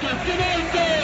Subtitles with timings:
[0.00, 0.97] 助けない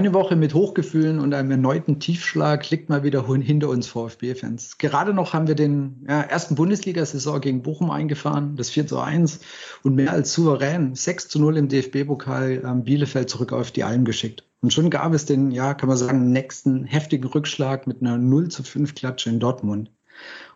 [0.00, 4.78] Eine Woche mit Hochgefühlen und einem erneuten Tiefschlag liegt mal wieder hinter uns VfB-Fans.
[4.78, 9.40] Gerade noch haben wir den ja, ersten Bundesliga-Saison gegen Bochum eingefahren, das 4 zu 1
[9.82, 14.06] und mehr als souverän 6 zu 0 im DFB-Pokal ähm, Bielefeld zurück auf die Alm
[14.06, 14.48] geschickt.
[14.62, 18.48] Und schon gab es den, ja, kann man sagen, nächsten heftigen Rückschlag mit einer 0
[18.48, 19.90] zu 5 Klatsche in Dortmund.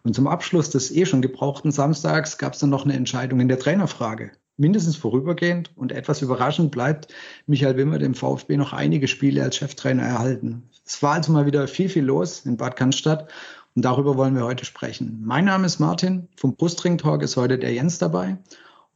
[0.05, 3.49] Und zum Abschluss des eh schon gebrauchten Samstags gab es dann noch eine Entscheidung in
[3.49, 7.13] der Trainerfrage mindestens vorübergehend und etwas überraschend bleibt
[7.47, 10.65] Michael Wimmer dem VfB noch einige Spiele als Cheftrainer erhalten.
[10.87, 13.31] Es war also mal wieder viel, viel los in Bad Cannstatt
[13.75, 15.23] und darüber wollen wir heute sprechen.
[15.25, 18.39] Mein Name ist Martin, vom Brustring Talk ist heute der Jens dabei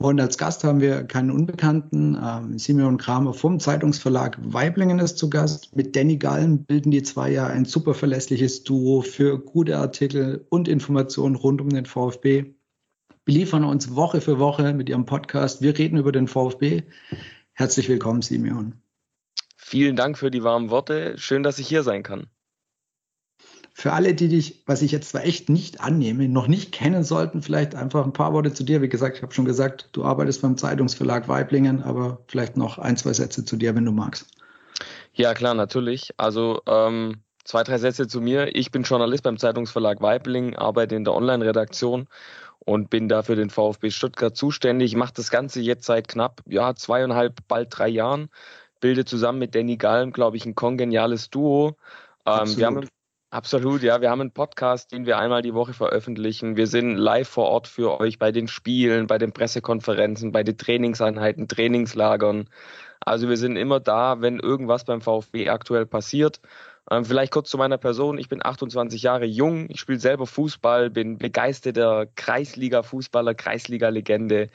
[0.00, 2.16] und als Gast haben wir keinen Unbekannten.
[2.22, 5.74] Ähm, Simeon Kramer vom Zeitungsverlag Weiblingen ist zu Gast.
[5.74, 10.68] Mit Danny Gallen bilden die zwei ja ein super verlässliches Duo für gute Artikel und
[10.68, 12.54] Informationen rund um den VfB
[13.28, 15.60] beliefern uns Woche für Woche mit ihrem Podcast.
[15.60, 16.84] Wir reden über den VfB.
[17.52, 18.80] Herzlich willkommen, Simeon.
[19.54, 21.12] Vielen Dank für die warmen Worte.
[21.18, 22.28] Schön, dass ich hier sein kann.
[23.74, 27.42] Für alle, die dich, was ich jetzt zwar echt nicht annehme, noch nicht kennen sollten,
[27.42, 28.80] vielleicht einfach ein paar Worte zu dir.
[28.80, 32.96] Wie gesagt, ich habe schon gesagt, du arbeitest beim Zeitungsverlag Weiblingen, aber vielleicht noch ein,
[32.96, 34.26] zwei Sätze zu dir, wenn du magst.
[35.12, 36.14] Ja, klar, natürlich.
[36.16, 38.56] Also ähm, zwei, drei Sätze zu mir.
[38.56, 42.08] Ich bin Journalist beim Zeitungsverlag Weiblingen, arbeite in der Online-Redaktion
[42.68, 44.94] und bin da für den VfB Stuttgart zuständig.
[44.94, 48.28] Mache das Ganze jetzt seit knapp ja, zweieinhalb, bald drei Jahren.
[48.80, 51.76] Bilde zusammen mit Danny Galm, glaube ich, ein kongeniales Duo.
[52.26, 52.88] Ähm, wir haben
[53.30, 54.00] Absolut, ja.
[54.00, 56.56] Wir haben einen Podcast, den wir einmal die Woche veröffentlichen.
[56.56, 60.56] Wir sind live vor Ort für euch bei den Spielen, bei den Pressekonferenzen, bei den
[60.56, 62.48] Trainingseinheiten, Trainingslagern.
[63.00, 66.40] Also wir sind immer da, wenn irgendwas beim VfB aktuell passiert.
[66.90, 68.18] Ähm, vielleicht kurz zu meiner Person.
[68.18, 69.68] Ich bin 28 Jahre jung.
[69.70, 74.48] Ich spiele selber Fußball, bin begeisterter Kreisliga-Fußballer, Kreisliga-Legende.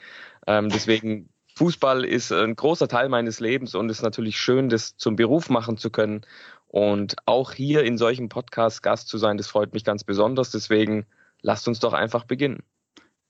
[0.46, 4.96] Ähm, deswegen Fußball ist ein großer Teil meines Lebens und es ist natürlich schön, das
[4.96, 6.22] zum Beruf machen zu können.
[6.66, 10.50] Und auch hier in solchen Podcasts Gast zu sein, das freut mich ganz besonders.
[10.50, 11.06] Deswegen
[11.40, 12.64] lasst uns doch einfach beginnen.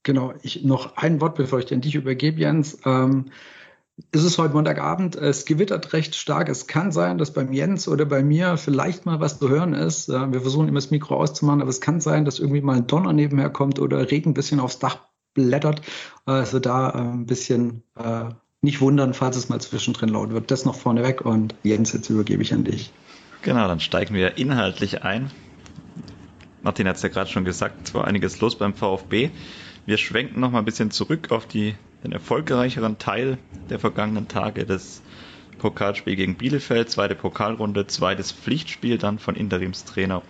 [0.03, 2.79] Genau, ich noch ein Wort, bevor ich den dich übergebe, Jens.
[2.87, 3.27] Ähm,
[4.11, 6.49] es ist heute Montagabend, es gewittert recht stark.
[6.49, 10.09] Es kann sein, dass beim Jens oder bei mir vielleicht mal was zu hören ist.
[10.09, 13.13] Wir versuchen immer das Mikro auszumachen, aber es kann sein, dass irgendwie mal ein Donner
[13.13, 14.99] nebenher kommt oder Regen ein bisschen aufs Dach
[15.35, 15.83] blättert.
[16.25, 18.27] Also da äh, ein bisschen äh,
[18.63, 20.51] nicht wundern, falls es mal zwischendrin laut wird.
[20.51, 22.93] Das noch vorneweg und Jens, jetzt übergebe ich an dich.
[23.43, 25.31] Genau, dann steigen wir inhaltlich ein.
[26.63, 29.31] Martin hat es ja gerade schon gesagt, es war einiges los beim VfB.
[29.85, 33.39] Wir schwenken noch mal ein bisschen zurück auf die den erfolgreicheren Teil
[33.71, 35.03] der vergangenen Tage des
[35.59, 40.23] Pokalspiel gegen Bielefeld, zweite Pokalrunde, zweites Pflichtspiel dann von Interimstrainer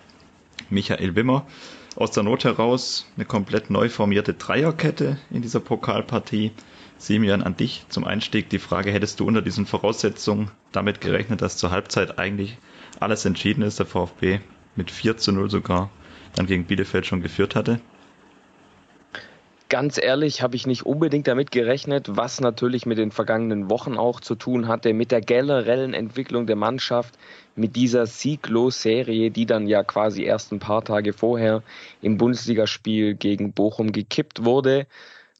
[0.70, 1.46] Michael Wimmer.
[1.96, 6.52] Aus der Not heraus eine komplett neu formierte Dreierkette in dieser Pokalpartie.
[6.96, 11.56] Simeon, an dich zum Einstieg die Frage, hättest du unter diesen Voraussetzungen damit gerechnet, dass
[11.56, 12.56] zur Halbzeit eigentlich
[13.00, 14.40] alles entschieden ist, der VfB
[14.76, 15.90] mit 4 zu 0 sogar
[16.36, 17.80] dann gegen Bielefeld schon geführt hatte?
[19.74, 24.20] Ganz ehrlich habe ich nicht unbedingt damit gerechnet, was natürlich mit den vergangenen Wochen auch
[24.20, 27.18] zu tun hatte, mit der generellen Entwicklung der Mannschaft,
[27.56, 31.64] mit dieser Sieglos-Serie, die dann ja quasi erst ein paar Tage vorher
[32.02, 34.86] im Bundesligaspiel gegen Bochum gekippt wurde.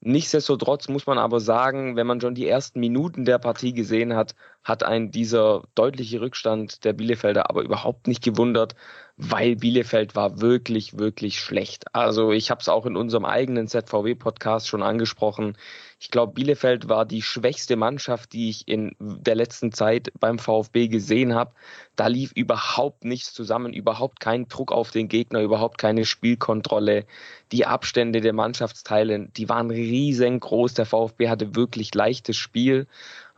[0.01, 4.35] Nichtsdestotrotz muss man aber sagen, wenn man schon die ersten Minuten der Partie gesehen hat,
[4.65, 8.75] hat ein dieser deutliche Rückstand der Bielefelder aber überhaupt nicht gewundert,
[9.17, 11.85] weil Bielefeld war wirklich, wirklich schlecht.
[11.95, 15.57] Also ich habe es auch in unserem eigenen ZVW-Podcast schon angesprochen.
[16.01, 20.89] Ich glaube, Bielefeld war die schwächste Mannschaft, die ich in der letzten Zeit beim VfB
[20.89, 21.53] gesehen habe.
[21.95, 27.07] Da lief überhaupt nichts zusammen, überhaupt kein Druck auf den Gegner, überhaupt keine Spielkontrolle.
[27.53, 30.75] Die Abstände der Mannschaftsteile, die waren riesengroß.
[30.75, 32.89] Der VfB hatte wirklich leichtes Spiel.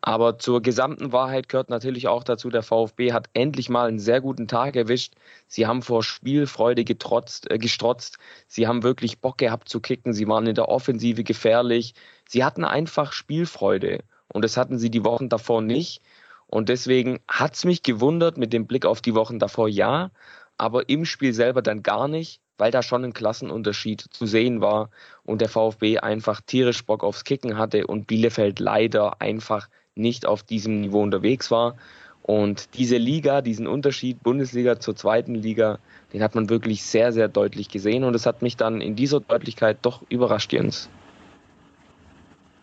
[0.08, 4.20] Aber zur gesamten Wahrheit gehört natürlich auch dazu, der VfB hat endlich mal einen sehr
[4.20, 5.14] guten Tag erwischt.
[5.48, 8.18] Sie haben vor Spielfreude getrotzt, äh, gestrotzt.
[8.46, 10.12] Sie haben wirklich Bock gehabt zu kicken.
[10.12, 11.94] Sie waren in der Offensive gefährlich.
[12.28, 14.04] Sie hatten einfach Spielfreude.
[14.28, 16.02] Und das hatten sie die Wochen davor nicht.
[16.46, 20.12] Und deswegen hat's mich gewundert mit dem Blick auf die Wochen davor, ja.
[20.56, 24.90] Aber im Spiel selber dann gar nicht, weil da schon ein Klassenunterschied zu sehen war
[25.24, 30.42] und der VfB einfach tierisch Bock aufs Kicken hatte und Bielefeld leider einfach nicht auf
[30.42, 31.76] diesem Niveau unterwegs war.
[32.22, 35.78] Und diese Liga, diesen Unterschied Bundesliga zur zweiten Liga,
[36.12, 38.04] den hat man wirklich sehr, sehr deutlich gesehen.
[38.04, 40.88] Und es hat mich dann in dieser Deutlichkeit doch überrascht, Jens.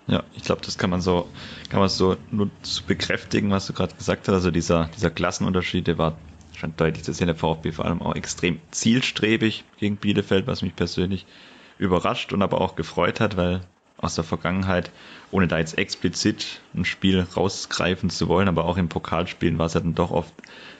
[0.07, 1.29] Ja, ich glaube, das kann man so,
[1.69, 4.35] kann man so nur zu bekräftigen, was du gerade gesagt hast.
[4.35, 6.17] Also dieser, dieser Klassenunterschied, der war
[6.57, 7.27] schon deutlich zu sehen.
[7.27, 11.25] Der VfB vor allem auch extrem zielstrebig gegen Bielefeld, was mich persönlich
[11.77, 13.61] überrascht und aber auch gefreut hat, weil
[13.97, 14.91] aus der Vergangenheit,
[15.33, 19.73] ohne da jetzt explizit ein Spiel rausgreifen zu wollen, aber auch im Pokalspielen war es
[19.73, 20.33] ja dann doch oft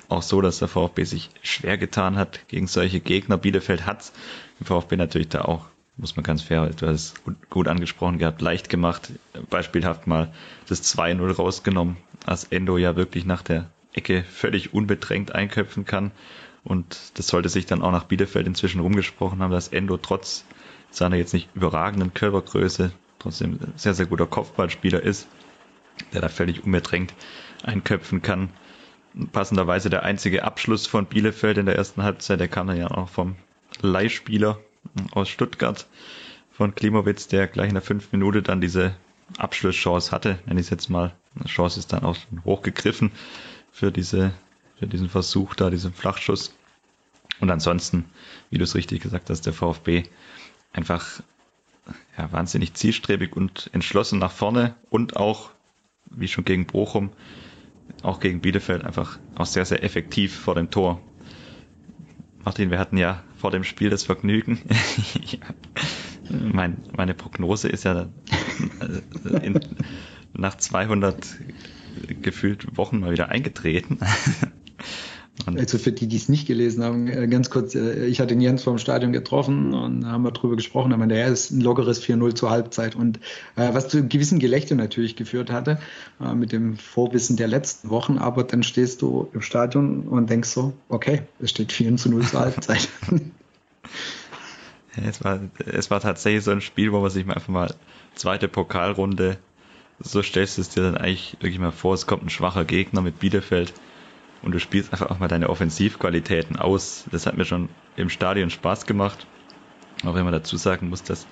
[0.09, 3.37] auch so, dass der VfB sich schwer getan hat gegen solche Gegner.
[3.37, 4.11] Bielefeld hat
[4.59, 5.65] im VfB natürlich da auch
[5.97, 9.11] muss man ganz fair, du hast gut angesprochen gehabt, leicht gemacht,
[9.49, 10.33] beispielhaft mal
[10.67, 16.11] das 2-0 rausgenommen, als Endo ja wirklich nach der Ecke völlig unbedrängt einköpfen kann.
[16.63, 20.45] Und das sollte sich dann auch nach Bielefeld inzwischen rumgesprochen haben, dass Endo trotz
[20.89, 22.91] seiner jetzt nicht überragenden Körpergröße
[23.23, 25.27] trotzdem sehr, sehr guter Kopfballspieler ist,
[26.13, 27.13] der da völlig unbedrängt
[27.63, 28.49] einköpfen kann.
[29.31, 33.09] Passenderweise der einzige Abschluss von Bielefeld in der ersten Halbzeit, der kam dann ja auch
[33.09, 33.35] vom
[33.81, 34.59] Leihspieler
[35.11, 35.87] aus Stuttgart
[36.51, 38.95] von Klimowitz, der gleich in der fünften Minute dann diese
[39.37, 41.13] Abschlusschance hatte, nenne ich es jetzt mal.
[41.35, 43.11] Die Chance ist dann auch hochgegriffen
[43.71, 44.33] für diese,
[44.77, 46.53] für diesen Versuch da, diesen Flachschuss.
[47.39, 48.05] Und ansonsten,
[48.49, 50.03] wie du es richtig gesagt hast, der VfB
[50.71, 51.21] einfach
[52.17, 55.51] ja, wahnsinnig zielstrebig und entschlossen nach vorne und auch,
[56.09, 57.11] wie schon gegen Bochum,
[58.01, 61.01] auch gegen Bielefeld einfach auch sehr, sehr effektiv vor dem Tor.
[62.43, 64.61] Martin, wir hatten ja vor dem Spiel das Vergnügen.
[66.29, 68.09] mein, meine Prognose ist ja
[68.79, 69.59] äh, in,
[70.33, 71.15] nach 200
[72.21, 73.99] gefühlt Wochen mal wieder eingetreten.
[75.57, 78.41] Also für die, die es nicht gelesen haben, äh, ganz kurz, äh, ich hatte den
[78.41, 82.35] Jens vom Stadion getroffen und haben wir drüber gesprochen, aber der ist ein lockeres 4-0
[82.35, 82.95] zur Halbzeit.
[82.95, 83.17] Und
[83.55, 85.79] äh, was zu einem gewissen Gelächter natürlich geführt hatte,
[86.21, 90.49] äh, mit dem Vorwissen der letzten Wochen, aber dann stehst du im Stadion und denkst
[90.49, 92.87] so, okay, es steht 4 zu 0 zur Halbzeit.
[94.95, 97.73] es, war, es war tatsächlich so ein Spiel, wo man sich mal einfach mal
[98.13, 99.37] zweite Pokalrunde,
[99.99, 103.01] so stellst du es dir dann eigentlich wirklich mal vor, es kommt ein schwacher Gegner
[103.01, 103.73] mit Bielefeld
[104.43, 107.05] und du spielst einfach auch mal deine Offensivqualitäten aus.
[107.11, 109.25] Das hat mir schon im Stadion Spaß gemacht.
[110.05, 111.25] Auch wenn man dazu sagen muss, dass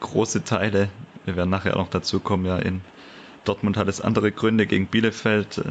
[0.00, 0.88] große Teile,
[1.24, 2.80] wir werden nachher auch noch dazu kommen, ja, in
[3.44, 4.66] Dortmund hat es andere Gründe.
[4.66, 5.64] Gegen Bielefeld äh,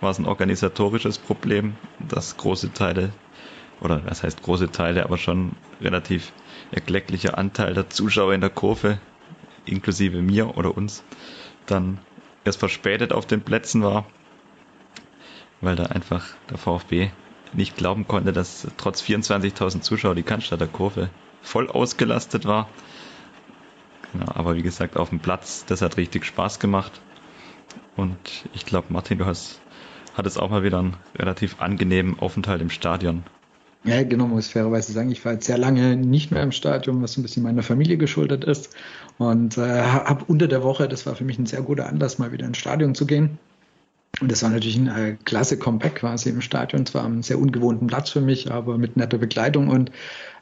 [0.00, 1.74] war es ein organisatorisches Problem,
[2.08, 3.10] dass große Teile,
[3.80, 6.32] oder was heißt große Teile, aber schon relativ
[6.70, 9.00] erklecklicher Anteil der Zuschauer in der Kurve,
[9.64, 11.02] inklusive mir oder uns,
[11.66, 11.98] dann
[12.44, 14.06] erst verspätet auf den Plätzen war
[15.60, 17.10] weil da einfach der VfB
[17.52, 21.10] nicht glauben konnte, dass trotz 24.000 Zuschauer die Cannstatter Kurve
[21.42, 22.68] voll ausgelastet war.
[24.12, 27.00] Genau, aber wie gesagt, auf dem Platz, das hat richtig Spaß gemacht.
[27.96, 28.18] Und
[28.54, 29.60] ich glaube, Martin, du hast,
[30.14, 33.24] hattest auch mal wieder einen relativ angenehmen Aufenthalt im Stadion.
[33.84, 37.16] Ja, genau, muss fairerweise sagen, ich war jetzt sehr lange nicht mehr im Stadion, was
[37.16, 38.74] ein bisschen meiner Familie geschuldet ist.
[39.16, 42.32] Und äh, habe unter der Woche, das war für mich ein sehr guter Anlass, mal
[42.32, 43.38] wieder ins Stadion zu gehen.
[44.20, 46.84] Und das war natürlich ein äh, klasse Comeback quasi im Stadion.
[46.84, 49.68] Zwar am sehr ungewohnten Platz für mich, aber mit netter Begleitung.
[49.68, 49.92] Und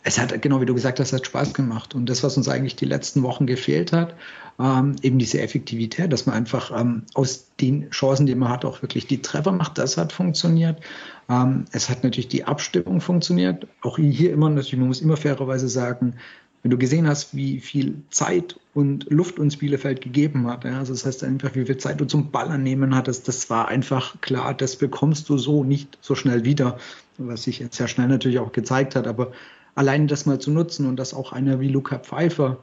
[0.02, 1.94] es hat, genau wie du gesagt hast, hat Spaß gemacht.
[1.94, 4.14] Und das, was uns eigentlich die letzten Wochen gefehlt hat,
[4.58, 8.82] ähm, eben diese Effektivität, dass man einfach ähm, aus den Chancen, die man hat, auch
[8.82, 10.80] wirklich die Treffer macht, das hat funktioniert.
[11.28, 13.68] Ähm, es hat natürlich die Abstimmung funktioniert.
[13.82, 16.14] Auch hier immer natürlich, man muss immer fairerweise sagen,
[16.62, 20.92] wenn du gesehen hast, wie viel Zeit und Luft uns Bielefeld gegeben hat, ja, also
[20.92, 24.54] das heißt einfach, wie viel Zeit du zum Ballern nehmen hattest, das war einfach klar,
[24.54, 26.78] das bekommst du so nicht so schnell wieder,
[27.16, 29.32] was sich jetzt sehr schnell natürlich auch gezeigt hat, aber
[29.74, 32.62] allein das mal zu nutzen und dass auch einer wie Luca Pfeiffer,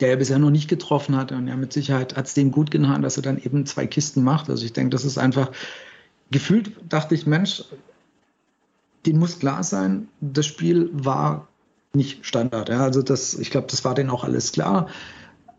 [0.00, 2.70] der ja bisher noch nicht getroffen hat, und ja, mit Sicherheit hat es dem gut
[2.70, 4.48] getan, dass er dann eben zwei Kisten macht.
[4.48, 5.50] Also ich denke, das ist einfach
[6.30, 7.64] gefühlt, dachte ich, Mensch,
[9.06, 11.47] den muss klar sein, das Spiel war
[11.98, 12.70] nicht Standard.
[12.70, 12.80] Ja.
[12.80, 14.88] Also das, ich glaube, das war denen auch alles klar.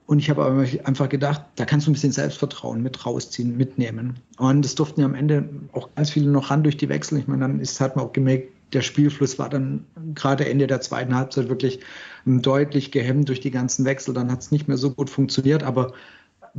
[0.08, 4.16] Und ich habe aber einfach gedacht, da kannst du ein bisschen Selbstvertrauen mit rausziehen, mitnehmen.
[4.40, 7.20] Und es durften ja am Ende auch ganz viele noch ran durch die Wechsel.
[7.20, 10.82] Ich meine, dann ist, hat man auch gemerkt, der Spielfluss war dann gerade Ende der
[10.82, 11.82] zweiten Halbzeit wirklich
[12.26, 14.16] deutlich gehemmt durch die ganzen Wechsel.
[14.16, 15.62] Dann hat es nicht mehr so gut funktioniert.
[15.62, 15.94] Aber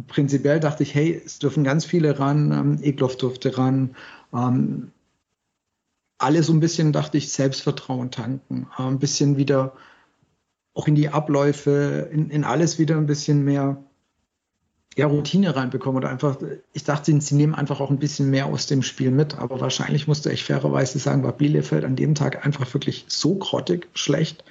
[0.07, 2.53] prinzipiell dachte ich, hey, es dürfen ganz viele ran.
[2.53, 3.97] Ähm, Egloff durfte ran.
[4.33, 4.93] Ähm,
[6.21, 9.73] alle so ein bisschen, dachte ich, Selbstvertrauen tanken, äh, ein bisschen wieder
[10.75, 13.83] auch in die Abläufe, in, in alles wieder ein bisschen mehr
[14.97, 16.39] ja, Routine reinbekommen oder einfach,
[16.73, 20.09] ich dachte, sie nehmen einfach auch ein bisschen mehr aus dem Spiel mit, aber wahrscheinlich
[20.09, 24.45] musste ich fairerweise sagen, war Bielefeld an dem Tag einfach wirklich so grottig schlecht,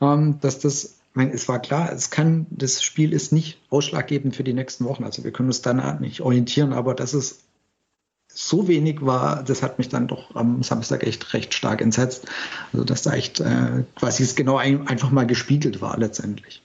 [0.00, 4.36] ähm, dass das, ich meine, es war klar, es kann, das Spiel ist nicht ausschlaggebend
[4.36, 7.44] für die nächsten Wochen, also wir können uns danach nicht orientieren, aber das ist
[8.34, 12.26] so wenig war, das hat mich dann doch am Samstag echt recht stark entsetzt.
[12.72, 16.62] Also dass da echt äh, quasi es genau ein, einfach mal gespiegelt war letztendlich.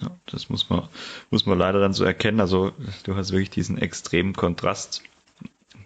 [0.00, 0.88] Ja, das muss man,
[1.30, 2.40] muss man leider dann so erkennen.
[2.40, 2.72] Also
[3.04, 5.02] du hast wirklich diesen extremen Kontrast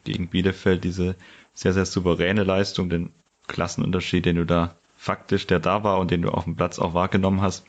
[0.04, 1.16] gegen Bielefeld, diese
[1.54, 3.10] sehr, sehr souveräne Leistung, den
[3.48, 6.94] Klassenunterschied, den du da faktisch, der da war und den du auf dem Platz auch
[6.94, 7.64] wahrgenommen hast.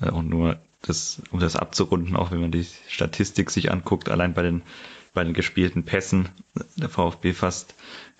[0.00, 4.34] Äh, und nur das, um das abzurunden, auch wenn man die Statistik sich anguckt, allein
[4.34, 4.62] bei den,
[5.12, 6.28] bei den gespielten Pässen,
[6.76, 7.74] der VfB fast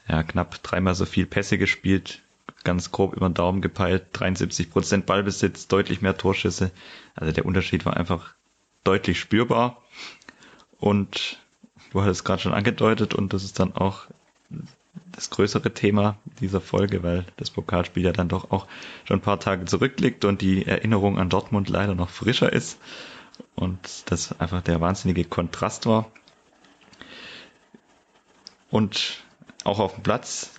[0.09, 2.23] ja, knapp dreimal so viel Pässe gespielt,
[2.65, 6.71] ganz grob über den Daumen gepeilt, 73 Prozent Ballbesitz, deutlich mehr Torschüsse.
[7.15, 8.35] Also der Unterschied war einfach
[8.85, 9.83] deutlich spürbar.
[10.79, 11.39] Und
[11.93, 14.07] du hattest gerade schon angedeutet und das ist dann auch
[15.19, 18.69] das größere Thema dieser Folge, weil das Pokalspiel ja dann doch auch
[19.05, 22.79] schon ein paar Tage zurückliegt und die Erinnerung an Dortmund leider noch frischer ist
[23.57, 26.09] und das einfach der wahnsinnige Kontrast war.
[28.71, 29.25] Und
[29.65, 30.53] auch auf dem Platz,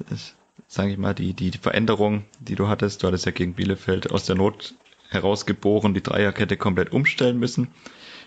[0.68, 4.26] sage ich mal, die, die, Veränderung, die du hattest, du hattest ja gegen Bielefeld aus
[4.26, 4.74] der Not
[5.08, 7.70] herausgeboren, die Dreierkette komplett umstellen müssen.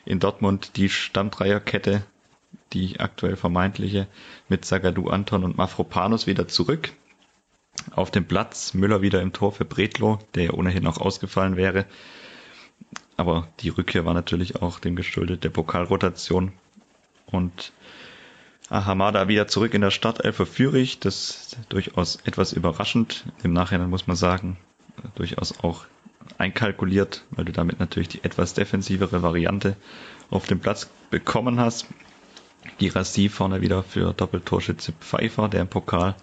[0.06, 2.04] In Dortmund die Stammdreierkette
[2.72, 4.06] die aktuell vermeintliche,
[4.48, 6.92] mit Sagadu Anton und Mafropanus wieder zurück.
[7.92, 11.86] Auf dem Platz Müller wieder im Tor für Bretlo, der ja ohnehin noch ausgefallen wäre.
[13.16, 16.52] Aber die Rückkehr war natürlich auch dem geschuldet der Pokalrotation.
[17.26, 17.72] Und
[18.68, 20.98] Ahamada wieder zurück in der Startelf für Fürich.
[20.98, 23.24] Das ist durchaus etwas überraschend.
[23.42, 24.58] Im Nachhinein muss man sagen,
[25.14, 25.86] durchaus auch
[26.38, 29.76] einkalkuliert, weil du damit natürlich die etwas defensivere Variante
[30.30, 31.86] auf dem Platz bekommen hast.
[32.78, 36.16] Girassi vorne wieder für Doppeltorschütze Pfeiffer, der im Pokal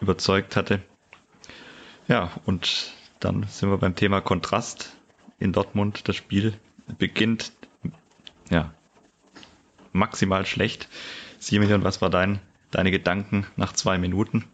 [0.00, 0.80] überzeugt hatte.
[2.06, 4.96] Ja, und dann sind wir beim Thema Kontrast
[5.38, 6.08] in Dortmund.
[6.08, 6.54] Das Spiel
[6.98, 7.52] beginnt,
[8.50, 8.72] ja,
[9.92, 10.88] maximal schlecht.
[11.38, 14.44] Simeon, was war dein, deine Gedanken nach zwei Minuten?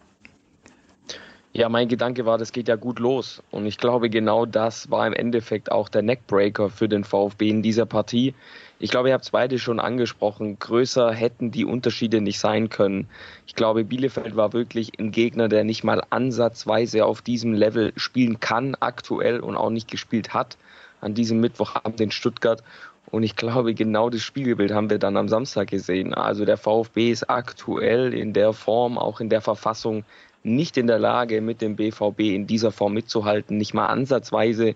[1.52, 3.40] Ja, mein Gedanke war, das geht ja gut los.
[3.52, 7.62] Und ich glaube, genau das war im Endeffekt auch der Neckbreaker für den VfB in
[7.62, 8.35] dieser Partie.
[8.81, 10.59] Ich glaube, ihr habt es beide schon angesprochen.
[10.59, 13.09] Größer hätten die Unterschiede nicht sein können.
[13.47, 18.40] Ich glaube, Bielefeld war wirklich ein Gegner, der nicht mal ansatzweise auf diesem Level spielen
[18.40, 20.59] kann, aktuell und auch nicht gespielt hat.
[21.00, 22.62] An diesem Mittwochabend in Stuttgart.
[23.11, 26.12] Und ich glaube, genau das Spiegelbild haben wir dann am Samstag gesehen.
[26.12, 30.04] Also der VfB ist aktuell in der Form, auch in der Verfassung
[30.43, 34.75] nicht in der Lage, mit dem BVB in dieser Form mitzuhalten, nicht mal ansatzweise.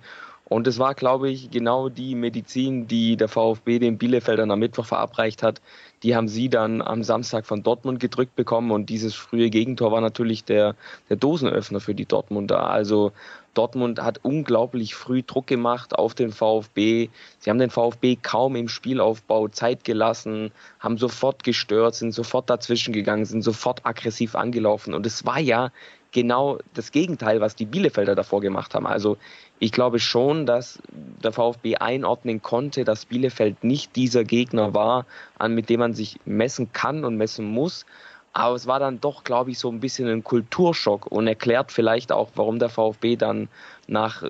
[0.49, 4.87] Und es war, glaube ich, genau die Medizin, die der VfB den Bielefeldern am Mittwoch
[4.87, 5.61] verabreicht hat.
[6.03, 10.01] Die haben sie dann am Samstag von Dortmund gedrückt bekommen und dieses frühe Gegentor war
[10.01, 10.75] natürlich der,
[11.11, 12.71] der Dosenöffner für die Dortmunder.
[12.71, 13.13] Also
[13.53, 17.09] Dortmund hat unglaublich früh Druck gemacht auf den VfB.
[17.41, 22.95] Sie haben den VfB kaum im Spielaufbau Zeit gelassen, haben sofort gestört, sind sofort dazwischen
[22.95, 24.95] gegangen, sind sofort aggressiv angelaufen.
[24.95, 25.73] Und es war ja
[26.13, 28.87] genau das Gegenteil, was die Bielefelder davor gemacht haben.
[28.87, 29.19] Also
[29.61, 30.81] ich glaube schon, dass
[31.23, 35.07] der VfB einordnen konnte, dass Bielefeld nicht dieser Gegner war,
[35.39, 37.85] an mit dem man sich messen kann und messen muss.
[38.33, 42.13] Aber es war dann doch, glaube ich, so ein bisschen ein Kulturschock und erklärt vielleicht
[42.13, 43.49] auch, warum der VfB dann
[43.89, 44.23] nach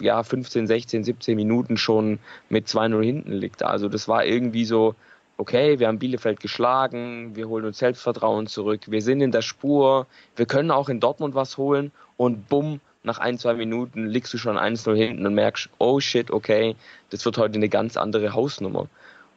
[0.00, 2.18] ja, 15, 16, 17 Minuten schon
[2.50, 3.62] mit 2-0 hinten liegt.
[3.62, 4.94] Also das war irgendwie so,
[5.38, 10.06] okay, wir haben Bielefeld geschlagen, wir holen uns Selbstvertrauen zurück, wir sind in der Spur,
[10.34, 14.38] wir können auch in Dortmund was holen und bumm, nach ein, zwei Minuten liegst du
[14.38, 16.76] schon 1-0 hinten und merkst, oh shit, okay,
[17.10, 18.88] das wird heute eine ganz andere Hausnummer.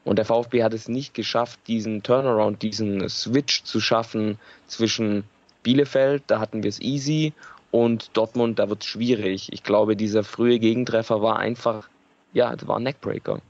[0.04, 5.24] Und der VfB hat es nicht geschafft, diesen Turnaround, diesen Switch zu schaffen zwischen
[5.62, 7.34] Bielefeld, da hatten wir es easy,
[7.72, 9.54] und Dortmund, da wird es schwierig.
[9.54, 11.88] Ich glaube, dieser frühe Gegentreffer war einfach,
[12.34, 13.42] ja, das war ein Neckbreaker.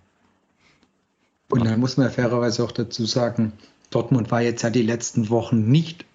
[1.49, 3.53] Und dann muss man fairerweise auch dazu sagen,
[3.89, 6.05] Dortmund war jetzt ja die letzten Wochen nicht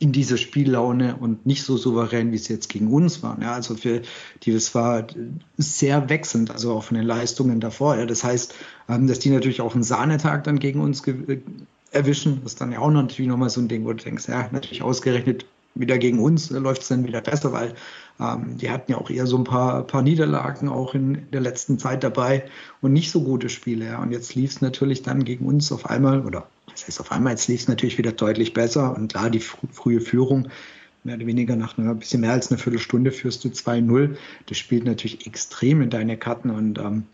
[0.00, 3.36] in dieser Spiellaune und nicht so souverän, wie es jetzt gegen uns war.
[3.40, 4.00] Ja, also für
[4.42, 5.06] die, das war
[5.58, 7.96] sehr wechselnd, also auch von den Leistungen davor.
[7.98, 8.54] Ja, das heißt,
[8.88, 11.02] ähm, dass die natürlich auch einen Sahnetag dann gegen uns
[11.92, 14.48] erwischen, das ist dann ja auch natürlich nochmal so ein Ding, wo du denkst, ja,
[14.50, 17.74] natürlich ausgerechnet wieder gegen uns läuft es dann wieder besser, weil
[18.18, 21.78] ähm, die hatten ja auch eher so ein paar, paar Niederlagen auch in der letzten
[21.78, 22.44] Zeit dabei
[22.80, 23.86] und nicht so gute Spiele.
[23.86, 24.02] Ja.
[24.02, 26.46] Und jetzt lief es natürlich dann gegen uns auf einmal, oder
[26.80, 28.96] das heißt auf einmal, lief es natürlich wieder deutlich besser.
[28.96, 30.48] Und klar, die fr frühe Führung,
[31.04, 34.16] mehr oder weniger nach einer bisschen mehr als einer Viertelstunde führst du 2-0.
[34.46, 37.04] Das spielt natürlich extrem in deine Karten und ähm,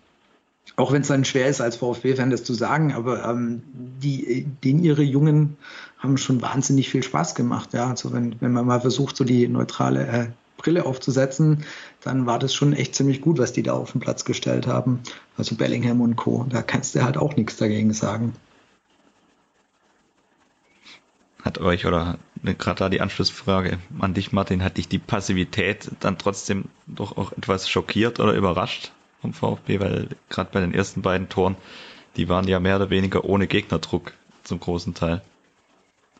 [0.74, 3.62] auch wenn es dann schwer ist, als VfB-Fan das zu sagen, aber ähm,
[4.02, 5.56] die, den ihre Jungen
[5.98, 7.72] haben schon wahnsinnig viel Spaß gemacht.
[7.72, 11.64] Ja, also wenn, wenn man mal versucht, so die neutrale äh, Brille aufzusetzen,
[12.02, 15.00] dann war das schon echt ziemlich gut, was die da auf den Platz gestellt haben.
[15.36, 16.44] Also Bellingham und Co.
[16.48, 18.34] Da kannst du halt auch nichts dagegen sagen.
[21.46, 26.18] Hat euch, oder gerade da die Anschlussfrage an dich, Martin, hat dich die Passivität dann
[26.18, 28.92] trotzdem doch auch etwas schockiert oder überrascht?
[29.20, 31.56] vom VfB, weil gerade bei den ersten beiden Toren,
[32.16, 34.12] die waren ja mehr oder weniger ohne Gegnerdruck
[34.44, 35.22] zum großen Teil.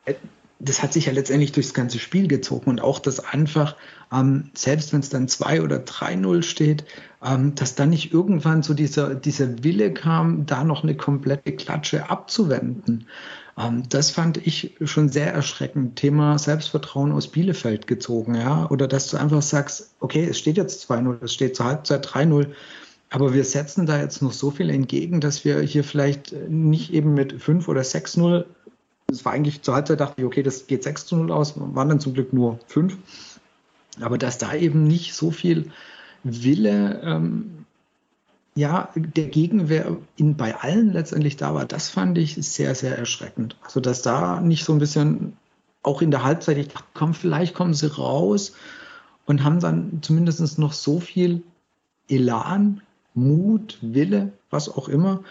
[0.05, 0.15] Äh,
[0.59, 3.77] das hat sich ja letztendlich durchs ganze Spiel gezogen und auch das einfach,
[4.11, 6.85] ähm, selbst wenn es dann 2 oder 3-0 steht,
[7.23, 12.09] ähm, dass dann nicht irgendwann so dieser, dieser Wille kam, da noch eine komplette Klatsche
[12.09, 13.07] abzuwenden.
[13.59, 15.97] Ähm, das fand ich schon sehr erschreckend.
[15.97, 18.69] Thema Selbstvertrauen aus Bielefeld gezogen, ja.
[18.71, 22.49] Oder dass du einfach sagst, okay, es steht jetzt 2-0, es steht zur Halbzeit 3-0.
[23.11, 27.15] Aber wir setzen da jetzt noch so viel entgegen, dass wir hier vielleicht nicht eben
[27.15, 28.45] mit 5 oder 6-0
[29.09, 31.89] es war eigentlich zur Halbzeit, dachte ich, okay, das geht 6 zu 0 aus, waren
[31.89, 32.97] dann zum Glück nur 5.
[34.01, 35.71] Aber dass da eben nicht so viel
[36.25, 37.66] Wille, ähm,
[38.57, 43.57] ja, der Gegenwehr in, bei allen letztendlich da war, das fand ich sehr, sehr erschreckend.
[43.63, 45.37] Also, dass da nicht so ein bisschen,
[45.83, 48.55] auch in der Halbzeit, ich dachte, komm, vielleicht kommen sie raus
[49.27, 51.43] und haben dann zumindest noch so viel
[52.09, 52.81] Elan,
[53.15, 55.23] Mut, Wille, was auch immer,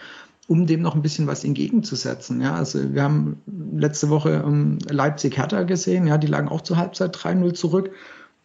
[0.46, 2.40] um dem noch ein bisschen was entgegenzusetzen.
[2.40, 3.42] Ja, also wir haben
[3.76, 7.90] letzte Woche um, Leipzig-Hertha gesehen, ja, die lagen auch zur Halbzeit 3-0 zurück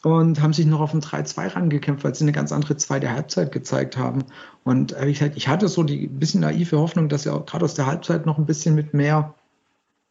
[0.03, 3.51] und haben sich noch auf ein 3-2 rangekämpft, weil sie eine ganz andere zweite Halbzeit
[3.51, 4.23] gezeigt haben.
[4.63, 7.75] Und äh, ich, ich hatte so die bisschen naive Hoffnung, dass sie auch gerade aus
[7.75, 9.35] der Halbzeit noch ein bisschen mit mehr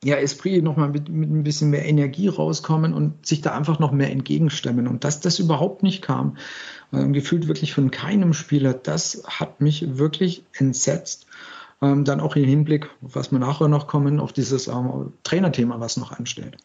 [0.03, 3.79] ja, Esprit noch mal mit, mit ein bisschen mehr Energie rauskommen und sich da einfach
[3.79, 4.87] noch mehr entgegenstemmen.
[4.87, 6.37] Und dass das überhaupt nicht kam,
[6.93, 11.27] äh, gefühlt wirklich von keinem Spieler, das hat mich wirklich entsetzt.
[11.83, 15.97] Ähm, dann auch im Hinblick, was wir nachher noch kommen, auf dieses ähm, Trainerthema, was
[15.97, 16.57] noch ansteht.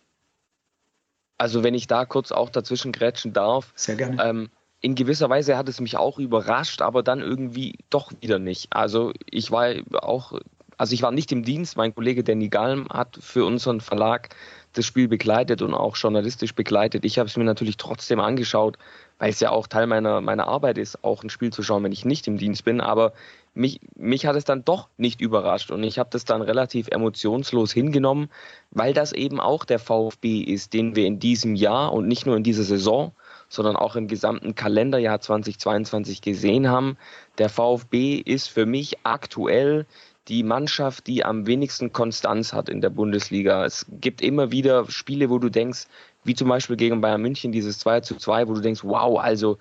[1.38, 3.74] Also wenn ich da kurz auch dazwischen grätschen darf.
[3.75, 4.24] Sehr gerne.
[4.24, 4.50] Ähm,
[4.82, 8.68] in gewisser Weise hat es mich auch überrascht, aber dann irgendwie doch wieder nicht.
[8.70, 10.34] Also ich war auch,
[10.77, 11.75] also ich war nicht im Dienst.
[11.75, 14.30] Mein Kollege Danny Galm hat für unseren Verlag
[14.74, 17.06] das Spiel begleitet und auch journalistisch begleitet.
[17.06, 18.77] Ich habe es mir natürlich trotzdem angeschaut,
[19.18, 21.92] weil es ja auch Teil meiner, meiner Arbeit ist, auch ein Spiel zu schauen, wenn
[21.92, 22.82] ich nicht im Dienst bin.
[22.82, 23.13] Aber
[23.55, 27.71] mich, mich hat es dann doch nicht überrascht und ich habe das dann relativ emotionslos
[27.71, 28.29] hingenommen,
[28.71, 32.35] weil das eben auch der VfB ist, den wir in diesem Jahr und nicht nur
[32.35, 33.13] in dieser Saison,
[33.48, 36.98] sondern auch im gesamten Kalenderjahr 2022 gesehen haben.
[37.37, 39.85] Der VfB ist für mich aktuell
[40.27, 43.63] die Mannschaft, die am wenigsten Konstanz hat in der Bundesliga.
[43.63, 45.87] Es gibt immer wieder Spiele, wo du denkst,
[46.24, 49.59] wie zum Beispiel gegen Bayern München, dieses 2 zu 2, wo du denkst, wow, also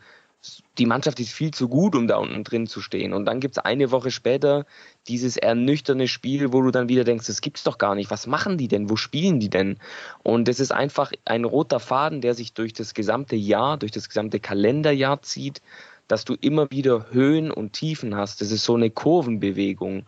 [0.78, 3.12] die Mannschaft ist viel zu gut, um da unten drin zu stehen.
[3.12, 4.66] Und dann gibt es eine Woche später
[5.06, 8.10] dieses ernüchternde Spiel, wo du dann wieder denkst, das gibt's doch gar nicht.
[8.10, 8.90] Was machen die denn?
[8.90, 9.78] Wo spielen die denn?
[10.22, 14.08] Und es ist einfach ein roter Faden, der sich durch das gesamte Jahr, durch das
[14.08, 15.62] gesamte Kalenderjahr zieht,
[16.08, 18.40] dass du immer wieder Höhen und Tiefen hast.
[18.40, 20.04] Das ist so eine Kurvenbewegung.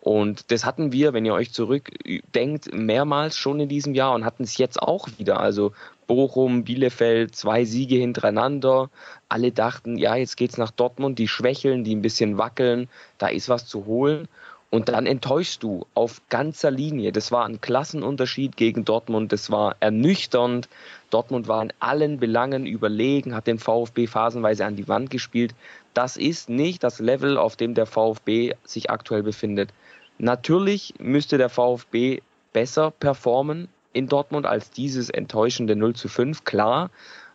[0.00, 4.44] Und das hatten wir, wenn ihr euch zurückdenkt, mehrmals schon in diesem Jahr und hatten
[4.44, 5.40] es jetzt auch wieder.
[5.40, 5.72] Also
[6.10, 8.90] Bochum, Bielefeld, zwei Siege hintereinander.
[9.28, 13.48] Alle dachten, ja, jetzt geht's nach Dortmund, die schwächeln, die ein bisschen wackeln, da ist
[13.48, 14.26] was zu holen.
[14.70, 17.12] Und dann enttäuschst du auf ganzer Linie.
[17.12, 19.30] Das war ein Klassenunterschied gegen Dortmund.
[19.30, 20.68] Das war ernüchternd.
[21.10, 25.54] Dortmund war in allen Belangen überlegen, hat den VfB phasenweise an die Wand gespielt.
[25.94, 29.72] Das ist nicht das Level, auf dem der VfB sich aktuell befindet.
[30.18, 32.20] Natürlich müsste der VfB
[32.52, 36.90] besser performen in Dortmund als dieses enttäuschende 0 zu 5, klar.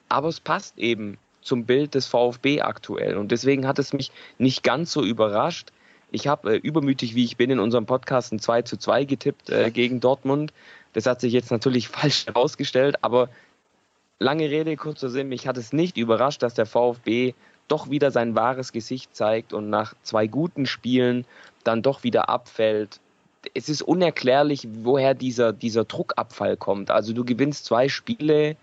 [0.09, 3.17] Aber es passt eben zum Bild des VfB aktuell.
[3.17, 5.71] Und deswegen hat es mich nicht ganz so überrascht.
[6.11, 9.49] Ich habe äh, übermütig, wie ich bin, in unserem Podcast ein 2 zu 2 getippt
[9.49, 10.53] äh, gegen Dortmund.
[10.93, 13.29] Das hat sich jetzt natürlich falsch herausgestellt, aber
[14.19, 17.33] lange Rede, kurzer Sinn, mich hat es nicht überrascht, dass der VfB
[17.67, 21.25] doch wieder sein wahres Gesicht zeigt und nach zwei guten Spielen
[21.63, 22.99] dann doch wieder abfällt.
[23.53, 26.91] Es ist unerklärlich, woher dieser, dieser Druckabfall kommt.
[26.91, 28.57] Also du gewinnst zwei Spiele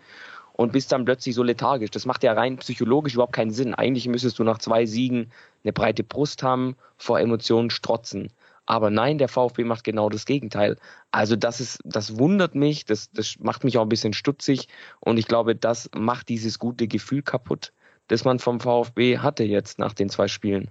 [0.52, 1.90] und bist dann plötzlich so lethargisch.
[1.90, 3.74] Das macht ja rein psychologisch überhaupt keinen Sinn.
[3.74, 5.30] Eigentlich müsstest du nach zwei Siegen
[5.64, 8.30] eine breite Brust haben, vor Emotionen strotzen.
[8.66, 10.76] Aber nein, der VfB macht genau das Gegenteil.
[11.10, 14.68] Also das ist, das wundert mich, das, das macht mich auch ein bisschen stutzig
[15.00, 17.72] und ich glaube, das macht dieses gute Gefühl kaputt,
[18.06, 20.70] das man vom VfB hatte jetzt nach den zwei Spielen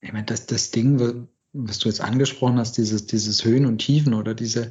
[0.00, 4.14] ich meine, das, das Ding, was du jetzt angesprochen hast, dieses, dieses Höhen und Tiefen
[4.14, 4.70] oder diese,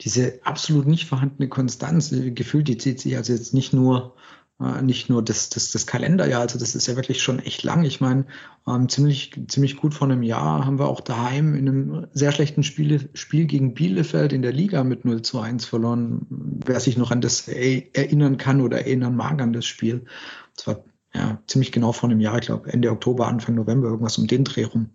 [0.00, 4.14] diese absolut nicht vorhandene Konstanz, gefühlt, die zieht sich also jetzt nicht nur
[4.60, 7.84] äh, nicht nur das, das, das Kalenderjahr, also das ist ja wirklich schon echt lang.
[7.84, 8.24] Ich meine,
[8.66, 12.62] ähm, ziemlich, ziemlich gut vor einem Jahr haben wir auch daheim in einem sehr schlechten
[12.62, 16.26] Spiel, Spiel gegen Bielefeld in der Liga mit 0 zu 1 verloren.
[16.64, 20.06] Wer sich noch an das erinnern kann oder erinnern mag an das Spiel.
[20.54, 20.84] Das war
[21.14, 24.44] ja, ziemlich genau vor einem Jahr, ich glaube Ende Oktober, Anfang November, irgendwas um den
[24.44, 24.90] Dreh rum.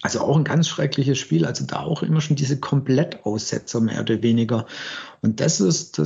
[0.00, 1.44] Also auch ein ganz schreckliches Spiel.
[1.44, 4.66] Also da auch immer schon diese Komplettaussetzer mehr oder weniger.
[5.20, 6.00] Und das ist,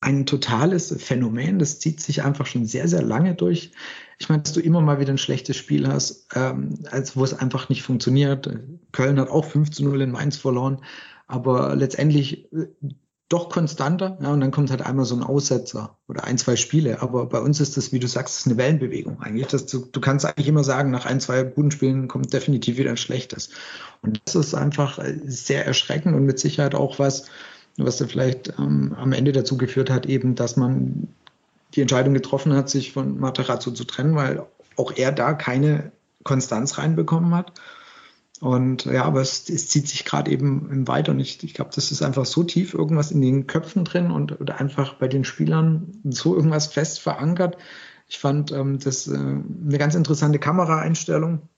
[0.00, 1.58] ein totales Phänomen.
[1.58, 3.72] Das zieht sich einfach schon sehr, sehr lange durch.
[4.18, 7.34] Ich meine, dass du immer mal wieder ein schlechtes Spiel hast, ähm, als wo es
[7.34, 8.50] einfach nicht funktioniert.
[8.92, 10.82] Köln hat auch 5 zu 0 in Mainz verloren,
[11.26, 12.66] aber letztendlich äh,
[13.30, 14.18] doch konstanter.
[14.20, 17.00] Ja, und dann kommt halt einmal so ein Aussetzer oder ein, zwei Spiele.
[17.00, 19.46] Aber bei uns ist das, wie du sagst, ist eine Wellenbewegung eigentlich.
[19.46, 22.90] Das, du, du kannst eigentlich immer sagen, nach ein, zwei guten Spielen kommt definitiv wieder
[22.90, 23.50] ein schlechtes.
[24.02, 27.26] Und das ist einfach äh, sehr erschreckend und mit Sicherheit auch was,
[27.76, 31.08] was dann vielleicht ähm, am Ende dazu geführt hat, eben, dass man
[31.76, 34.44] die Entscheidung getroffen hat, sich von Materazzo zu trennen, weil
[34.76, 35.92] auch er da keine
[36.24, 37.52] Konstanz reinbekommen hat.
[38.40, 41.92] Und ja, aber es, es zieht sich gerade eben weiter und ich, ich glaube, das
[41.92, 46.00] ist einfach so tief irgendwas in den Köpfen drin und oder einfach bei den Spielern
[46.04, 47.58] so irgendwas fest verankert.
[48.08, 51.48] Ich fand ähm, das äh, eine ganz interessante Kameraeinstellung.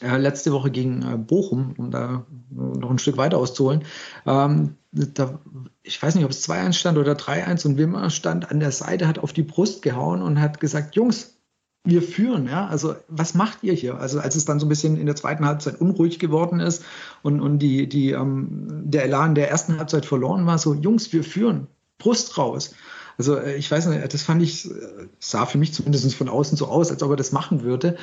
[0.00, 3.84] Äh, letzte Woche gegen äh, Bochum, um da noch ein Stück weiter auszuholen.
[4.24, 5.40] Ähm, da,
[5.82, 9.08] ich weiß nicht, ob es 2-1 stand oder 3-1 und Wimmer stand an der Seite,
[9.08, 11.36] hat auf die Brust gehauen und hat gesagt, Jungs,
[11.84, 12.66] wir führen, ja.
[12.66, 13.98] Also was macht ihr hier?
[13.98, 16.84] Also als es dann so ein bisschen in der zweiten Halbzeit unruhig geworden ist
[17.22, 21.24] und, und die, die, ähm, der Elan der ersten Halbzeit verloren war, so Jungs, wir
[21.24, 21.66] führen,
[21.98, 22.74] Brust raus.
[23.18, 24.74] Also äh, ich weiß nicht, das fand ich, äh,
[25.18, 27.96] sah für mich zumindest von außen so aus, als ob er das machen würde.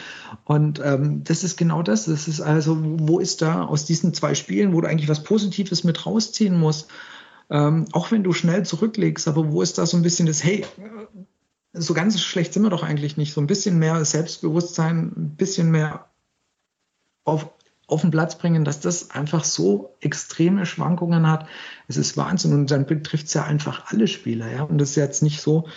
[0.43, 2.05] Und ähm, das ist genau das.
[2.05, 5.83] Das ist also, wo ist da aus diesen zwei Spielen, wo du eigentlich was Positives
[5.83, 6.89] mit rausziehen musst,
[7.49, 10.65] ähm, auch wenn du schnell zurücklegst, aber wo ist da so ein bisschen das, hey,
[11.73, 13.33] so ganz schlecht sind wir doch eigentlich nicht.
[13.33, 16.09] So ein bisschen mehr Selbstbewusstsein, ein bisschen mehr
[17.23, 17.49] auf,
[17.87, 21.47] auf den Platz bringen, dass das einfach so extreme Schwankungen hat.
[21.87, 24.51] Es ist Wahnsinn und dann betrifft es ja einfach alle Spieler.
[24.51, 24.63] Ja?
[24.63, 25.67] Und es ist jetzt nicht so,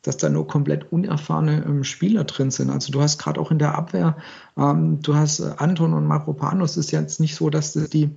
[0.00, 2.70] dass da nur komplett unerfahrene ähm, Spieler drin sind.
[2.70, 4.16] Also du hast gerade auch in der Abwehr,
[4.56, 8.10] ähm, du hast äh, Anton und Maropanos, ist jetzt nicht so, dass das die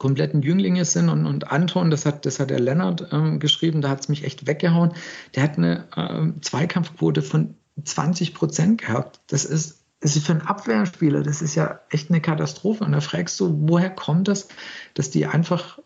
[0.00, 3.90] kompletten Jünglinge sind und, und Anton, das hat, das hat der Lennart ähm, geschrieben, da
[3.90, 4.94] hat es mich echt weggehauen.
[5.34, 9.20] Der hat eine ähm, Zweikampfquote von 20 Prozent gehabt.
[9.26, 12.82] Das ist, das ist für einen Abwehrspieler, das ist ja echt eine Katastrophe.
[12.82, 14.48] Und da fragst du, woher kommt das,
[14.94, 15.78] dass die einfach,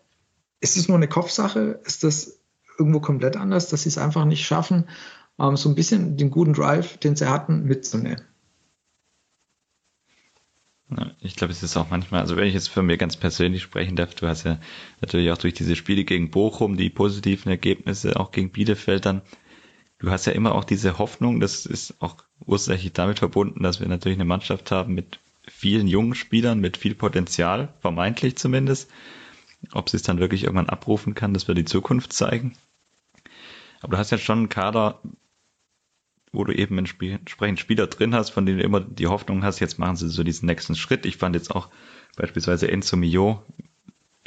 [0.60, 1.80] ist es nur eine Kopfsache?
[1.84, 2.38] Ist das
[2.78, 4.84] irgendwo komplett anders, dass sie es einfach nicht schaffen,
[5.40, 8.22] ähm, so ein bisschen den guten Drive, den sie hatten, mitzunehmen?
[11.20, 13.96] Ich glaube, es ist auch manchmal, also wenn ich jetzt von mir ganz persönlich sprechen
[13.96, 14.58] darf, du hast ja
[15.00, 19.22] natürlich auch durch diese Spiele gegen Bochum die positiven Ergebnisse, auch gegen Bielefeld dann,
[19.98, 23.88] du hast ja immer auch diese Hoffnung, das ist auch ursächlich damit verbunden, dass wir
[23.88, 25.18] natürlich eine Mannschaft haben mit
[25.48, 28.90] vielen jungen Spielern, mit viel Potenzial, vermeintlich zumindest.
[29.72, 32.54] Ob sie es dann wirklich irgendwann abrufen kann, das wird die Zukunft zeigen.
[33.80, 35.00] Aber du hast ja schon einen Kader
[36.34, 39.78] wo du eben entsprechend Spieler drin hast, von denen du immer die Hoffnung hast, jetzt
[39.78, 41.06] machen sie so diesen nächsten Schritt.
[41.06, 41.70] Ich fand jetzt auch
[42.16, 43.42] beispielsweise Enzo Mio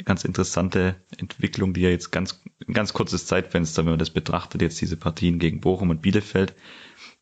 [0.04, 2.40] ganz interessante Entwicklung, die ja jetzt ganz,
[2.72, 6.54] ganz kurzes Zeitfenster, wenn man das betrachtet, jetzt diese Partien gegen Bochum und Bielefeld,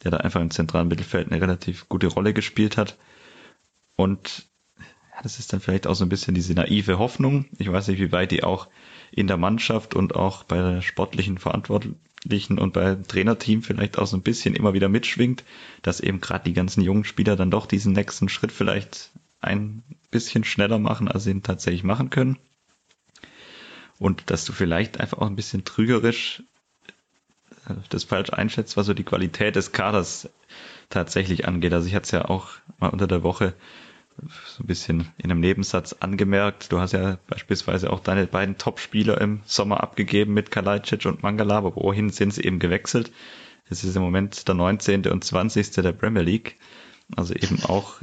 [0.05, 2.97] der da einfach im zentralen Mittelfeld eine relativ gute Rolle gespielt hat.
[3.97, 4.47] Und
[5.23, 7.47] das ist dann vielleicht auch so ein bisschen diese naive Hoffnung.
[7.59, 8.69] Ich weiß nicht, wie weit die auch
[9.11, 14.17] in der Mannschaft und auch bei der sportlichen Verantwortlichen und beim Trainerteam vielleicht auch so
[14.17, 15.45] ein bisschen immer wieder mitschwingt,
[15.83, 20.45] dass eben gerade die ganzen jungen Spieler dann doch diesen nächsten Schritt vielleicht ein bisschen
[20.45, 22.39] schneller machen, als sie ihn tatsächlich machen können.
[23.99, 26.43] Und dass du vielleicht einfach auch ein bisschen trügerisch
[27.69, 30.29] äh, das falsch einschätzt, was so die Qualität des Kaders
[30.91, 31.73] tatsächlich angeht.
[31.73, 33.55] Also ich hatte es ja auch mal unter der Woche
[34.47, 36.73] so ein bisschen in einem Nebensatz angemerkt.
[36.73, 41.59] Du hast ja beispielsweise auch deine beiden Top-Spieler im Sommer abgegeben mit Kalajdzic und Mangala,
[41.59, 43.13] aber wohin sind sie eben gewechselt?
[43.69, 45.07] Es ist im Moment der 19.
[45.09, 45.71] und 20.
[45.71, 46.57] der Premier League.
[47.15, 48.01] Also eben auch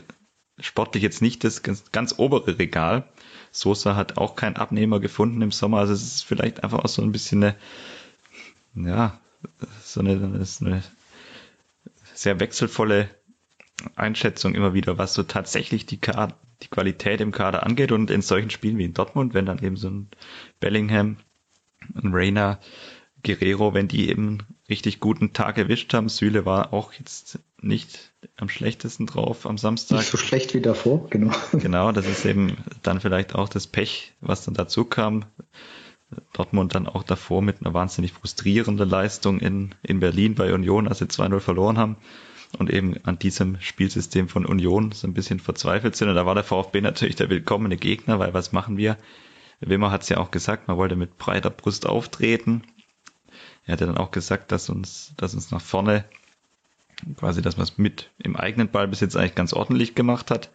[0.59, 3.05] sportlich jetzt nicht das ganz, ganz obere Regal.
[3.51, 5.79] Sosa hat auch keinen Abnehmer gefunden im Sommer.
[5.79, 7.55] Also es ist vielleicht einfach auch so ein bisschen eine,
[8.89, 9.19] ja,
[9.81, 10.83] so eine, so eine
[12.13, 13.09] sehr wechselvolle
[13.95, 17.91] Einschätzung immer wieder, was so tatsächlich die, Kader, die Qualität im Kader angeht.
[17.91, 20.07] Und in solchen Spielen wie in Dortmund, wenn dann eben so ein
[20.59, 21.17] Bellingham,
[21.95, 22.59] ein Rainer,
[23.23, 26.09] Guerrero, wenn die eben richtig guten Tag erwischt haben.
[26.09, 29.99] Süle war auch jetzt nicht am schlechtesten drauf am Samstag.
[29.99, 31.33] Nicht so schlecht wie davor, genau.
[31.53, 35.25] Genau, das ist eben dann vielleicht auch das Pech, was dann dazu kam.
[36.33, 40.99] Dortmund dann auch davor mit einer wahnsinnig frustrierenden Leistung in, in Berlin bei Union, als
[40.99, 41.97] sie 2-0 verloren haben
[42.57, 46.09] und eben an diesem Spielsystem von Union so ein bisschen verzweifelt sind.
[46.09, 48.97] Und da war der VfB natürlich der willkommene Gegner, weil was machen wir?
[49.59, 52.63] Wimmer hat es ja auch gesagt, man wollte mit breiter Brust auftreten.
[53.65, 56.05] Er hat ja dann auch gesagt, dass uns, dass uns nach vorne
[57.17, 60.49] quasi, dass man es mit im eigenen Ball bis jetzt eigentlich ganz ordentlich gemacht hat.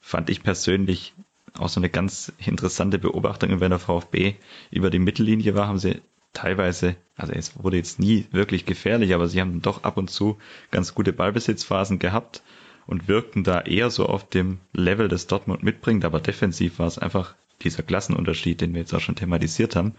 [0.00, 1.14] Fand ich persönlich
[1.58, 4.34] auch so eine ganz interessante Beobachtung, wenn der VfB
[4.70, 6.00] über die Mittellinie war, haben sie
[6.32, 10.38] teilweise, also es wurde jetzt nie wirklich gefährlich, aber sie haben doch ab und zu
[10.70, 12.42] ganz gute Ballbesitzphasen gehabt
[12.86, 16.98] und wirkten da eher so auf dem Level, das Dortmund mitbringt, aber defensiv war es
[16.98, 19.94] einfach dieser Klassenunterschied, den wir jetzt auch schon thematisiert haben,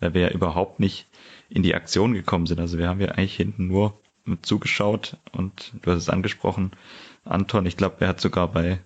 [0.00, 1.06] weil wir ja überhaupt nicht
[1.48, 2.60] in die Aktion gekommen sind.
[2.60, 3.98] Also wir haben ja eigentlich hinten nur
[4.42, 6.72] zugeschaut und du hast es angesprochen,
[7.24, 8.78] Anton, ich glaube, er hat sogar bei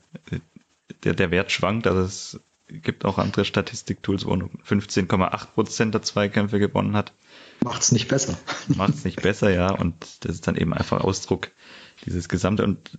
[1.04, 2.40] der, der Wert schwankt, also es
[2.80, 7.12] gibt auch andere Statistiktools, wo 15,8 Prozent der Zweikämpfe gewonnen hat.
[7.60, 8.38] Macht's nicht besser.
[8.68, 9.70] Macht's nicht besser, ja.
[9.70, 11.50] Und das ist dann eben einfach Ausdruck
[12.04, 12.64] dieses Gesamte.
[12.64, 12.98] Und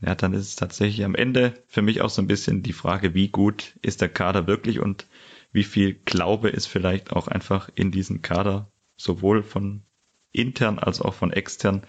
[0.00, 3.14] ja, dann ist es tatsächlich am Ende für mich auch so ein bisschen die Frage,
[3.14, 5.06] wie gut ist der Kader wirklich und
[5.52, 9.82] wie viel Glaube ist vielleicht auch einfach in diesen Kader sowohl von
[10.30, 11.82] intern als auch von extern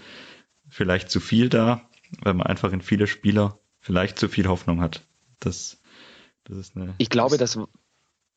[0.69, 1.89] vielleicht zu viel da,
[2.21, 5.05] weil man einfach in viele Spieler vielleicht zu viel Hoffnung hat.
[5.39, 5.78] Das
[6.49, 6.95] das ist eine.
[6.97, 7.57] Ich glaube, dass.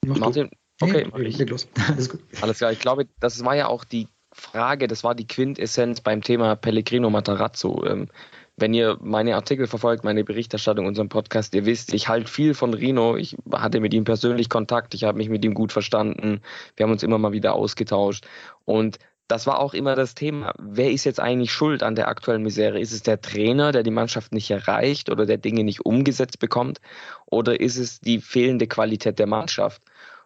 [0.04, 1.38] Martin, okay, nee, ich.
[1.38, 1.68] Los.
[1.88, 2.20] Alles, gut.
[2.40, 2.72] Alles klar.
[2.72, 7.10] Ich glaube, das war ja auch die Frage, das war die Quintessenz beim Thema Pellegrino
[7.10, 7.84] Matarazzo.
[7.84, 8.08] Ähm,
[8.56, 12.74] wenn ihr meine Artikel verfolgt, meine Berichterstattung, unseren Podcast, ihr wisst, ich halte viel von
[12.74, 13.16] Rino.
[13.16, 16.42] Ich hatte mit ihm persönlich Kontakt, ich habe mich mit ihm gut verstanden.
[16.76, 18.26] Wir haben uns immer mal wieder ausgetauscht.
[18.64, 20.52] Und das war auch immer das Thema.
[20.58, 22.80] Wer ist jetzt eigentlich schuld an der aktuellen Misere?
[22.80, 26.80] Ist es der Trainer, der die Mannschaft nicht erreicht oder der Dinge nicht umgesetzt bekommt?
[27.26, 29.82] Oder ist es die fehlende Qualität der Mannschaft?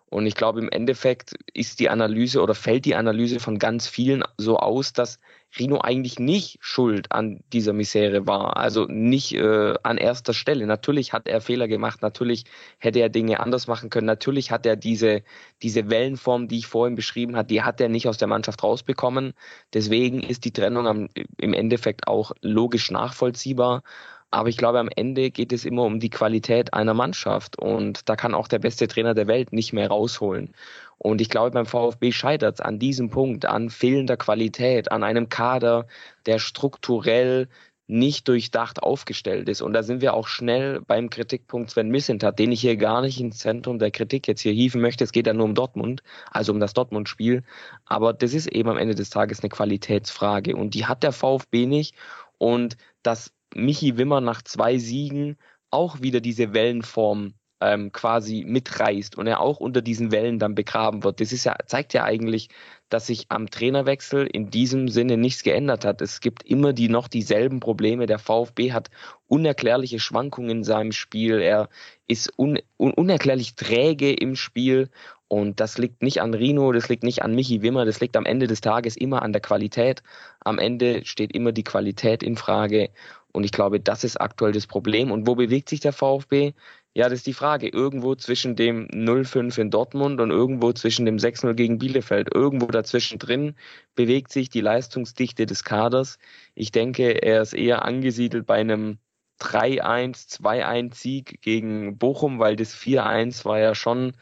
[0.09, 4.23] Und ich glaube, im Endeffekt ist die Analyse oder fällt die Analyse von ganz vielen
[4.39, 5.19] so aus, dass
[5.59, 8.57] Rino eigentlich nicht schuld an dieser Misere war.
[8.57, 10.67] Also nicht äh, an erster Stelle.
[10.67, 12.45] Natürlich hat er Fehler gemacht, natürlich
[12.79, 15.23] hätte er Dinge anders machen können, natürlich hat er diese,
[15.63, 19.33] diese Wellenform, die ich vorhin beschrieben habe, die hat er nicht aus der Mannschaft rausbekommen.
[19.73, 23.83] Deswegen ist die Trennung am, im Endeffekt auch logisch nachvollziehbar.
[24.31, 28.17] Aber ich glaube, am Ende geht es immer um die Qualität einer Mannschaft und da
[28.17, 30.53] kann auch der beste Trainer der Welt nicht mehr rausholen.
[30.99, 35.29] Und ich glaube, beim VfB scheitert es an diesem Punkt, an fehlender Qualität, an einem
[35.29, 35.87] Kader,
[36.27, 37.49] der strukturell
[37.89, 39.63] nicht durchdacht aufgestellt ist.
[39.63, 43.21] Und da sind wir auch schnell beim Kritikpunkt Sven Missentat, den ich hier gar nicht
[43.21, 45.05] ins Zentrum der Kritik jetzt hier hieven möchte.
[45.05, 47.45] Es geht ja nur um Dortmund, also um das Dortmund-Spiel.
[47.85, 50.57] Aber das ist eben am Ende des Tages eine Qualitätsfrage.
[50.57, 51.95] Und die hat der VfB nicht.
[52.39, 55.37] Und das Michi Wimmer nach zwei Siegen
[55.71, 61.05] auch wieder diese Wellenform ähm, quasi mitreißt und er auch unter diesen Wellen dann begraben
[61.05, 61.21] wird.
[61.21, 62.49] Das ist ja, zeigt ja eigentlich,
[62.89, 66.01] dass sich am Trainerwechsel in diesem Sinne nichts geändert hat.
[66.03, 68.07] Es gibt immer die noch dieselben Probleme.
[68.07, 68.91] Der VfB hat
[69.27, 71.41] unerklärliche Schwankungen in seinem Spiel.
[71.41, 71.69] Er
[72.07, 74.91] ist un, un, unerklärlich träge im Spiel.
[75.29, 78.27] Und das liegt nicht an Rino, das liegt nicht an Michi Wimmer, das liegt am
[78.27, 80.05] Ende des Tages immer an der Qualität.
[80.41, 82.91] Am Ende steht immer die Qualität in Frage.
[83.33, 85.11] Und ich glaube, das ist aktuell das Problem.
[85.11, 86.53] Und wo bewegt sich der VfB?
[86.97, 87.69] Ja, das ist die Frage.
[87.69, 92.35] Irgendwo zwischen dem 0-5 in Dortmund und irgendwo zwischen dem 6-0 gegen Bielefeld.
[92.35, 93.55] Irgendwo dazwischen drin
[93.95, 96.19] bewegt sich die Leistungsdichte des Kaders.
[96.55, 98.97] Ich denke, er ist eher angesiedelt bei einem
[99.43, 104.17] 3-1, 2-1 Sieg gegen Bochum, weil das 4-1 war ja schon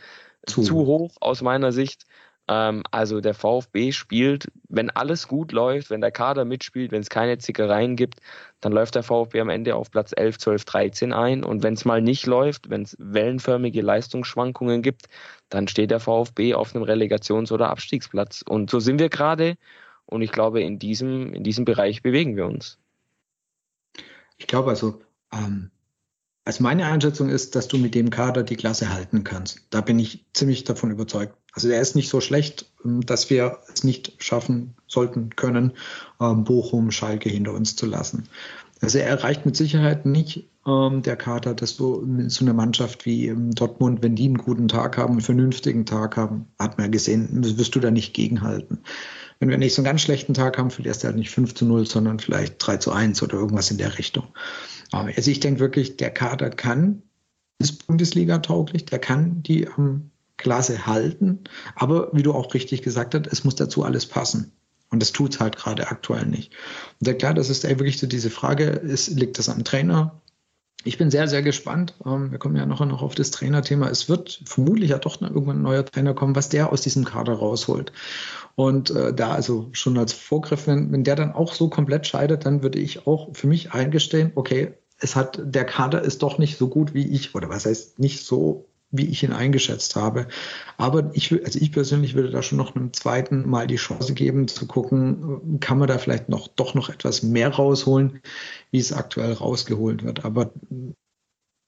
[0.45, 0.63] zu.
[0.63, 2.07] zu hoch aus meiner Sicht.
[2.49, 7.09] Ähm, also der VfB spielt, wenn alles gut läuft, wenn der Kader mitspielt, wenn es
[7.09, 8.21] keine Zickereien gibt,
[8.61, 11.45] dann läuft der VfB am Ende auf Platz 11, 12, 13 ein.
[11.45, 15.07] Und wenn es mal nicht läuft, wenn es wellenförmige Leistungsschwankungen gibt,
[15.49, 18.43] dann steht der VfB auf einem Relegations- oder Abstiegsplatz.
[18.43, 19.57] Und so sind wir gerade.
[20.07, 22.79] Und ich glaube, in diesem, in diesem Bereich bewegen wir uns.
[24.37, 25.01] Ich glaube also,
[25.33, 25.71] ähm,
[26.45, 29.67] also meine Einschätzung ist, dass du mit dem Kader die Klasse halten kannst.
[29.71, 31.39] Da bin ich ziemlich davon überzeugt.
[31.55, 35.73] Also der ist nicht so schlecht, ähm, dass wir es nicht schaffen sollten können,
[36.21, 38.29] ähm, Bochum, Schalke hinter uns zu lassen.
[38.81, 43.33] Also er erreicht mit Sicherheit nicht ähm, der Kader, dass du so eine Mannschaft wie
[43.55, 47.75] Dortmund, wenn die einen guten Tag haben, einen vernünftigen Tag haben, hat man gesehen, wirst
[47.75, 48.81] du da nicht gegenhalten.
[49.39, 51.65] Wenn wir nicht so einen ganz schlechten Tag haben, verlierst du halt nicht 5 zu
[51.65, 54.27] 0, sondern vielleicht 3 zu 1 oder irgendwas in der Richtung.
[54.91, 57.03] Also ich denke wirklich, der Kader kann,
[57.59, 61.45] ist Bundesliga tauglich, der kann die ähm, Klasse halten.
[61.77, 64.53] Aber wie du auch richtig gesagt hast, es muss dazu alles passen.
[64.91, 66.53] Und das tut es halt gerade aktuell nicht.
[67.01, 70.21] Und ja klar, das ist wirklich so diese Frage, ist, liegt das am Trainer?
[70.85, 71.95] Ich bin sehr, sehr gespannt.
[72.05, 73.89] Ähm, wir kommen ja noch, noch auf das Trainerthema.
[73.89, 77.33] Es wird vermutlich ja doch irgendwann ein neuer Trainer kommen, was der aus diesem Kader
[77.33, 77.91] rausholt.
[78.55, 82.45] Und äh, da also schon als Vorgriff, wenn, wenn der dann auch so komplett scheidet,
[82.45, 86.57] dann würde ich auch für mich eingestehen, okay, es hat, der Kader ist doch nicht
[86.57, 90.29] so gut wie ich, oder was heißt nicht so, wie ich ihn eingeschätzt habe.
[90.77, 94.49] Aber ich, also ich persönlich würde da schon noch einem zweiten Mal die Chance geben,
[94.49, 98.21] zu gucken, kann man da vielleicht noch, doch noch etwas mehr rausholen,
[98.71, 100.25] wie es aktuell rausgeholt wird.
[100.25, 100.53] Aber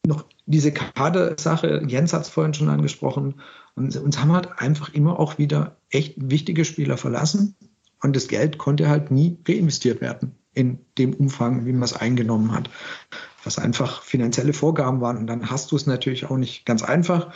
[0.06, 3.40] noch diese Kader-Sache, Jens hat es vorhin schon angesprochen,
[3.74, 7.54] und uns haben halt einfach immer auch wieder echt wichtige Spieler verlassen
[8.02, 12.52] und das Geld konnte halt nie reinvestiert werden in dem Umfang, wie man es eingenommen
[12.52, 12.70] hat,
[13.46, 15.16] was einfach finanzielle Vorgaben waren.
[15.16, 17.32] Und dann hast du es natürlich auch nicht ganz einfach.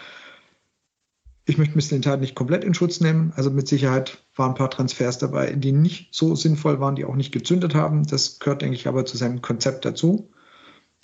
[1.46, 3.32] Ich möchte Mislintat nicht komplett in Schutz nehmen.
[3.36, 7.16] Also mit Sicherheit waren ein paar Transfers dabei, die nicht so sinnvoll waren, die auch
[7.16, 8.06] nicht gezündet haben.
[8.06, 10.30] Das gehört, denke ich, aber zu seinem Konzept dazu.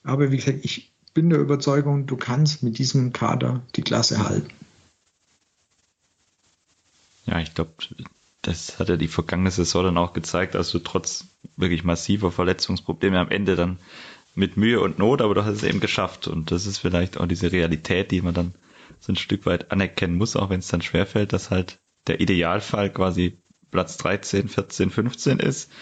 [0.03, 4.49] Aber wie gesagt, ich bin der Überzeugung, du kannst mit diesem Kader die Klasse halten.
[7.25, 7.73] Ja, ich glaube,
[8.42, 11.25] das hat ja die vergangene Saison dann auch gezeigt, also trotz
[11.57, 13.79] wirklich massiver Verletzungsprobleme am Ende dann
[14.37, 17.27] mit Mühe und Not, aber du hast es eben geschafft und das ist vielleicht auch
[17.27, 18.55] diese Realität, die man dann
[19.01, 22.92] so ein Stück weit anerkennen muss, auch wenn es dann schwerfällt, dass halt der Idealfall
[22.92, 23.38] quasi
[23.70, 25.72] Platz 13, 14, 15 ist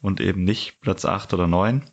[0.00, 1.84] und eben nicht Platz 8 oder 9.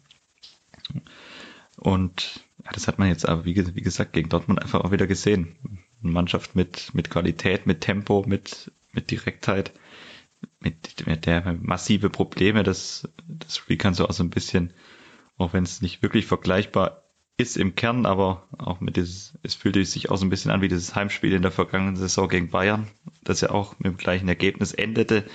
[1.78, 5.08] Und ja, das hat man jetzt aber, wie, wie gesagt, gegen Dortmund einfach auch wieder
[5.08, 5.56] gesehen.
[6.04, 9.72] Eine Mannschaft mit, mit Qualität, mit Tempo, mit, mit Direktheit,
[10.60, 12.64] mit, mit der massive Probleme.
[12.64, 14.74] Das, das Spiel kann so auch so ein bisschen,
[15.42, 17.04] auch wenn es nicht wirklich vergleichbar
[17.38, 20.62] ist im Kern, aber auch mit dieses, es fühlte sich auch so ein bisschen an
[20.62, 22.88] wie dieses Heimspiel in der vergangenen Saison gegen Bayern,
[23.24, 25.26] das ja auch mit dem gleichen Ergebnis endete,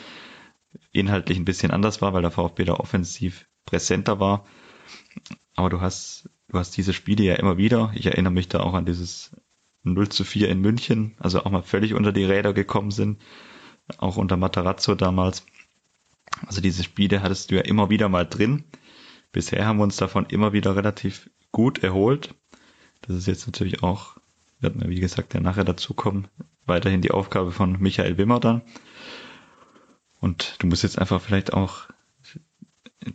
[0.92, 4.46] inhaltlich ein bisschen anders war, weil der VfB da offensiv präsenter war.
[5.56, 7.92] Aber du hast, du hast diese Spiele ja immer wieder.
[7.94, 9.32] Ich erinnere mich da auch an dieses
[9.82, 13.20] 0 zu 4 in München, also auch mal völlig unter die Räder gekommen sind,
[13.98, 15.44] auch unter Matarazzo damals.
[16.46, 18.64] Also diese Spiele hattest du ja immer wieder mal drin.
[19.36, 22.34] Bisher haben wir uns davon immer wieder relativ gut erholt.
[23.02, 24.16] Das ist jetzt natürlich auch,
[24.60, 26.26] wird mir wie gesagt ja nachher dazukommen,
[26.64, 28.62] weiterhin die Aufgabe von Michael Wimmer dann.
[30.20, 31.86] Und du musst jetzt einfach vielleicht auch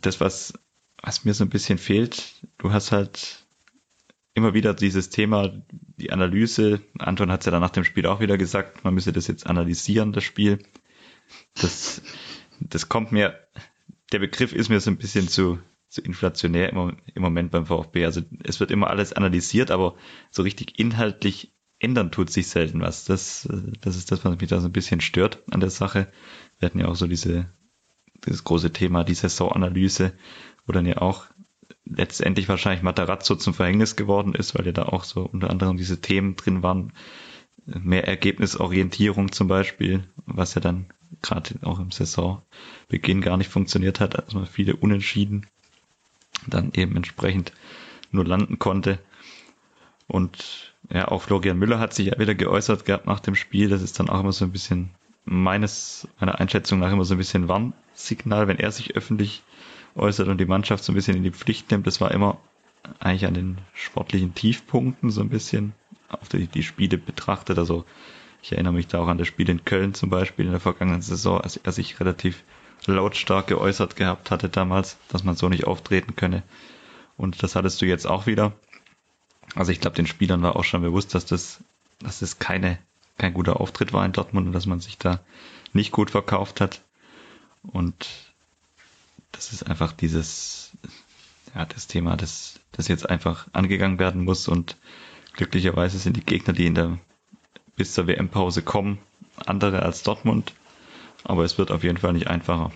[0.00, 0.52] das, was,
[1.02, 3.44] was mir so ein bisschen fehlt, du hast halt
[4.32, 6.82] immer wieder dieses Thema, die Analyse.
[7.00, 9.48] Anton hat es ja dann nach dem Spiel auch wieder gesagt, man müsse das jetzt
[9.48, 10.60] analysieren, das Spiel.
[11.60, 12.00] Das,
[12.60, 13.36] das kommt mir,
[14.12, 15.58] der Begriff ist mir so ein bisschen zu,
[15.92, 18.06] zu inflationär im, im Moment beim VfB.
[18.06, 19.94] Also es wird immer alles analysiert, aber
[20.30, 23.04] so richtig inhaltlich ändern tut sich selten was.
[23.04, 23.46] Das,
[23.82, 26.10] das ist das, was mich da so ein bisschen stört an der Sache.
[26.58, 27.50] Wir hatten ja auch so diese,
[28.24, 30.14] dieses große Thema, die Saisonanalyse,
[30.66, 31.26] wo dann ja auch
[31.84, 36.00] letztendlich wahrscheinlich Matarazzo zum Verhängnis geworden ist, weil ja da auch so unter anderem diese
[36.00, 36.94] Themen drin waren.
[37.66, 40.86] Mehr Ergebnisorientierung zum Beispiel, was ja dann
[41.20, 45.46] gerade auch im Saisonbeginn gar nicht funktioniert hat, als man viele Unentschieden
[46.46, 47.52] dann eben entsprechend
[48.10, 48.98] nur landen konnte.
[50.06, 53.68] Und ja, auch Florian Müller hat sich ja wieder geäußert gehabt nach dem Spiel.
[53.68, 54.90] Das ist dann auch immer so ein bisschen
[55.24, 59.42] meines, meiner Einschätzung nach immer so ein bisschen Warnsignal, wenn er sich öffentlich
[59.94, 61.86] äußert und die Mannschaft so ein bisschen in die Pflicht nimmt.
[61.86, 62.38] Das war immer
[62.98, 65.72] eigentlich an den sportlichen Tiefpunkten so ein bisschen
[66.08, 67.58] auf die, die Spiele betrachtet.
[67.58, 67.84] Also
[68.42, 71.02] ich erinnere mich da auch an das Spiel in Köln zum Beispiel in der vergangenen
[71.02, 72.42] Saison, als er sich relativ
[72.86, 76.42] lautstark geäußert gehabt hatte damals, dass man so nicht auftreten könne.
[77.16, 78.52] Und das hattest du jetzt auch wieder.
[79.54, 81.60] Also ich glaube, den Spielern war auch schon bewusst, dass das,
[82.00, 82.78] dass das keine,
[83.18, 85.20] kein guter Auftritt war in Dortmund und dass man sich da
[85.72, 86.80] nicht gut verkauft hat.
[87.62, 88.08] Und
[89.30, 90.72] das ist einfach dieses,
[91.54, 94.76] ja, das Thema, das, das jetzt einfach angegangen werden muss und
[95.34, 96.98] glücklicherweise sind die Gegner, die in der,
[97.76, 98.98] bis zur WM-Pause kommen,
[99.46, 100.54] andere als Dortmund,
[101.24, 102.70] aber es wird auf jeden Fall nicht einfacher.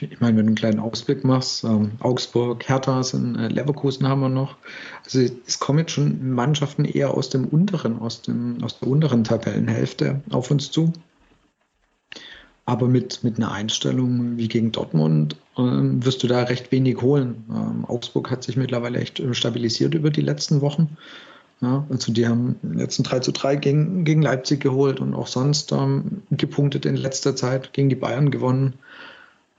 [0.00, 4.20] Ich meine, wenn du einen kleinen Ausblick machst, ähm, Augsburg, Hertha sind, äh, Leverkusen haben
[4.20, 4.56] wir noch.
[5.04, 9.24] Also es kommen jetzt schon Mannschaften eher aus dem unteren, aus dem, aus der unteren
[9.24, 10.92] Tabellenhälfte auf uns zu.
[12.64, 17.44] Aber mit, mit einer Einstellung wie gegen Dortmund ähm, wirst du da recht wenig holen.
[17.48, 20.96] Ähm, Augsburg hat sich mittlerweile echt äh, stabilisiert über die letzten Wochen.
[21.60, 25.72] Ja, also die haben letzten 3 zu 3 gegen, gegen Leipzig geholt und auch sonst
[25.72, 28.74] ähm, gepunktet in letzter Zeit gegen die Bayern gewonnen.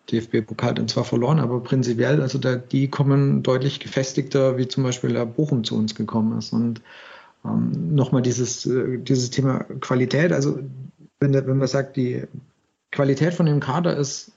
[0.10, 5.14] DFB-Pokal dann zwar verloren, aber prinzipiell, also da, die kommen deutlich gefestigter, wie zum Beispiel
[5.14, 6.54] der Bochum zu uns gekommen ist.
[6.54, 6.82] Und
[7.46, 10.60] ähm, nochmal dieses, äh, dieses Thema Qualität, also
[11.20, 12.24] wenn, wenn man sagt, die
[12.92, 14.32] Qualität von dem Kader ist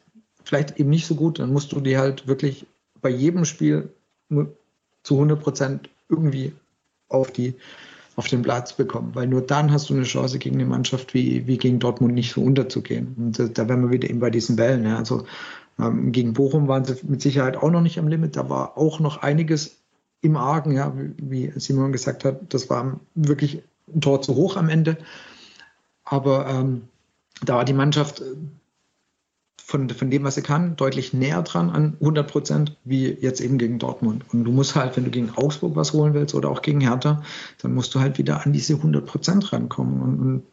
[0.44, 2.66] vielleicht eben nicht so gut, dann musst du die halt wirklich
[3.00, 3.88] bei jedem Spiel
[5.02, 6.52] zu 100 Prozent irgendwie
[7.12, 7.54] auf die
[8.16, 11.46] auf den Platz bekommen, weil nur dann hast du eine Chance gegen eine Mannschaft wie,
[11.46, 13.14] wie gegen Dortmund nicht so unterzugehen.
[13.16, 14.84] Und da, da wären wir wieder eben bei diesen Wellen.
[14.84, 14.98] Ja.
[14.98, 15.24] Also
[15.78, 18.36] ähm, gegen Bochum waren sie mit Sicherheit auch noch nicht am Limit.
[18.36, 19.78] Da war auch noch einiges
[20.20, 22.52] im Argen, ja, wie Simon gesagt hat.
[22.52, 24.98] Das war wirklich ein Tor zu hoch am Ende.
[26.04, 26.82] Aber ähm,
[27.42, 28.24] da war die Mannschaft äh,
[29.72, 33.56] von, von dem, was er kann, deutlich näher dran an 100 Prozent, wie jetzt eben
[33.56, 34.22] gegen Dortmund.
[34.30, 37.22] Und du musst halt, wenn du gegen Augsburg was holen willst oder auch gegen Hertha,
[37.62, 40.02] dann musst du halt wieder an diese 100 Prozent rankommen.
[40.02, 40.44] Und, und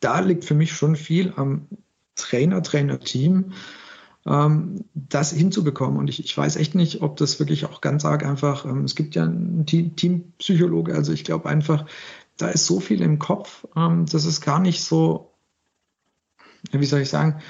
[0.00, 1.66] da liegt für mich schon viel am
[2.14, 3.52] Trainer, Trainer-Team,
[4.26, 5.98] ähm, das hinzubekommen.
[5.98, 8.96] Und ich, ich weiß echt nicht, ob das wirklich auch ganz arg einfach, ähm, es
[8.96, 11.86] gibt ja einen Team, Teampsychologe, also ich glaube einfach,
[12.36, 15.30] da ist so viel im Kopf, ähm, das ist gar nicht so,
[16.70, 17.40] wie soll ich sagen,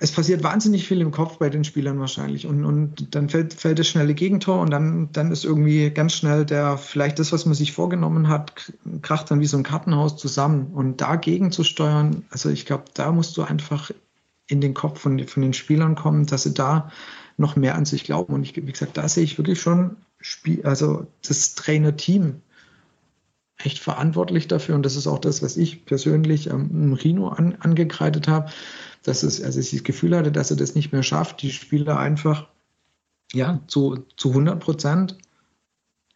[0.00, 2.46] es passiert wahnsinnig viel im Kopf bei den Spielern wahrscheinlich.
[2.46, 6.44] Und, und dann fällt, fällt das schnelle Gegentor und dann, dann ist irgendwie ganz schnell
[6.44, 8.72] der, vielleicht das, was man sich vorgenommen hat,
[9.02, 10.68] kracht dann wie so ein Kartenhaus zusammen.
[10.72, 13.90] Und dagegen zu steuern, also ich glaube, da musst du einfach
[14.46, 16.92] in den Kopf von, von den Spielern kommen, dass sie da
[17.36, 18.34] noch mehr an sich glauben.
[18.34, 22.40] Und ich, wie gesagt, da sehe ich wirklich schon Spiel, also das Trainerteam
[23.58, 24.76] echt verantwortlich dafür.
[24.76, 28.52] Und das ist auch das, was ich persönlich ähm, Rino an, angekreidet habe
[29.02, 31.98] dass es, also ich das Gefühl hatte, dass er das nicht mehr schafft, die Spieler
[31.98, 32.48] einfach
[33.32, 35.18] ja, zu, zu 100 Prozent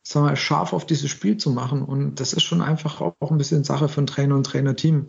[0.03, 1.83] sagen wir, scharf auf dieses Spiel zu machen.
[1.83, 5.07] Und das ist schon einfach auch ein bisschen Sache von Trainer und Trainerteam.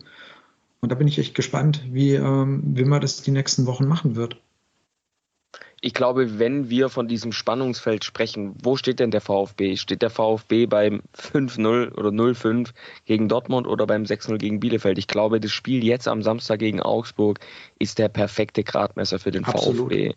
[0.80, 4.16] Und da bin ich echt gespannt, wie, ähm, wie man das die nächsten Wochen machen
[4.16, 4.40] wird
[5.84, 9.76] ich glaube, wenn wir von diesem Spannungsfeld sprechen, wo steht denn der VfB?
[9.76, 12.70] Steht der VfB beim 5-0 oder 0-5
[13.04, 14.96] gegen Dortmund oder beim 6-0 gegen Bielefeld?
[14.96, 17.38] Ich glaube, das Spiel jetzt am Samstag gegen Augsburg
[17.78, 19.92] ist der perfekte Gradmesser für den Absolut.
[19.92, 20.14] VfB.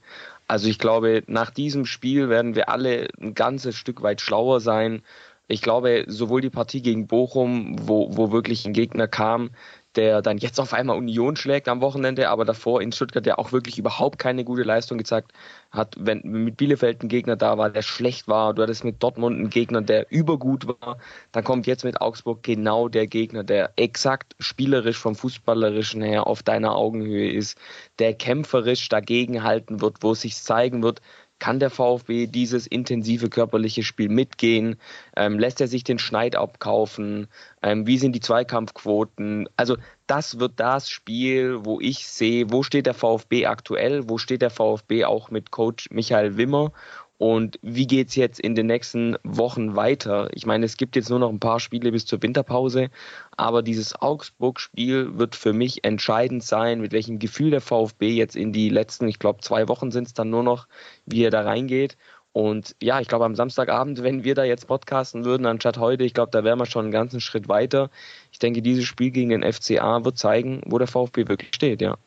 [0.48, 5.02] Also ich glaube, nach diesem Spiel werden wir alle ein ganzes Stück weit schlauer sein.
[5.50, 9.50] Ich glaube, sowohl die Partie gegen Bochum, wo, wo wirklich ein Gegner kam,
[9.96, 13.52] der dann jetzt auf einmal Union schlägt am Wochenende, aber davor in Stuttgart der auch
[13.52, 15.32] wirklich überhaupt keine gute Leistung gezeigt
[15.72, 15.96] hat.
[15.98, 19.50] Wenn mit Bielefeld ein Gegner da war, der schlecht war, du hattest mit Dortmund einen
[19.50, 21.00] Gegner, der übergut war,
[21.32, 26.44] dann kommt jetzt mit Augsburg genau der Gegner, der exakt spielerisch vom Fußballerischen her auf
[26.44, 27.58] deiner Augenhöhe ist,
[28.00, 31.02] der kämpferisch dagegen halten wird, wo es sich zeigen wird,
[31.40, 34.78] kann der VfB dieses intensive körperliche Spiel mitgehen?
[35.16, 37.28] Ähm, lässt er sich den Schneid abkaufen?
[37.62, 39.48] Ähm, wie sind die Zweikampfquoten?
[39.56, 39.78] Also
[40.08, 44.50] das wird das Spiel, wo ich sehe, wo steht der VfB aktuell, wo steht der
[44.50, 46.72] VfB auch mit Coach Michael Wimmer
[47.18, 50.30] und wie geht's jetzt in den nächsten Wochen weiter?
[50.34, 52.90] Ich meine, es gibt jetzt nur noch ein paar Spiele bis zur Winterpause,
[53.36, 58.54] aber dieses Augsburg-Spiel wird für mich entscheidend sein, mit welchem Gefühl der VfB jetzt in
[58.54, 60.68] die letzten, ich glaube, zwei Wochen sind es dann nur noch,
[61.06, 61.98] wie er da reingeht.
[62.34, 66.14] Und ja, ich glaube, am Samstagabend, wenn wir da jetzt podcasten würden, anstatt heute, ich
[66.14, 67.90] glaube, da wären wir schon einen ganzen Schritt weiter.
[68.32, 71.98] Ich denke, dieses Spiel gegen den FCA wird zeigen, wo der VfB wirklich steht, ja.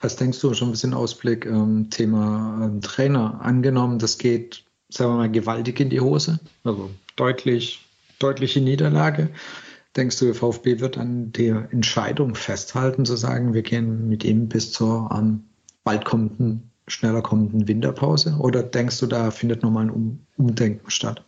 [0.00, 3.40] Was denkst du, schon ein bisschen Ausblick, ähm, Thema ähm, Trainer.
[3.42, 7.84] Angenommen, das geht, sagen wir mal, gewaltig in die Hose, also deutlich,
[8.18, 9.28] deutliche Niederlage.
[9.96, 14.48] Denkst du, der VfB wird an der Entscheidung festhalten, zu sagen, wir gehen mit ihm
[14.48, 15.44] bis zur ähm,
[15.84, 18.36] bald kommenden, schneller kommenden Winterpause?
[18.38, 21.24] Oder denkst du, da findet nochmal ein um Umdenken statt?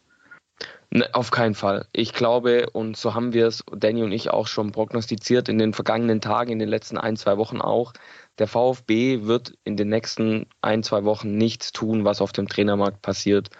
[0.94, 1.86] Ne, auf keinen Fall.
[1.92, 5.72] Ich glaube, und so haben wir es, Danny und ich auch schon prognostiziert in den
[5.72, 7.94] vergangenen Tagen, in den letzten ein, zwei Wochen auch,
[8.38, 13.02] der VfB wird in den nächsten ein, zwei Wochen nichts tun, was auf dem Trainermarkt
[13.02, 13.50] passiert.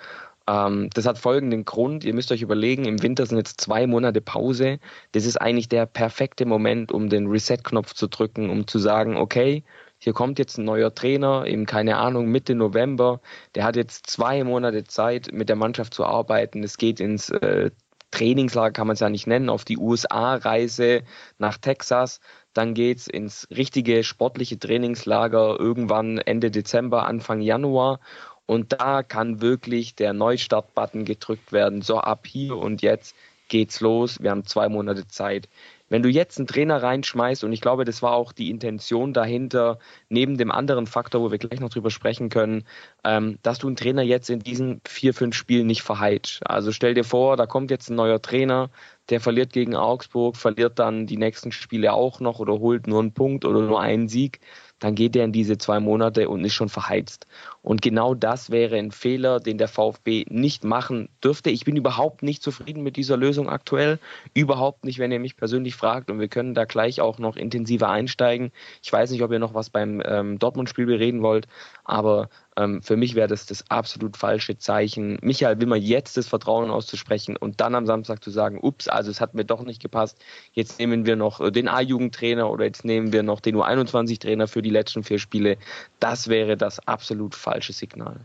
[0.49, 2.05] Ähm, das hat folgenden Grund.
[2.05, 4.79] Ihr müsst euch überlegen, im Winter sind jetzt zwei Monate Pause.
[5.13, 9.65] Das ist eigentlich der perfekte Moment, um den Reset-Knopf zu drücken, um zu sagen, okay,
[9.99, 13.21] hier kommt jetzt ein neuer Trainer, eben keine Ahnung, Mitte November.
[13.55, 16.65] Der hat jetzt zwei Monate Zeit, mit der Mannschaft zu arbeiten.
[16.65, 17.71] Es geht ins äh,
[18.11, 21.03] Trainingslager, kann man es ja nicht nennen, auf die USA-Reise
[21.39, 22.21] nach Texas.
[22.55, 28.01] Dann geht's ins richtige sportliche Trainingslager irgendwann Ende Dezember, Anfang Januar.
[28.47, 31.83] Und da kann wirklich der Neustart-Button gedrückt werden.
[31.83, 33.15] So ab hier und jetzt
[33.49, 34.21] geht's los.
[34.21, 35.49] Wir haben zwei Monate Zeit.
[35.93, 39.79] Wenn du jetzt einen Trainer reinschmeißt, und ich glaube, das war auch die Intention dahinter,
[40.09, 42.65] neben dem anderen Faktor, wo wir gleich noch drüber sprechen können,
[43.05, 46.41] ähm, dass du einen Trainer jetzt in diesen vier, fünf Spielen nicht verheizt.
[46.47, 48.71] Also stell dir vor, da kommt jetzt ein neuer Trainer,
[49.11, 53.13] der verliert gegen Augsburg, verliert dann die nächsten Spiele auch noch oder holt nur einen
[53.13, 54.41] Punkt oder nur einen Sieg
[54.83, 57.29] dann geht er in diese zwei Monate und ist schon verheizt.
[57.63, 61.51] Und genau das wäre ein Fehler, den der VfB nicht machen dürfte.
[61.51, 64.01] Ich bin überhaupt nicht zufrieden mit dieser Lösung aktuell.
[64.35, 66.11] Überhaupt nicht, wenn ihr mich persönlich fragt.
[66.11, 68.51] Und wir können da gleich auch noch intensiver einsteigen.
[68.83, 71.47] Ich weiß nicht, ob ihr noch was beim ähm, Dortmund-Spiel bereden wollt,
[71.85, 76.71] aber ähm, für mich wäre das das absolut falsche Zeichen, Michael Wimmer jetzt das Vertrauen
[76.71, 80.19] auszusprechen und dann am Samstag zu sagen, ups, also es hat mir doch nicht gepasst,
[80.53, 84.63] jetzt nehmen wir noch äh, den A-Jugendtrainer oder jetzt nehmen wir noch den U21-Trainer für
[84.63, 85.57] die letzten vier Spiele.
[86.01, 88.21] Das wäre das absolut falsche Signal.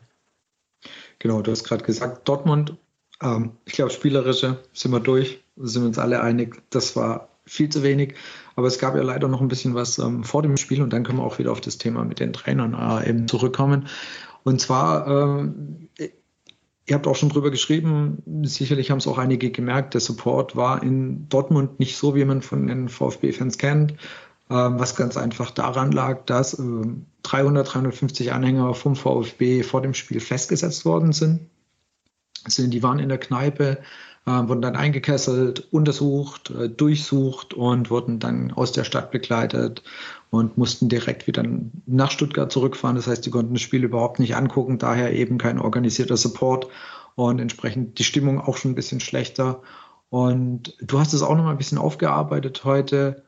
[1.20, 2.76] Genau, du hast gerade gesagt, Dortmund,
[3.22, 7.70] ähm, ich glaube, spielerische sind wir durch, sind wir uns alle einig, das war viel
[7.70, 8.16] zu wenig.
[8.58, 11.04] Aber es gab ja leider noch ein bisschen was ähm, vor dem Spiel und dann
[11.04, 13.88] können wir auch wieder auf das Thema mit den Trainern äh, eben zurückkommen.
[14.44, 15.08] Und zwar,
[16.00, 16.10] äh,
[16.88, 20.82] ihr habt auch schon drüber geschrieben, sicherlich haben es auch einige gemerkt, der Support war
[20.82, 23.94] in Dortmund nicht so, wie man von den VfB-Fans kennt.
[24.50, 29.94] Ähm, was ganz einfach daran lag, dass 300, äh, 350 Anhänger vom VfB vor dem
[29.94, 31.42] Spiel festgesetzt worden sind.
[32.48, 33.78] die waren in der Kneipe,
[34.28, 39.84] wurden dann eingekesselt, untersucht, äh, durchsucht und wurden dann aus der Stadt begleitet
[40.30, 41.44] und mussten direkt wieder
[41.86, 42.98] nach Stuttgart zurückfahren.
[42.98, 46.68] Das heißt, die konnten das Spiel überhaupt nicht angucken, daher eben kein organisierter Support
[47.16, 49.62] und entsprechend die Stimmung auch schon ein bisschen schlechter.
[50.10, 53.24] Und du hast es auch noch mal ein bisschen aufgearbeitet heute.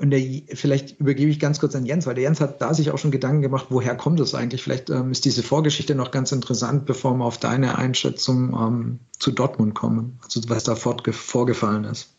[0.00, 0.22] Und der,
[0.54, 3.10] vielleicht übergebe ich ganz kurz an Jens, weil der Jens hat da sich auch schon
[3.10, 4.62] Gedanken gemacht, woher kommt es eigentlich?
[4.62, 9.30] Vielleicht ähm, ist diese Vorgeschichte noch ganz interessant, bevor wir auf deine Einschätzung ähm, zu
[9.30, 12.14] Dortmund kommen, also was da vorgefallen ist.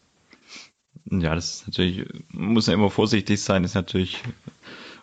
[1.09, 4.21] Ja, das ist natürlich, muss ja immer vorsichtig sein, ist natürlich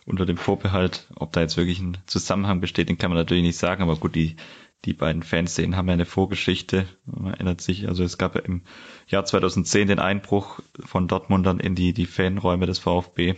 [0.07, 3.59] unter dem Vorbehalt, ob da jetzt wirklich ein Zusammenhang besteht, den kann man natürlich nicht
[3.59, 4.37] sagen, aber gut, die
[4.85, 6.87] die beiden Fanszenen haben ja eine Vorgeschichte.
[7.05, 8.63] Man erinnert sich, also es gab ja im
[9.09, 13.35] Jahr 2010 den Einbruch von Dortmundern in die, die Fanräume des VfB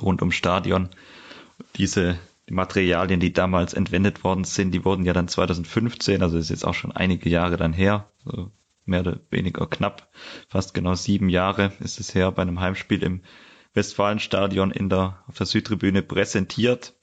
[0.00, 0.88] rund ums Stadion.
[1.76, 2.18] Diese
[2.48, 6.66] die Materialien, die damals entwendet worden sind, die wurden ja dann 2015, also ist jetzt
[6.66, 8.50] auch schon einige Jahre dann her, so
[8.84, 10.08] mehr oder weniger knapp,
[10.48, 13.22] fast genau sieben Jahre ist es her, bei einem Heimspiel im
[13.74, 16.94] Westfalenstadion in der, auf der Südtribüne präsentiert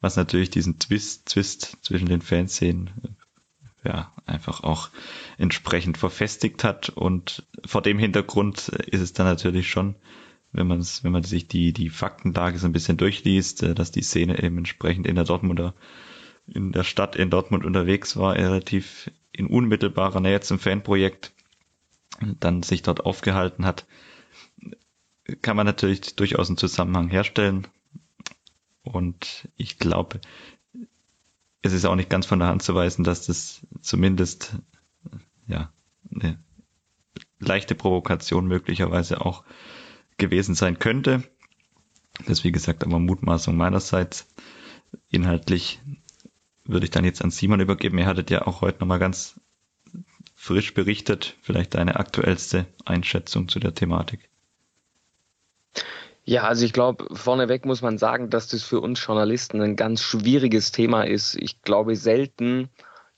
[0.00, 3.16] was natürlich diesen Twist, Twist zwischen den Fanszenen
[3.84, 4.88] ja, einfach auch
[5.38, 6.88] entsprechend verfestigt hat.
[6.88, 9.94] Und vor dem Hintergrund ist es dann natürlich schon,
[10.52, 14.02] wenn man wenn man sich die, die Faktenlage so ein bisschen durchliest, äh, dass die
[14.02, 15.74] Szene eben entsprechend in der Dortmunder,
[16.46, 21.32] in der Stadt in Dortmund unterwegs war, relativ in unmittelbarer Nähe zum Fanprojekt,
[22.40, 23.86] dann sich dort aufgehalten hat,
[25.42, 27.66] kann man natürlich durchaus einen Zusammenhang herstellen.
[28.84, 30.20] Und ich glaube,
[31.62, 34.56] es ist auch nicht ganz von der Hand zu weisen, dass das zumindest
[35.46, 35.72] ja
[36.14, 36.38] eine
[37.38, 39.44] leichte Provokation möglicherweise auch
[40.18, 41.24] gewesen sein könnte.
[42.18, 44.28] Das ist wie gesagt aber Mutmaßung meinerseits.
[45.10, 45.80] Inhaltlich
[46.64, 47.98] würde ich dann jetzt an Simon übergeben.
[47.98, 49.40] Ihr hattet ja auch heute nochmal ganz
[50.34, 51.36] frisch berichtet.
[51.40, 54.28] Vielleicht deine aktuellste Einschätzung zu der Thematik.
[56.26, 60.00] Ja, also ich glaube, vorneweg muss man sagen, dass das für uns Journalisten ein ganz
[60.02, 61.36] schwieriges Thema ist.
[61.36, 62.70] Ich glaube, selten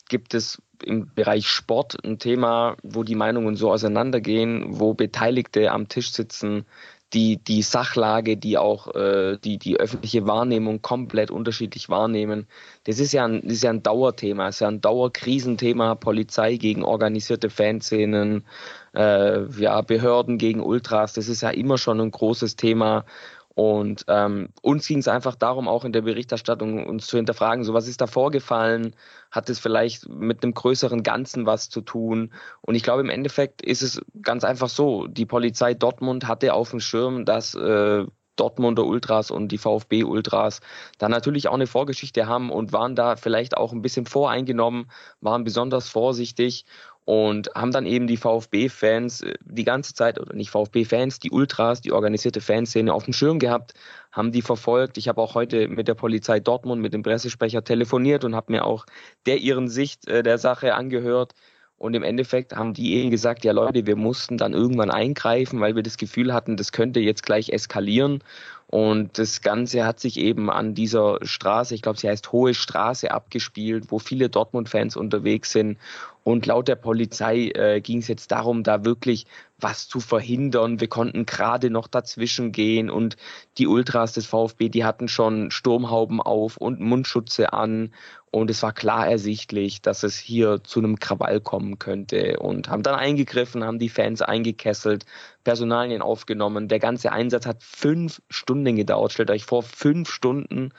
[0.08, 5.88] gibt es im Bereich Sport ein Thema, wo die Meinungen so auseinandergehen, wo Beteiligte am
[5.88, 6.66] Tisch sitzen,
[7.12, 12.48] die die Sachlage, die auch äh, die die öffentliche Wahrnehmung komplett unterschiedlich wahrnehmen.
[12.84, 17.48] Das ist ja ein, ist ja ein Dauerthema, ist ja ein Dauerkrisenthema, Polizei gegen organisierte
[17.48, 18.44] Fanszenen,
[18.94, 21.12] äh, ja Behörden gegen Ultras.
[21.12, 23.04] Das ist ja immer schon ein großes Thema
[23.56, 27.72] und ähm, uns ging es einfach darum, auch in der Berichterstattung uns zu hinterfragen, so
[27.72, 28.94] was ist da vorgefallen?
[29.30, 32.34] Hat es vielleicht mit einem größeren Ganzen was zu tun?
[32.60, 35.06] Und ich glaube, im Endeffekt ist es ganz einfach so.
[35.06, 38.04] Die Polizei Dortmund hatte auf dem Schirm, dass äh,
[38.36, 40.60] Dortmunder Ultras und die VfB Ultras
[40.98, 44.90] da natürlich auch eine Vorgeschichte haben und waren da vielleicht auch ein bisschen voreingenommen,
[45.22, 46.66] waren besonders vorsichtig
[47.06, 51.80] und haben dann eben die VfB-Fans äh, die ganze Zeit, oder nicht VfB-Fans, die Ultras,
[51.80, 53.74] die organisierte Fanszene auf dem Schirm gehabt,
[54.10, 54.98] haben die verfolgt.
[54.98, 58.64] Ich habe auch heute mit der Polizei Dortmund, mit dem Pressesprecher telefoniert und habe mir
[58.64, 58.86] auch
[59.24, 61.34] der ihren Sicht äh, der Sache angehört.
[61.78, 65.76] Und im Endeffekt haben die eben gesagt, ja Leute, wir mussten dann irgendwann eingreifen, weil
[65.76, 68.24] wir das Gefühl hatten, das könnte jetzt gleich eskalieren.
[68.66, 73.12] Und das Ganze hat sich eben an dieser Straße, ich glaube, sie heißt Hohe Straße,
[73.12, 75.78] abgespielt, wo viele Dortmund-Fans unterwegs sind.
[76.26, 79.26] Und laut der Polizei äh, ging es jetzt darum, da wirklich
[79.60, 80.80] was zu verhindern.
[80.80, 83.16] Wir konnten gerade noch dazwischen gehen und
[83.58, 87.94] die Ultras des VfB, die hatten schon Sturmhauben auf und Mundschutze an.
[88.32, 92.82] Und es war klar ersichtlich, dass es hier zu einem Krawall kommen könnte und haben
[92.82, 95.06] dann eingegriffen, haben die Fans eingekesselt,
[95.44, 96.66] Personalien aufgenommen.
[96.66, 99.12] Der ganze Einsatz hat fünf Stunden gedauert.
[99.12, 100.72] Stellt euch vor, fünf Stunden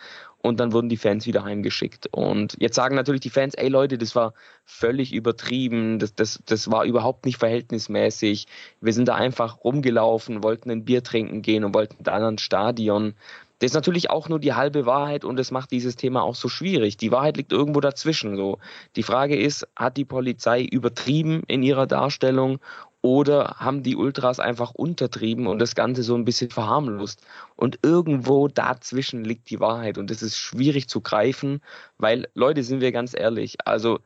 [0.47, 2.07] und dann wurden die Fans wieder heimgeschickt.
[2.11, 4.33] Und jetzt sagen natürlich die Fans, ey Leute, das war
[4.65, 8.47] völlig übertrieben, das, das, das war überhaupt nicht verhältnismäßig.
[8.81, 13.13] Wir sind da einfach rumgelaufen, wollten ein Bier trinken gehen und wollten dann ans Stadion.
[13.59, 16.47] Das ist natürlich auch nur die halbe Wahrheit und das macht dieses Thema auch so
[16.47, 16.97] schwierig.
[16.97, 18.35] Die Wahrheit liegt irgendwo dazwischen.
[18.37, 18.59] So.
[18.95, 22.59] Die Frage ist, hat die Polizei übertrieben in ihrer Darstellung
[23.07, 27.25] oder haben die Ultras einfach untertrieben und das Ganze so ein bisschen verharmlost?
[27.55, 31.61] Und irgendwo dazwischen liegt die Wahrheit und das ist schwierig zu greifen,
[31.97, 33.99] weil Leute, sind wir ganz ehrlich, also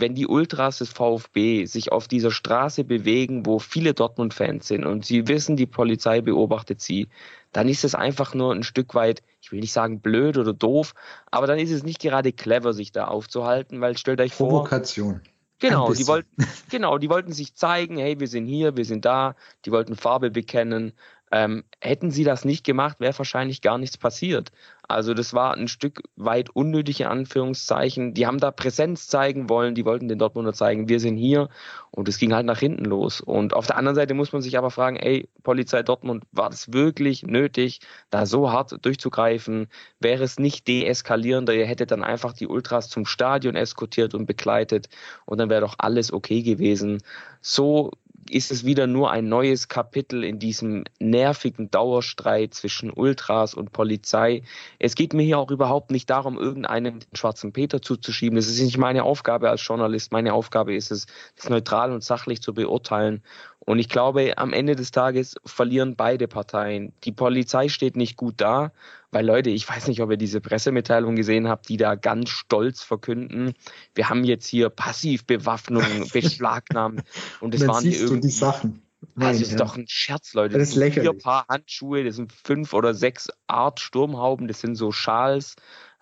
[0.00, 5.04] wenn die Ultras des VfB sich auf dieser Straße bewegen, wo viele Dortmund-Fans sind und
[5.04, 7.08] sie wissen, die Polizei beobachtet sie,
[7.52, 10.94] dann ist es einfach nur ein Stück weit, ich will nicht sagen blöd oder doof,
[11.30, 14.48] aber dann ist es nicht gerade clever, sich da aufzuhalten, weil stellt euch vor.
[14.48, 15.20] Provokation.
[15.60, 16.30] Genau, die wollten,
[16.70, 19.34] genau, die wollten sich zeigen, hey, wir sind hier, wir sind da,
[19.64, 20.92] die wollten Farbe bekennen.
[21.30, 24.50] Ähm, hätten sie das nicht gemacht, wäre wahrscheinlich gar nichts passiert.
[24.90, 28.14] Also das war ein Stück weit unnötige Anführungszeichen.
[28.14, 31.50] Die haben da Präsenz zeigen wollen, die wollten den Dortmunder zeigen, wir sind hier
[31.90, 33.20] und es ging halt nach hinten los.
[33.20, 36.72] Und auf der anderen Seite muss man sich aber fragen, ey, Polizei Dortmund, war das
[36.72, 39.68] wirklich nötig, da so hart durchzugreifen?
[40.00, 44.88] Wäre es nicht deeskalierender, ihr hättet dann einfach die Ultras zum Stadion eskortiert und begleitet
[45.26, 47.02] und dann wäre doch alles okay gewesen.
[47.42, 47.92] So
[48.30, 54.42] ist es wieder nur ein neues Kapitel in diesem nervigen Dauerstreit zwischen Ultras und Polizei.
[54.78, 58.36] Es geht mir hier auch überhaupt nicht darum, irgendeinen schwarzen Peter zuzuschieben.
[58.36, 60.12] Das ist nicht meine Aufgabe als Journalist.
[60.12, 61.06] Meine Aufgabe ist es,
[61.36, 63.22] das neutral und sachlich zu beurteilen.
[63.68, 66.94] Und ich glaube, am Ende des Tages verlieren beide Parteien.
[67.04, 68.72] Die Polizei steht nicht gut da,
[69.10, 72.82] weil Leute, ich weiß nicht, ob ihr diese Pressemitteilung gesehen habt, die da ganz stolz
[72.82, 73.52] verkünden,
[73.94, 77.02] wir haben jetzt hier Passivbewaffnung beschlagnahmt
[77.40, 78.80] und es waren irgendwie die Sachen.
[79.14, 79.58] Nein, das ist ja.
[79.58, 80.54] doch ein Scherz, Leute.
[80.54, 81.10] Das, das sind lächerlich.
[81.10, 85.56] vier Paar Handschuhe, das sind fünf oder sechs Art Sturmhauben, das sind so Schals.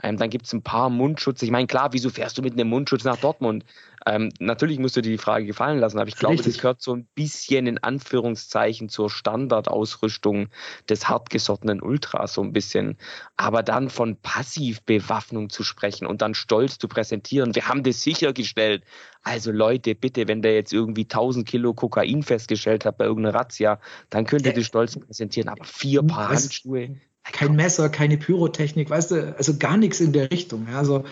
[0.07, 1.43] Ähm, dann gibt es ein paar Mundschutz.
[1.43, 3.65] Ich meine, klar, wieso fährst du mit einem Mundschutz nach Dortmund?
[4.07, 6.55] Ähm, natürlich musst du dir die Frage gefallen lassen, aber ich glaube, Richtig.
[6.55, 10.47] das gehört so ein bisschen in Anführungszeichen zur Standardausrüstung
[10.89, 12.99] des hartgesottenen Ultras so ein bisschen.
[13.37, 18.85] Aber dann von Passivbewaffnung zu sprechen und dann stolz zu präsentieren, wir haben das sichergestellt.
[19.25, 23.81] Also Leute, bitte, wenn der jetzt irgendwie 1000 Kilo Kokain festgestellt hat bei irgendeiner Razzia,
[24.09, 25.49] dann könnt ihr das stolz präsentieren.
[25.49, 27.01] Aber vier Paar Handschuhe
[27.33, 30.67] kein Messer, keine Pyrotechnik, weißt du, also gar nichts in der Richtung.
[30.69, 31.05] Ja, also,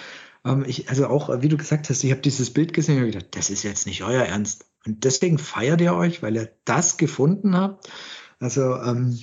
[0.45, 3.29] ähm, ich, also auch, wie du gesagt hast, ich habe dieses Bild gesehen und gedacht,
[3.33, 4.67] das ist jetzt nicht euer Ernst.
[4.87, 7.89] Und deswegen feiert ihr euch, weil ihr das gefunden habt.
[8.39, 9.19] Also ähm,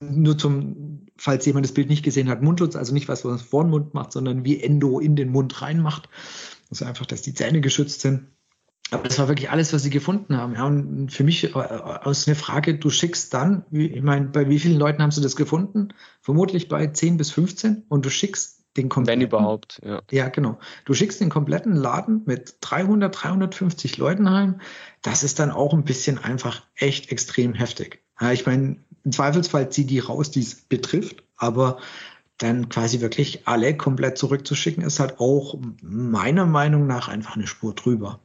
[0.00, 3.38] nur zum, falls jemand das Bild nicht gesehen hat, Mundschutz, also nicht was, was man
[3.38, 6.08] vor den Mund macht, sondern wie Endo in den Mund reinmacht.
[6.70, 8.28] Also einfach, dass die Zähne geschützt sind.
[8.90, 10.54] Aber das war wirklich alles, was sie gefunden haben.
[10.54, 14.58] Ja, und für mich äh, aus eine Frage, du schickst dann, ich meine, bei wie
[14.58, 15.88] vielen Leuten haben sie das gefunden?
[16.20, 19.20] Vermutlich bei 10 bis 15 und du schickst den kompletten.
[19.20, 20.02] Wenn überhaupt, ja.
[20.10, 20.58] Ja, genau.
[20.84, 24.60] Du schickst den kompletten Laden mit 300, 350 Leuten heim.
[25.02, 28.02] Das ist dann auch ein bisschen einfach echt extrem heftig.
[28.32, 31.78] Ich meine, im Zweifelsfall zieh die raus, die es betrifft, aber
[32.38, 37.74] dann quasi wirklich alle komplett zurückzuschicken, ist halt auch meiner Meinung nach einfach eine Spur
[37.74, 38.20] drüber.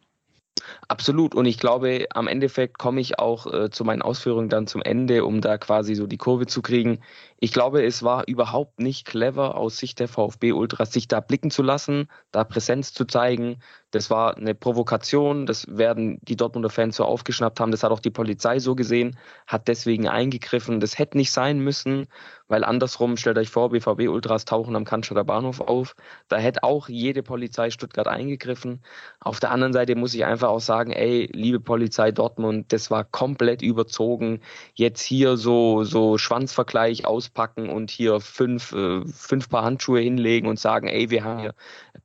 [0.88, 1.36] Absolut.
[1.36, 5.26] Und ich glaube, am Endeffekt komme ich auch äh, zu meinen Ausführungen dann zum Ende,
[5.26, 6.99] um da quasi so die Kurve zu kriegen.
[7.41, 11.51] Ich glaube, es war überhaupt nicht clever aus Sicht der VfB Ultras, sich da blicken
[11.51, 13.59] zu lassen, da Präsenz zu zeigen.
[13.91, 15.45] Das war eine Provokation.
[15.45, 17.71] Das werden die Dortmunder Fans so aufgeschnappt haben.
[17.71, 19.17] Das hat auch die Polizei so gesehen,
[19.47, 20.79] hat deswegen eingegriffen.
[20.79, 22.07] Das hätte nicht sein müssen,
[22.49, 25.95] weil andersrum, stellt euch vor, BVB Ultras tauchen am Cannstatter Bahnhof auf.
[26.27, 28.83] Da hätte auch jede Polizei Stuttgart eingegriffen.
[29.21, 33.05] Auf der anderen Seite muss ich einfach auch sagen, ey, liebe Polizei Dortmund, das war
[33.05, 34.41] komplett überzogen.
[34.75, 40.59] Jetzt hier so, so Schwanzvergleich auspacken und hier fünf, äh, fünf Paar Handschuhe hinlegen und
[40.59, 41.53] sagen, ey, wir haben hier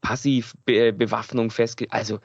[0.00, 1.86] Passivbewaffnung festge...
[1.90, 2.20] Also,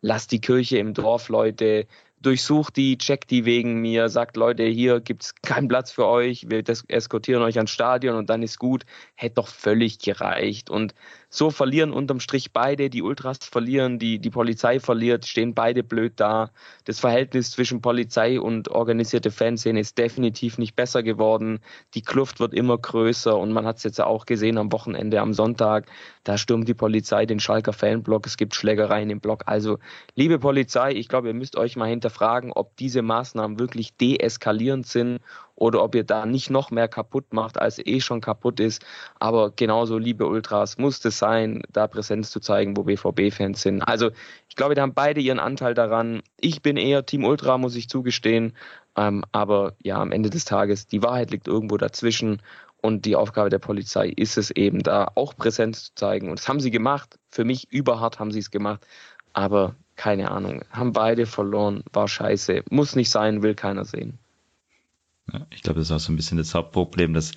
[0.00, 1.86] lasst die Kirche im Dorf, Leute
[2.20, 6.64] durchsucht die, checkt die wegen mir, sagt, Leute, hier gibt's keinen Platz für euch, wir
[6.88, 8.84] eskortieren euch ans Stadion und dann ist gut.
[9.14, 10.70] Hätte doch völlig gereicht.
[10.70, 10.94] Und
[11.34, 16.12] so verlieren unterm Strich beide, die Ultras verlieren, die, die Polizei verliert, stehen beide blöd
[16.14, 16.52] da.
[16.84, 21.58] Das Verhältnis zwischen Polizei und organisierte Fanszene ist definitiv nicht besser geworden.
[21.94, 25.32] Die Kluft wird immer größer und man hat es jetzt auch gesehen am Wochenende, am
[25.32, 25.86] Sonntag.
[26.22, 29.42] Da stürmt die Polizei den Schalker Fanblock, es gibt Schlägereien im Block.
[29.46, 29.80] Also,
[30.14, 35.18] liebe Polizei, ich glaube, ihr müsst euch mal hinterfragen, ob diese Maßnahmen wirklich deeskalierend sind
[35.56, 38.84] oder ob ihr da nicht noch mehr kaputt macht, als eh schon kaputt ist.
[39.20, 43.82] Aber genauso, liebe Ultras, muss es sein, da Präsenz zu zeigen, wo BVB-Fans sind.
[43.82, 44.10] Also
[44.48, 46.22] ich glaube, da haben beide ihren Anteil daran.
[46.40, 48.54] Ich bin eher Team Ultra, muss ich zugestehen.
[48.96, 52.42] Ähm, aber ja, am Ende des Tages, die Wahrheit liegt irgendwo dazwischen.
[52.80, 56.28] Und die Aufgabe der Polizei ist es eben, da auch Präsenz zu zeigen.
[56.28, 57.18] Und das haben sie gemacht.
[57.30, 58.86] Für mich überhart haben sie es gemacht.
[59.32, 62.64] Aber keine Ahnung, haben beide verloren, war scheiße.
[62.70, 64.18] Muss nicht sein, will keiner sehen.
[65.50, 67.32] Ich glaube, das ist auch so ein bisschen das Hauptproblem, dass,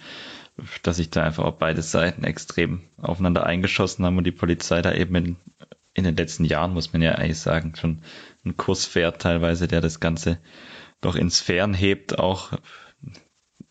[0.83, 4.93] dass sich da einfach auch beide Seiten extrem aufeinander eingeschossen haben und die Polizei da
[4.93, 5.35] eben in,
[5.93, 8.01] in den letzten Jahren, muss man ja eigentlich sagen, schon
[8.43, 10.39] einen Kurs fährt teilweise, der das Ganze
[11.01, 12.53] doch in Sphären hebt, auch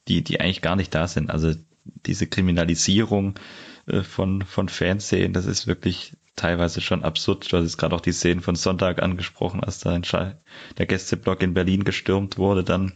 [0.09, 1.31] die, die eigentlich gar nicht da sind.
[1.31, 1.53] Also
[1.85, 3.39] diese Kriminalisierung
[3.87, 7.51] äh, von, von Fernsehen, das ist wirklich teilweise schon absurd.
[7.51, 11.55] Du hast jetzt gerade auch die Szenen von Sonntag angesprochen, als da der Gästeblock in
[11.55, 12.93] Berlin gestürmt wurde dann.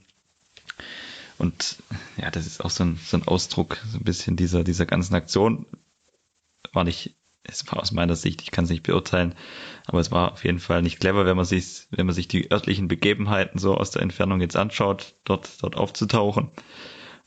[1.41, 1.79] Und
[2.19, 5.15] ja, das ist auch so ein, so ein Ausdruck, so ein bisschen dieser, dieser ganzen
[5.15, 5.65] Aktion.
[6.75, 9.35] War nicht, es war aus meiner Sicht, ich kann es nicht beurteilen,
[9.87, 12.53] aber es war auf jeden Fall nicht clever, wenn man sich, wenn man sich die
[12.53, 16.51] örtlichen Begebenheiten so aus der Entfernung jetzt anschaut, dort, dort aufzutauchen.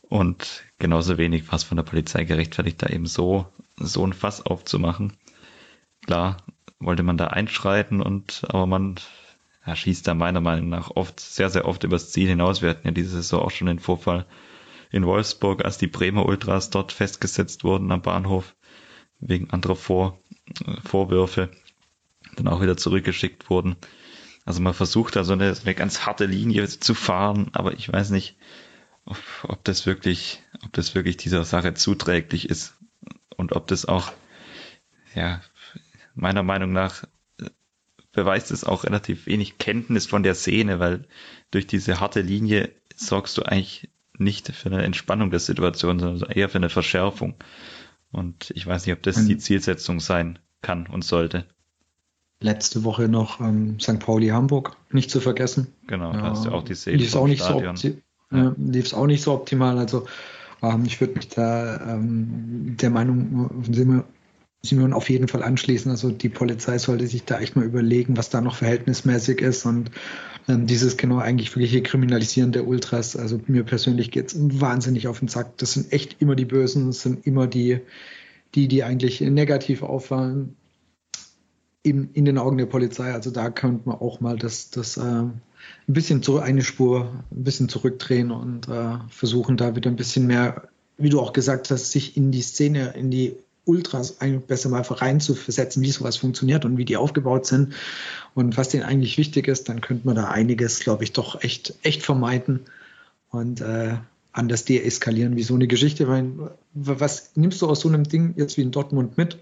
[0.04, 3.48] Und genauso wenig war es von der Polizei gerechtfertigt, da eben so,
[3.78, 5.18] so ein Fass aufzumachen.
[6.06, 6.38] Klar,
[6.78, 9.00] wollte man da einschreiten und, aber man
[9.66, 12.62] ja, schießt da meiner Meinung nach oft, sehr, sehr oft übers Ziel hinaus.
[12.62, 14.26] Wir hatten ja diese Saison auch schon den Vorfall
[14.92, 18.56] in Wolfsburg, als die Bremer Ultras dort festgesetzt wurden am Bahnhof
[19.20, 20.20] wegen anderer Vor
[20.84, 21.50] Vorwürfe,
[22.36, 23.78] dann auch wieder zurückgeschickt wurden.
[24.46, 28.10] Also man versucht da so eine, eine ganz harte Linie zu fahren, aber ich weiß
[28.10, 28.36] nicht,
[29.06, 32.76] ob, das wirklich, ob das wirklich dieser Sache zuträglich ist
[33.38, 34.12] und ob das auch,
[35.16, 35.42] ja,
[36.16, 37.06] meiner Meinung nach
[38.14, 41.06] beweist es auch relativ wenig Kenntnis von der Szene, weil
[41.52, 46.48] durch diese harte Linie sorgst du eigentlich nicht für eine Entspannung der Situation, sondern eher
[46.48, 47.36] für eine Verschärfung.
[48.12, 51.46] Und ich weiß nicht, ob das die Zielsetzung sein kann und sollte.
[52.40, 54.00] Letzte Woche noch ähm, St.
[54.00, 55.68] Pauli Hamburg, nicht zu vergessen.
[55.88, 56.98] Genau, da hast du auch die Szene.
[56.98, 57.76] Lief auch nicht Stadion.
[57.76, 57.90] so
[58.32, 58.54] ja.
[58.58, 59.80] lief es auch nicht so optimal.
[59.80, 60.06] Also
[60.62, 63.74] ähm, ich würde mich da ähm, der Meinung von
[64.66, 65.92] Simon auf jeden Fall anschließen.
[65.92, 69.92] Also die Polizei sollte sich da echt mal überlegen, was da noch verhältnismäßig ist und
[70.48, 73.18] ähm, dieses genau eigentlich wirkliche Kriminalisieren der Ultras.
[73.18, 75.58] Also mir persönlich geht es wahnsinnig auf den Sack.
[75.58, 77.80] Das sind echt immer die Bösen, das sind immer die,
[78.56, 80.56] die, die eigentlich negativ auffallen
[81.84, 83.12] in, in den Augen der Polizei.
[83.12, 85.42] Also da könnte man auch mal das, das äh, ein
[85.88, 90.70] bisschen zurück, eine Spur ein bisschen zurückdrehen und äh, versuchen da wieder ein bisschen mehr,
[90.98, 93.36] wie du auch gesagt hast, sich in die Szene, in die
[93.66, 97.74] Ultras eigentlich besser mal rein zu versetzen, wie sowas funktioniert und wie die aufgebaut sind
[98.34, 101.76] und was denen eigentlich wichtig ist, dann könnte man da einiges, glaube ich, doch echt,
[101.82, 102.62] echt vermeiden
[103.30, 103.96] und äh,
[104.34, 106.08] anders deeskalieren, wie so eine Geschichte.
[106.08, 106.32] Weil,
[106.74, 109.38] was nimmst du aus so einem Ding jetzt wie in Dortmund mit?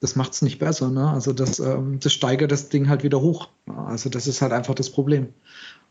[0.00, 0.90] Das macht es nicht besser.
[0.90, 1.08] Ne?
[1.08, 3.48] Also das, ähm, das steigert das Ding halt wieder hoch.
[3.66, 5.28] Also das ist halt einfach das Problem.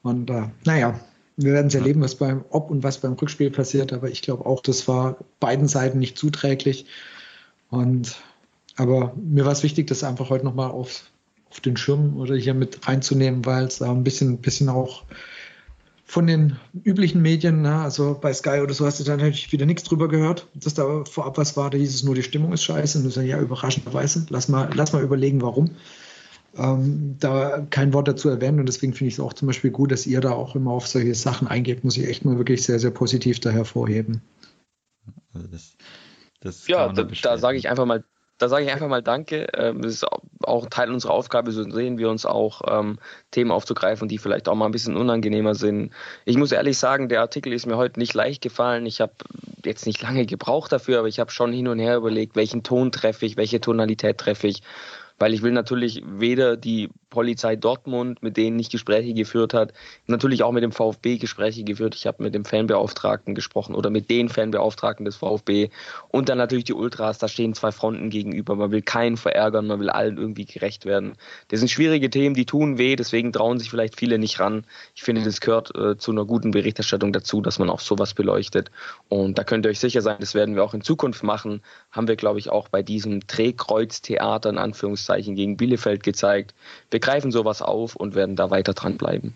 [0.01, 0.99] Und äh, naja,
[1.37, 4.45] wir werden es erleben, was beim Ob und was beim Rückspiel passiert, aber ich glaube
[4.45, 6.85] auch, das war beiden Seiten nicht zuträglich.
[7.71, 8.21] Und
[8.75, 11.05] aber mir war es wichtig, das einfach heute nochmal auf,
[11.49, 15.03] auf den Schirm oder hier mit reinzunehmen, weil es ein bisschen, bisschen auch
[16.05, 19.65] von den üblichen Medien, na, also bei Sky oder so hast du da natürlich wieder
[19.65, 22.63] nichts drüber gehört, dass da vorab was war, da hieß es nur, die Stimmung ist
[22.63, 22.97] scheiße.
[22.97, 25.71] Und du sagst, ja, überraschenderweise, lass mal, lass mal überlegen, warum
[26.57, 28.59] ähm, da kein Wort dazu erwähnen.
[28.59, 30.85] Und deswegen finde ich es auch zum Beispiel gut, dass ihr da auch immer auf
[30.85, 34.21] solche Sachen eingeht, muss ich echt mal wirklich sehr, sehr positiv da hervorheben.
[35.33, 35.77] Also das,
[36.41, 38.03] das ja, da, da sage ich einfach mal
[38.37, 39.47] da sage ich einfach mal Danke.
[39.55, 40.05] Ähm, es ist
[40.41, 42.97] auch Teil unserer Aufgabe, so sehen wir uns auch, ähm,
[43.29, 45.91] Themen aufzugreifen, die vielleicht auch mal ein bisschen unangenehmer sind.
[46.25, 48.87] Ich muss ehrlich sagen, der Artikel ist mir heute nicht leicht gefallen.
[48.87, 49.13] Ich habe
[49.63, 52.91] jetzt nicht lange gebraucht dafür, aber ich habe schon hin und her überlegt, welchen Ton
[52.91, 54.63] treffe ich, welche Tonalität treffe ich
[55.21, 59.73] weil ich will natürlich weder die Polizei Dortmund, mit denen ich Gespräche geführt hat,
[60.07, 61.93] natürlich auch mit dem VfB Gespräche geführt.
[61.93, 65.69] Ich habe mit dem Fanbeauftragten gesprochen oder mit den Fanbeauftragten des VfB
[66.07, 67.19] und dann natürlich die Ultras.
[67.19, 68.55] Da stehen zwei Fronten gegenüber.
[68.55, 71.13] Man will keinen verärgern, man will allen irgendwie gerecht werden.
[71.49, 74.63] Das sind schwierige Themen, die tun weh, deswegen trauen sich vielleicht viele nicht ran.
[74.95, 78.71] Ich finde, das gehört äh, zu einer guten Berichterstattung dazu, dass man auch sowas beleuchtet.
[79.09, 81.61] Und da könnt ihr euch sicher sein, das werden wir auch in Zukunft machen.
[81.91, 86.55] Haben wir, glaube ich, auch bei diesem Drehkreuztheater in Anführungszeichen gegen Bielefeld gezeigt.
[86.89, 89.35] Wir greifen sowas auf und werden da weiter dranbleiben.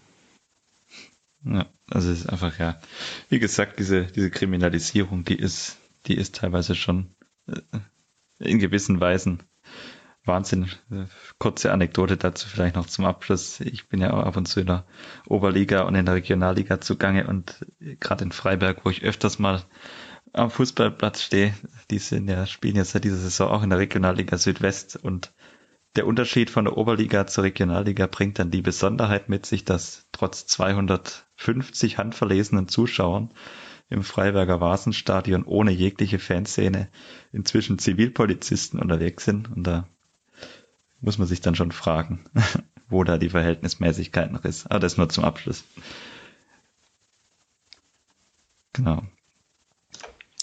[1.43, 2.79] Ja, also es ist einfach, ja,
[3.29, 7.07] wie gesagt, diese, diese Kriminalisierung, die ist, die ist teilweise schon
[7.47, 7.61] äh,
[8.39, 9.43] in gewissen Weisen
[10.25, 10.69] Wahnsinn.
[11.37, 13.59] Kurze Anekdote dazu vielleicht noch zum Abschluss.
[13.61, 14.85] Ich bin ja auch ab und zu in der
[15.27, 17.65] Oberliga und in der Regionalliga zugange und
[17.99, 19.61] gerade in Freiberg, wo ich öfters mal
[20.33, 21.53] am Fußballplatz stehe,
[21.91, 25.31] die sind ja, spielen ja seit dieser Saison auch in der Regionalliga Südwest und
[25.95, 30.45] der Unterschied von der Oberliga zur Regionalliga bringt dann die Besonderheit mit sich, dass trotz
[30.47, 33.31] 250 handverlesenen Zuschauern
[33.89, 36.89] im Freiberger Vasenstadion ohne jegliche Fanszene
[37.31, 39.49] inzwischen Zivilpolizisten unterwegs sind.
[39.51, 39.87] Und da
[41.01, 42.25] muss man sich dann schon fragen,
[42.89, 44.65] wo da die Verhältnismäßigkeit noch ist.
[44.69, 45.63] Aber das nur zum Abschluss.
[48.73, 49.03] Genau.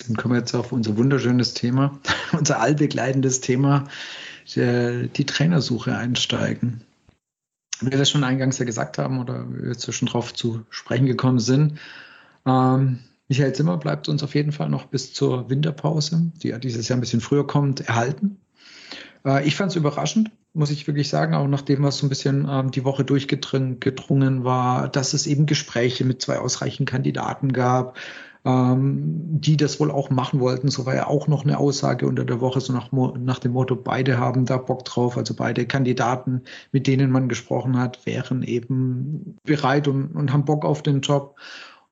[0.07, 1.99] Dann kommen wir jetzt auf unser wunderschönes Thema,
[2.33, 3.89] unser allbegleitendes Thema
[4.47, 6.83] die Trainersuche einsteigen.
[7.81, 11.41] Wie wir das schon eingangs ja gesagt haben oder wir zwischen drauf zu sprechen gekommen
[11.41, 11.79] sind,
[12.47, 16.89] ähm, Michael Zimmer bleibt uns auf jeden Fall noch bis zur Winterpause, die ja dieses
[16.89, 18.37] Jahr ein bisschen früher kommt, erhalten.
[19.25, 22.47] Äh, ich fand es überraschend, muss ich wirklich sagen, auch nachdem was so ein bisschen
[22.49, 27.97] ähm, die Woche durchgedrungen war, dass es eben Gespräche mit zwei ausreichenden Kandidaten gab,
[28.45, 30.69] ähm, die das wohl auch machen wollten.
[30.69, 33.77] So war ja auch noch eine Aussage unter der Woche, so nach, nach dem Motto,
[33.77, 39.37] beide haben da Bock drauf, also beide Kandidaten, mit denen man gesprochen hat, wären eben
[39.45, 41.37] bereit und, und haben Bock auf den Job.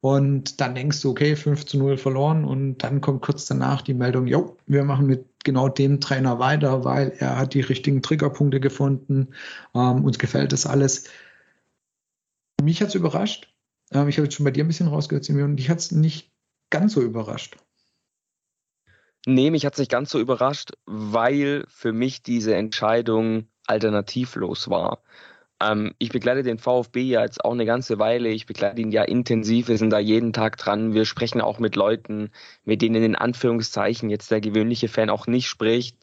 [0.01, 3.93] Und dann denkst du, okay, 5 zu 0 verloren und dann kommt kurz danach die
[3.93, 8.61] Meldung, jo, wir machen mit genau dem Trainer weiter, weil er hat die richtigen Triggerpunkte
[8.61, 9.29] gefunden,
[9.75, 11.05] ähm, uns gefällt das alles.
[12.63, 13.53] Mich hat es überrascht.
[13.93, 16.30] Ähm, ich habe jetzt schon bei dir ein bisschen rausgehört, Simeon, dich hat es nicht
[16.71, 17.57] ganz so überrascht.
[19.27, 25.03] Nee, mich hat es nicht ganz so überrascht, weil für mich diese Entscheidung alternativlos war.
[25.61, 28.31] Ähm, ich begleite den VfB ja jetzt auch eine ganze Weile.
[28.31, 29.69] Ich begleite ihn ja intensiv.
[29.69, 30.95] Wir sind da jeden Tag dran.
[30.95, 32.31] Wir sprechen auch mit Leuten,
[32.65, 35.99] mit denen in Anführungszeichen jetzt der gewöhnliche Fan auch nicht spricht.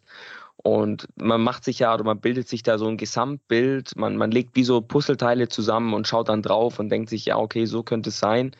[0.57, 3.95] Und man macht sich ja oder man bildet sich da so ein Gesamtbild.
[3.95, 7.37] Man, man legt wie so Puzzleteile zusammen und schaut dann drauf und denkt sich, ja,
[7.37, 8.51] okay, so könnte es sein.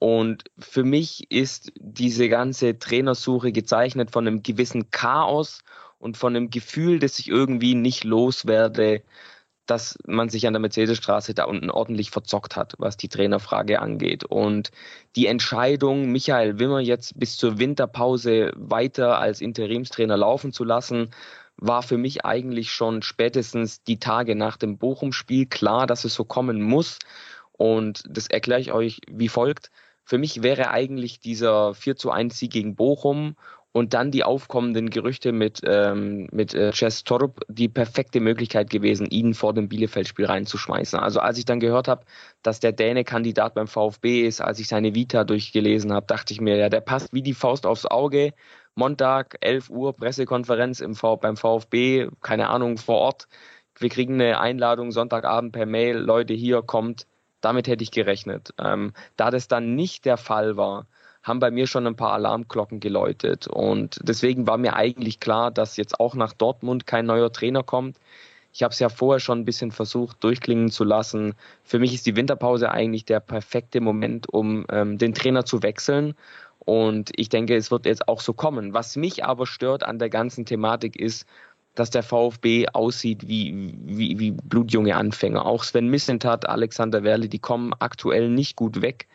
[0.00, 5.64] Und für mich ist diese ganze Trainersuche gezeichnet von einem gewissen Chaos
[5.98, 9.02] und von einem Gefühl, dass ich irgendwie nicht loswerde,
[9.66, 14.24] dass man sich an der Mercedesstraße da unten ordentlich verzockt hat, was die Trainerfrage angeht.
[14.24, 14.70] Und
[15.16, 21.10] die Entscheidung, Michael Wimmer jetzt bis zur Winterpause weiter als Interimstrainer laufen zu lassen,
[21.56, 26.24] war für mich eigentlich schon spätestens die Tage nach dem Bochum-Spiel klar, dass es so
[26.24, 27.00] kommen muss.
[27.52, 29.70] Und das erkläre ich euch wie folgt.
[30.08, 33.36] Für mich wäre eigentlich dieser 4 zu 1 Sieg gegen Bochum
[33.72, 39.06] und dann die aufkommenden Gerüchte mit, ähm, mit äh, Jess Torp die perfekte Möglichkeit gewesen,
[39.10, 40.98] ihn vor dem Bielefeld-Spiel reinzuschmeißen.
[40.98, 42.06] Also als ich dann gehört habe,
[42.42, 46.40] dass der Däne Kandidat beim VfB ist, als ich seine Vita durchgelesen habe, dachte ich
[46.40, 48.32] mir, ja, der passt wie die Faust aufs Auge.
[48.76, 53.28] Montag, 11 Uhr, Pressekonferenz im v beim VfB, keine Ahnung, vor Ort.
[53.78, 57.06] Wir kriegen eine Einladung Sonntagabend per Mail, Leute, hier kommt
[57.40, 58.54] damit hätte ich gerechnet.
[58.58, 60.86] Ähm, da das dann nicht der Fall war,
[61.22, 63.46] haben bei mir schon ein paar Alarmglocken geläutet.
[63.46, 67.98] Und deswegen war mir eigentlich klar, dass jetzt auch nach Dortmund kein neuer Trainer kommt.
[68.52, 71.34] Ich habe es ja vorher schon ein bisschen versucht, durchklingen zu lassen.
[71.62, 76.14] Für mich ist die Winterpause eigentlich der perfekte Moment, um ähm, den Trainer zu wechseln.
[76.68, 78.74] Und ich denke, es wird jetzt auch so kommen.
[78.74, 81.26] Was mich aber stört an der ganzen Thematik ist,
[81.78, 85.46] dass der VfB aussieht wie, wie, wie blutjunge Anfänger.
[85.46, 89.06] Auch Sven Missentat, Alexander Werle, die kommen aktuell nicht gut weg.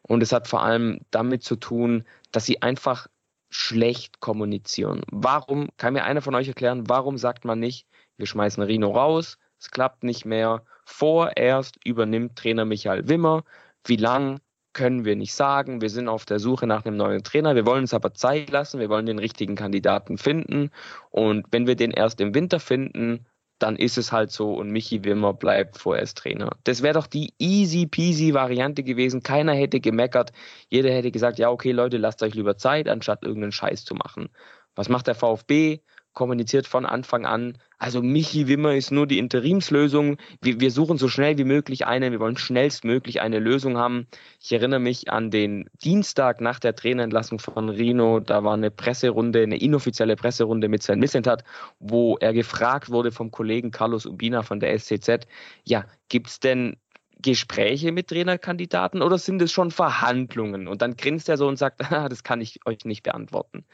[0.00, 3.06] Und es hat vor allem damit zu tun, dass sie einfach
[3.50, 5.02] schlecht kommunizieren.
[5.10, 7.86] Warum, kann mir einer von euch erklären, warum sagt man nicht,
[8.16, 13.44] wir schmeißen Rino raus, es klappt nicht mehr, vorerst übernimmt Trainer Michael Wimmer,
[13.84, 14.40] wie lang
[14.76, 15.80] können wir nicht sagen.
[15.80, 17.54] Wir sind auf der Suche nach einem neuen Trainer.
[17.54, 18.78] Wir wollen uns aber Zeit lassen.
[18.78, 20.70] Wir wollen den richtigen Kandidaten finden.
[21.10, 23.26] Und wenn wir den erst im Winter finden,
[23.58, 26.50] dann ist es halt so und Michi Wimmer bleibt vorerst Trainer.
[26.64, 29.22] Das wäre doch die easy peasy Variante gewesen.
[29.22, 30.32] Keiner hätte gemeckert.
[30.68, 34.28] Jeder hätte gesagt, ja, okay, Leute, lasst euch lieber Zeit, anstatt irgendeinen Scheiß zu machen.
[34.74, 35.80] Was macht der VfB?
[36.16, 40.16] Kommuniziert von Anfang an, also Michi Wimmer ist nur die Interimslösung.
[40.40, 44.06] Wir, wir suchen so schnell wie möglich eine, wir wollen schnellstmöglich eine Lösung haben.
[44.40, 49.42] Ich erinnere mich an den Dienstag nach der Trainerentlassung von Rino, da war eine Presserunde,
[49.42, 51.44] eine inoffizielle Presserunde mit Sven Missentat,
[51.80, 55.26] wo er gefragt wurde vom Kollegen Carlos Ubina von der SCZ,
[55.64, 56.78] ja, gibt's denn
[57.20, 60.66] Gespräche mit Trainerkandidaten oder sind es schon Verhandlungen?
[60.66, 63.66] Und dann grinst er so und sagt, ah, das kann ich euch nicht beantworten.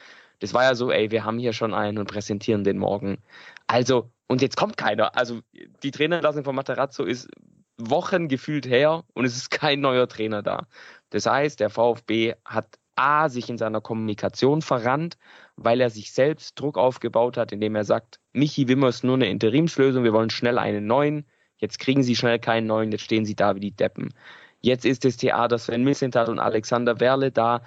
[0.43, 3.19] Das war ja so, ey, wir haben hier schon einen und präsentieren den morgen.
[3.69, 5.17] Also, und jetzt kommt keiner.
[5.17, 5.39] Also,
[5.85, 7.29] die Trainerlassung von Materazzo ist
[7.79, 10.67] Wochen gefühlt her und es ist kein neuer Trainer da.
[11.11, 15.17] Das heißt, der VfB hat A, sich in seiner Kommunikation verrannt,
[15.55, 19.31] weil er sich selbst Druck aufgebaut hat, indem er sagt, Michi Wimmer ist nur eine
[19.31, 21.25] Interimslösung, wir wollen schnell einen neuen.
[21.57, 24.13] Jetzt kriegen sie schnell keinen neuen, jetzt stehen sie da wie die Deppen.
[24.61, 27.63] Jetzt ist das Theater Sven Missentat und Alexander Werle da,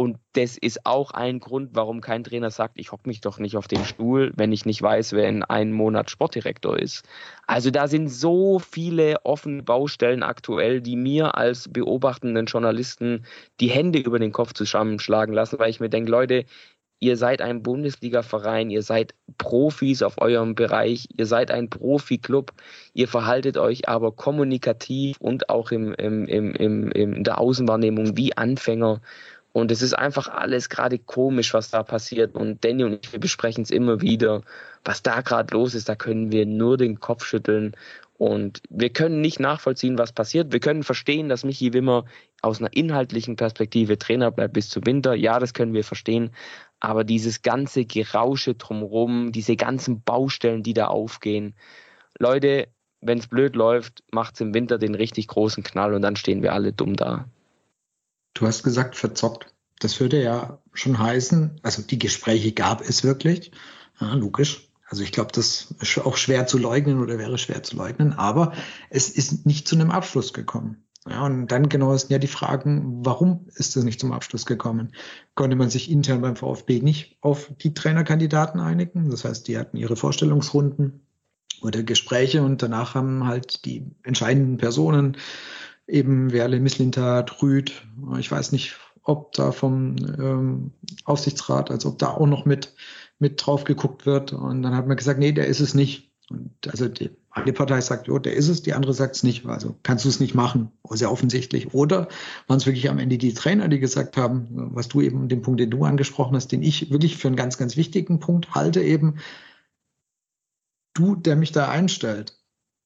[0.00, 3.58] und das ist auch ein Grund, warum kein Trainer sagt, ich hocke mich doch nicht
[3.58, 7.04] auf den Stuhl, wenn ich nicht weiß, wer in einem Monat Sportdirektor ist.
[7.46, 13.26] Also da sind so viele offene Baustellen aktuell, die mir als beobachtenden Journalisten
[13.60, 16.46] die Hände über den Kopf zusammenschlagen lassen, weil ich mir denke, Leute,
[17.00, 22.52] ihr seid ein Bundesliga-Verein, ihr seid Profis auf eurem Bereich, ihr seid ein Profi-Club,
[22.94, 28.34] ihr verhaltet euch aber kommunikativ und auch im, im, im, im, in der Außenwahrnehmung wie
[28.34, 29.02] Anfänger.
[29.52, 32.34] Und es ist einfach alles gerade komisch, was da passiert.
[32.34, 34.42] Und Danny und ich, wir besprechen es immer wieder.
[34.84, 37.74] Was da gerade los ist, da können wir nur den Kopf schütteln.
[38.16, 40.52] Und wir können nicht nachvollziehen, was passiert.
[40.52, 42.04] Wir können verstehen, dass Michi Wimmer
[42.42, 45.14] aus einer inhaltlichen Perspektive Trainer bleibt bis zum Winter.
[45.14, 46.30] Ja, das können wir verstehen.
[46.80, 51.54] Aber dieses ganze Gerausche drumherum, diese ganzen Baustellen, die da aufgehen.
[52.18, 52.68] Leute,
[53.00, 56.42] wenn es blöd läuft, macht es im Winter den richtig großen Knall und dann stehen
[56.42, 57.26] wir alle dumm da.
[58.34, 59.52] Du hast gesagt, verzockt.
[59.78, 63.52] Das würde ja schon heißen, also die Gespräche gab es wirklich.
[64.00, 64.68] Ja, logisch.
[64.86, 68.52] Also ich glaube, das ist auch schwer zu leugnen oder wäre schwer zu leugnen, aber
[68.90, 70.84] es ist nicht zu einem Abschluss gekommen.
[71.08, 74.92] Ja, und dann genau sind ja die Fragen, warum ist es nicht zum Abschluss gekommen?
[75.34, 79.08] Konnte man sich intern beim VfB nicht auf die Trainerkandidaten einigen?
[79.10, 81.06] Das heißt, die hatten ihre Vorstellungsrunden
[81.62, 85.16] oder Gespräche und danach haben halt die entscheidenden Personen
[85.90, 87.86] eben Werle, Misslintat, Rüd,
[88.18, 90.72] ich weiß nicht, ob da vom ähm,
[91.04, 92.74] Aufsichtsrat, also ob da auch noch mit
[93.20, 94.32] mit drauf geguckt wird.
[94.32, 96.10] Und dann hat man gesagt, nee, der ist es nicht.
[96.30, 99.46] Und also die eine Partei sagt, jo, der ist es, die andere sagt es nicht.
[99.46, 101.74] Also kannst du es nicht machen, sehr offensichtlich.
[101.74, 102.08] Oder
[102.48, 105.60] waren es wirklich am Ende die Trainer, die gesagt haben, was du eben, den Punkt,
[105.60, 109.18] den du angesprochen hast, den ich wirklich für einen ganz, ganz wichtigen Punkt halte, eben,
[110.94, 112.39] du, der mich da einstellt,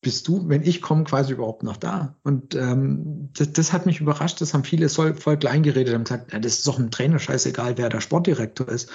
[0.04, 2.16] bist du, wenn ich komme, quasi überhaupt noch da?
[2.22, 6.04] Und ähm, das, das hat mich überrascht, das haben viele voll, voll klein geredet und
[6.04, 8.88] gesagt, ja, das ist doch ein Trainer scheißegal, wer der Sportdirektor ist.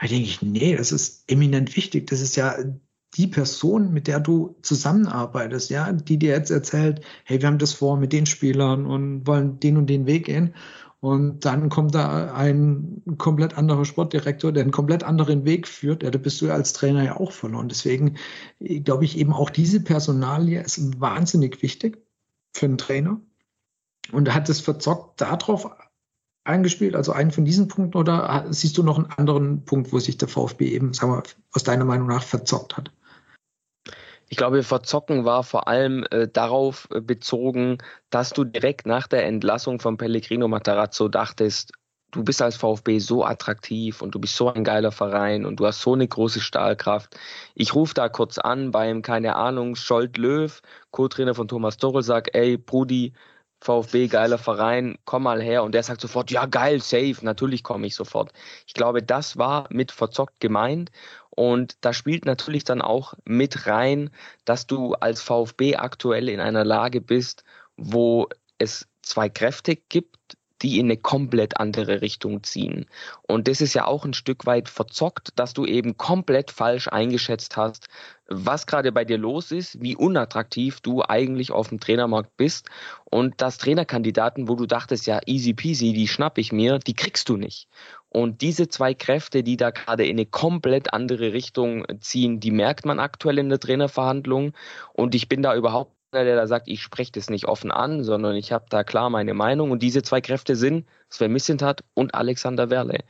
[0.00, 2.06] Da denke ich, nee, das ist eminent wichtig.
[2.06, 2.56] Das ist ja
[3.16, 7.72] die Person, mit der du zusammenarbeitest, ja, die dir jetzt erzählt, hey, wir haben das
[7.72, 10.54] vor mit den Spielern und wollen den und den Weg gehen.
[11.00, 16.02] Und dann kommt da ein komplett anderer Sportdirektor, der einen komplett anderen Weg führt.
[16.02, 17.68] Ja, da bist du als Trainer ja auch verloren.
[17.68, 18.16] Deswegen
[18.58, 22.02] glaube ich eben auch diese Personalie ist wahnsinnig wichtig
[22.52, 23.20] für einen Trainer.
[24.12, 25.70] Und hat es verzockt darauf
[26.44, 30.18] eingespielt, also einen von diesen Punkten, oder siehst du noch einen anderen Punkt, wo sich
[30.18, 31.22] der VfB eben, sagen wir,
[31.52, 32.92] aus deiner Meinung nach verzockt hat?
[34.30, 37.78] Ich glaube, Verzocken war vor allem äh, darauf äh, bezogen,
[38.10, 41.72] dass du direkt nach der Entlassung von Pellegrino Matarazzo dachtest,
[42.12, 45.66] du bist als VfB so attraktiv und du bist so ein geiler Verein und du
[45.66, 47.16] hast so eine große Stahlkraft.
[47.56, 50.60] Ich rufe da kurz an beim, keine Ahnung, Scholt Löw,
[50.92, 53.14] Co-Trainer von Thomas Tuchel, sag, ey, Brudi,
[53.62, 55.62] VfB, geiler Verein, komm mal her.
[55.64, 58.32] Und der sagt sofort, ja geil, safe, natürlich komme ich sofort.
[58.66, 60.90] Ich glaube, das war mit verzockt gemeint.
[61.30, 64.10] Und da spielt natürlich dann auch mit rein,
[64.44, 67.44] dass du als VfB aktuell in einer Lage bist,
[67.76, 68.28] wo
[68.58, 70.16] es zwei Kräfte gibt,
[70.62, 72.86] die in eine komplett andere Richtung ziehen.
[73.22, 77.56] Und das ist ja auch ein Stück weit verzockt, dass du eben komplett falsch eingeschätzt
[77.56, 77.88] hast,
[78.26, 82.68] was gerade bei dir los ist, wie unattraktiv du eigentlich auf dem Trainermarkt bist
[83.04, 87.28] und dass Trainerkandidaten, wo du dachtest, ja, easy peasy, die schnapp ich mir, die kriegst
[87.28, 87.68] du nicht.
[88.10, 92.84] Und diese zwei Kräfte, die da gerade in eine komplett andere Richtung ziehen, die merkt
[92.84, 94.52] man aktuell in der Trainerverhandlung.
[94.92, 98.34] Und ich bin da überhaupt der da sagt, ich spreche das nicht offen an, sondern
[98.34, 99.70] ich habe da klar meine Meinung.
[99.70, 103.04] Und diese zwei Kräfte sind Sven Missentat und Alexander Werle.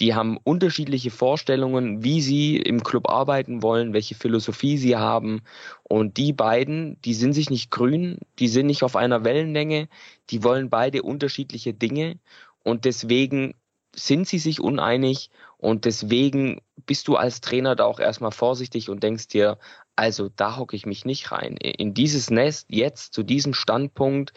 [0.00, 5.42] Die haben unterschiedliche Vorstellungen, wie sie im Club arbeiten wollen, welche Philosophie sie haben.
[5.82, 9.88] Und die beiden, die sind sich nicht grün, die sind nicht auf einer Wellenlänge,
[10.30, 12.18] die wollen beide unterschiedliche Dinge.
[12.62, 13.54] Und deswegen
[13.96, 19.02] sind sie sich uneinig und deswegen bist du als Trainer da auch erstmal vorsichtig und
[19.02, 19.58] denkst dir,
[19.96, 21.56] also da hocke ich mich nicht rein.
[21.56, 24.32] In dieses Nest jetzt zu diesem Standpunkt,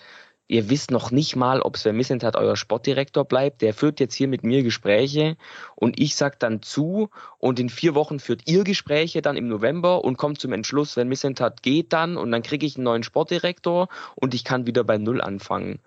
[0.47, 3.61] ihr wisst noch nicht mal, ob Sven Missentat euer Sportdirektor bleibt.
[3.61, 5.37] Der führt jetzt hier mit mir Gespräche
[5.75, 10.03] und ich sag dann zu und in vier Wochen führt ihr Gespräche dann im November
[10.03, 13.89] und kommt zum Entschluss, Sven Missentat geht dann und dann kriege ich einen neuen Sportdirektor
[14.15, 15.79] und ich kann wieder bei Null anfangen.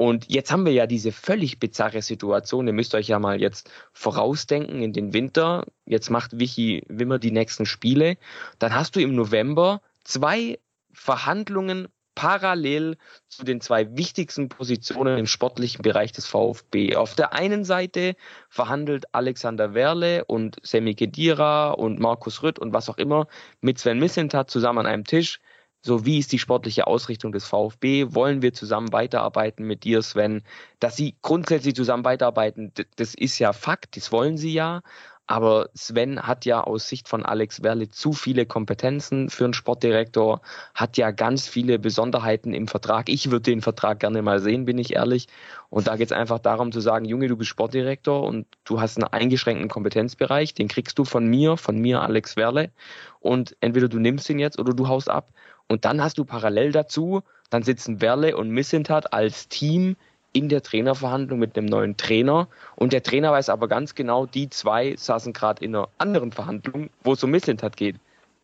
[0.00, 2.66] Und jetzt haben wir ja diese völlig bizarre Situation.
[2.66, 5.66] Ihr müsst euch ja mal jetzt vorausdenken in den Winter.
[5.84, 8.16] Jetzt macht Wichi Wimmer die nächsten Spiele.
[8.58, 10.58] Dann hast du im November zwei
[10.90, 12.96] Verhandlungen parallel
[13.28, 16.96] zu den zwei wichtigsten Positionen im sportlichen Bereich des VfB.
[16.96, 18.16] Auf der einen Seite
[18.48, 23.26] verhandelt Alexander Werle und Semi Kedira und Markus Rütt und was auch immer
[23.60, 25.40] mit Sven Missentat zusammen an einem Tisch
[25.82, 28.08] so, wie ist die sportliche Ausrichtung des VfB?
[28.10, 30.42] Wollen wir zusammen weiterarbeiten mit dir, Sven?
[30.78, 34.82] Dass sie grundsätzlich zusammen weiterarbeiten, das ist ja Fakt, das wollen sie ja.
[35.30, 40.40] Aber Sven hat ja aus Sicht von Alex Werle zu viele Kompetenzen für einen Sportdirektor,
[40.74, 43.08] hat ja ganz viele Besonderheiten im Vertrag.
[43.08, 45.28] Ich würde den Vertrag gerne mal sehen, bin ich ehrlich.
[45.68, 48.98] Und da geht es einfach darum zu sagen, Junge, du bist Sportdirektor und du hast
[48.98, 52.72] einen eingeschränkten Kompetenzbereich, den kriegst du von mir, von mir Alex Werle.
[53.20, 55.32] Und entweder du nimmst ihn jetzt oder du haust ab.
[55.70, 59.94] Und dann hast du parallel dazu, dann sitzen Werle und Missentat als Team
[60.32, 62.48] in der Trainerverhandlung mit einem neuen Trainer.
[62.74, 66.90] Und der Trainer weiß aber ganz genau, die zwei saßen gerade in einer anderen Verhandlung,
[67.04, 67.94] wo es um Missentat geht.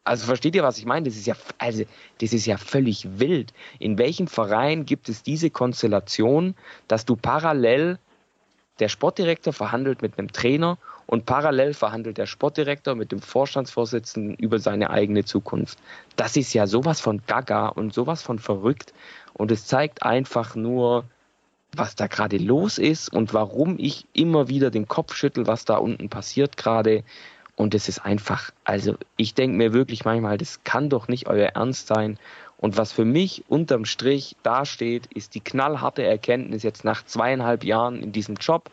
[0.04, 1.06] Also versteht ihr, was ich meine?
[1.06, 1.82] Das ist ja, also,
[2.20, 3.52] das ist ja völlig wild.
[3.80, 6.54] In welchem Verein gibt es diese Konstellation,
[6.86, 7.98] dass du parallel
[8.78, 14.58] der Sportdirektor verhandelt mit einem Trainer und parallel verhandelt der Sportdirektor mit dem Vorstandsvorsitzenden über
[14.58, 15.78] seine eigene Zukunft.
[16.16, 18.92] Das ist ja sowas von gaga und sowas von verrückt
[19.34, 21.04] und es zeigt einfach nur,
[21.74, 25.76] was da gerade los ist und warum ich immer wieder den Kopf schüttel, was da
[25.76, 27.04] unten passiert gerade.
[27.54, 31.48] Und es ist einfach, also ich denke mir wirklich manchmal, das kann doch nicht euer
[31.48, 32.18] Ernst sein.
[32.58, 38.02] Und was für mich unterm Strich dasteht, ist die knallharte Erkenntnis jetzt nach zweieinhalb Jahren
[38.02, 38.70] in diesem Job.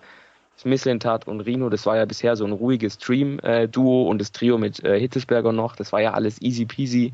[0.63, 4.83] Misslintat und Rino, das war ja bisher so ein ruhiges Stream-Duo und das Trio mit
[4.83, 5.07] äh,
[5.51, 7.13] noch, das war ja alles easy peasy.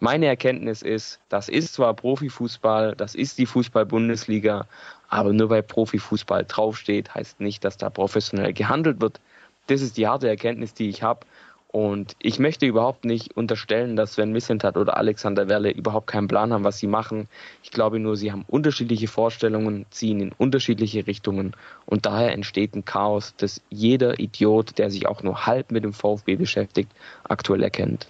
[0.00, 4.66] Meine Erkenntnis ist, das ist zwar Profifußball, das ist die Fußball-Bundesliga,
[5.08, 9.20] aber nur weil Profifußball draufsteht, heißt nicht, dass da professionell gehandelt wird.
[9.66, 11.26] Das ist die harte Erkenntnis, die ich habe.
[11.72, 16.52] Und ich möchte überhaupt nicht unterstellen, dass Sven Missentat oder Alexander Werle überhaupt keinen Plan
[16.52, 17.28] haben, was sie machen.
[17.62, 21.54] Ich glaube nur, sie haben unterschiedliche Vorstellungen, ziehen in unterschiedliche Richtungen
[21.86, 25.92] und daher entsteht ein Chaos, das jeder Idiot, der sich auch nur halb mit dem
[25.92, 26.90] VfB beschäftigt,
[27.22, 28.08] aktuell erkennt.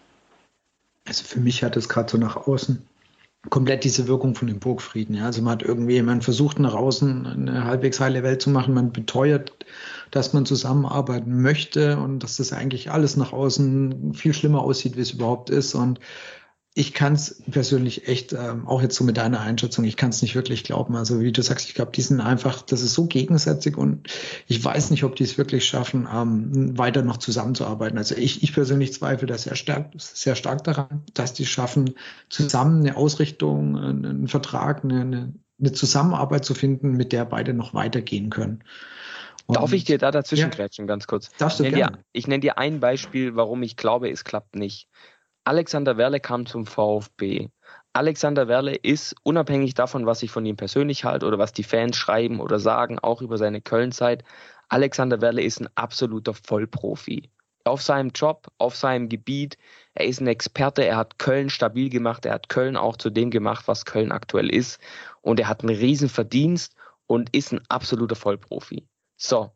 [1.07, 2.87] Also für mich hat es gerade so nach außen
[3.49, 5.15] komplett diese Wirkung von dem Burgfrieden.
[5.15, 5.25] Ja?
[5.27, 8.93] Also man hat irgendwie, man versucht nach außen eine halbwegs heile Welt zu machen, man
[8.93, 9.53] beteuert,
[10.11, 15.01] dass man zusammenarbeiten möchte und dass das eigentlich alles nach außen viel schlimmer aussieht, wie
[15.01, 15.75] es überhaupt ist.
[15.75, 16.01] Und
[16.73, 20.23] ich kann es persönlich echt, ähm, auch jetzt so mit deiner Einschätzung, ich kann es
[20.23, 20.95] nicht wirklich glauben.
[20.95, 24.09] Also wie du sagst, ich glaube, die sind einfach, das ist so gegensätzlich und
[24.47, 27.99] ich weiß nicht, ob die es wirklich schaffen, ähm, weiter noch zusammenzuarbeiten.
[27.99, 31.95] Also ich, ich persönlich zweifle da sehr stark, sehr stark daran, dass die schaffen,
[32.29, 38.31] zusammen eine Ausrichtung, einen Vertrag, eine, eine Zusammenarbeit zu finden, mit der beide noch weitergehen
[38.31, 38.63] können.
[39.47, 41.31] Und Darf ich dir da dazwischen ja, ganz kurz?
[41.37, 44.55] Darfst du ich nenne, dir, ich nenne dir ein Beispiel, warum ich glaube, es klappt
[44.55, 44.89] nicht.
[45.45, 47.49] Alexander Werle kam zum VfB.
[47.93, 51.97] Alexander Werle ist, unabhängig davon, was ich von ihm persönlich halte oder was die Fans
[51.97, 54.23] schreiben oder sagen, auch über seine Kölnzeit,
[54.69, 57.31] Alexander Werle ist ein absoluter Vollprofi.
[57.65, 59.59] Auf seinem Job, auf seinem Gebiet.
[59.95, 63.31] Er ist ein Experte, er hat Köln stabil gemacht, er hat Köln auch zu dem
[63.31, 64.81] gemacht, was Köln aktuell ist.
[65.21, 66.75] Und er hat einen riesen Verdienst
[67.07, 68.87] und ist ein absoluter Vollprofi.
[69.17, 69.51] So,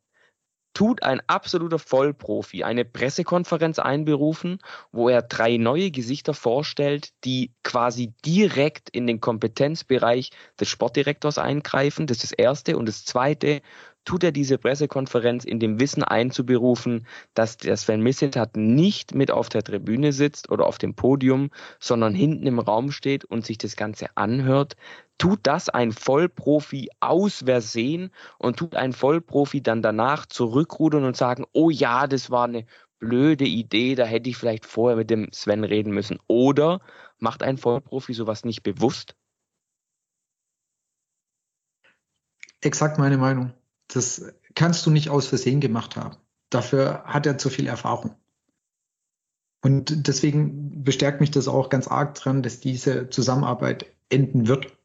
[0.75, 4.59] tut ein absoluter Vollprofi eine Pressekonferenz einberufen,
[4.93, 12.07] wo er drei neue Gesichter vorstellt, die quasi direkt in den Kompetenzbereich des Sportdirektors eingreifen.
[12.07, 12.77] Das ist das Erste.
[12.77, 13.63] Und das Zweite,
[14.05, 19.49] tut er diese Pressekonferenz in dem Wissen einzuberufen, dass der Sven Missentat nicht mit auf
[19.49, 21.51] der Tribüne sitzt oder auf dem Podium,
[21.81, 24.77] sondern hinten im Raum steht und sich das Ganze anhört.
[25.19, 31.45] Tut das ein Vollprofi aus Versehen und tut ein Vollprofi dann danach zurückrudern und sagen,
[31.53, 32.67] oh ja, das war eine
[32.99, 36.19] blöde Idee, da hätte ich vielleicht vorher mit dem Sven reden müssen.
[36.27, 36.81] Oder
[37.19, 39.15] macht ein Vollprofi sowas nicht bewusst?
[42.61, 43.53] Exakt meine Meinung.
[43.89, 44.25] Das
[44.55, 46.17] kannst du nicht aus Versehen gemacht haben.
[46.51, 48.15] Dafür hat er zu viel Erfahrung.
[49.63, 54.77] Und deswegen bestärkt mich das auch ganz arg dran, dass diese Zusammenarbeit enden wird.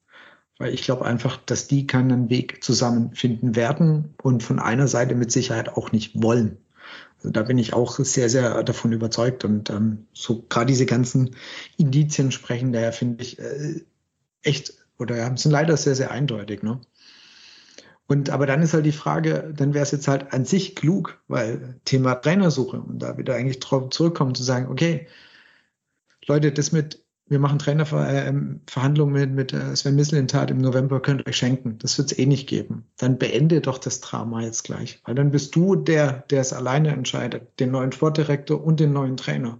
[0.57, 5.31] Weil ich glaube einfach, dass die keinen Weg zusammenfinden werden und von einer Seite mit
[5.31, 6.57] Sicherheit auch nicht wollen.
[7.17, 9.43] Also da bin ich auch sehr, sehr davon überzeugt.
[9.43, 11.35] Und ähm, so gerade diese ganzen
[11.77, 13.81] Indizien sprechen daher, finde ich, äh,
[14.41, 16.63] echt, oder ja, sind leider sehr, sehr eindeutig.
[16.63, 16.79] Ne?
[18.09, 21.21] Und aber dann ist halt die Frage, dann wäre es jetzt halt an sich klug,
[21.27, 25.07] weil Thema Trainersuche und da wieder eigentlich drauf zurückkommen zu sagen, okay,
[26.25, 31.21] Leute, das mit, wir machen Trainerverhandlungen äh, mit, mit äh, Sven Mislintat im November, könnt
[31.21, 31.77] ihr euch schenken.
[31.77, 32.87] Das wird es eh nicht geben.
[32.97, 35.01] Dann beende doch das Drama jetzt gleich.
[35.05, 39.17] Weil dann bist du der, der es alleine entscheidet, den neuen Sportdirektor und den neuen
[39.17, 39.59] Trainer.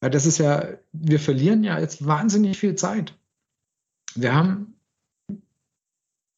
[0.00, 0.62] Weil das ist ja,
[0.92, 3.16] wir verlieren ja jetzt wahnsinnig viel Zeit.
[4.14, 4.73] Wir haben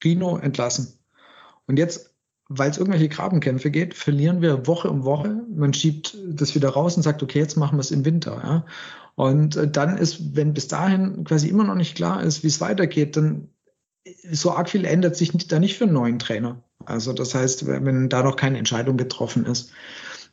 [0.02, 0.98] Rino entlassen.
[1.66, 2.14] Und jetzt,
[2.48, 5.43] weil es irgendwelche Grabenkämpfe geht, verlieren wir Woche um Woche.
[5.55, 8.40] Man schiebt das wieder raus und sagt, okay, jetzt machen wir es im Winter.
[8.43, 8.66] Ja?
[9.14, 12.60] Und äh, dann ist, wenn bis dahin quasi immer noch nicht klar ist, wie es
[12.60, 13.48] weitergeht, dann
[14.31, 16.62] so arg viel ändert sich da nicht für einen neuen Trainer.
[16.85, 19.73] Also das heißt, wenn da noch keine Entscheidung getroffen ist.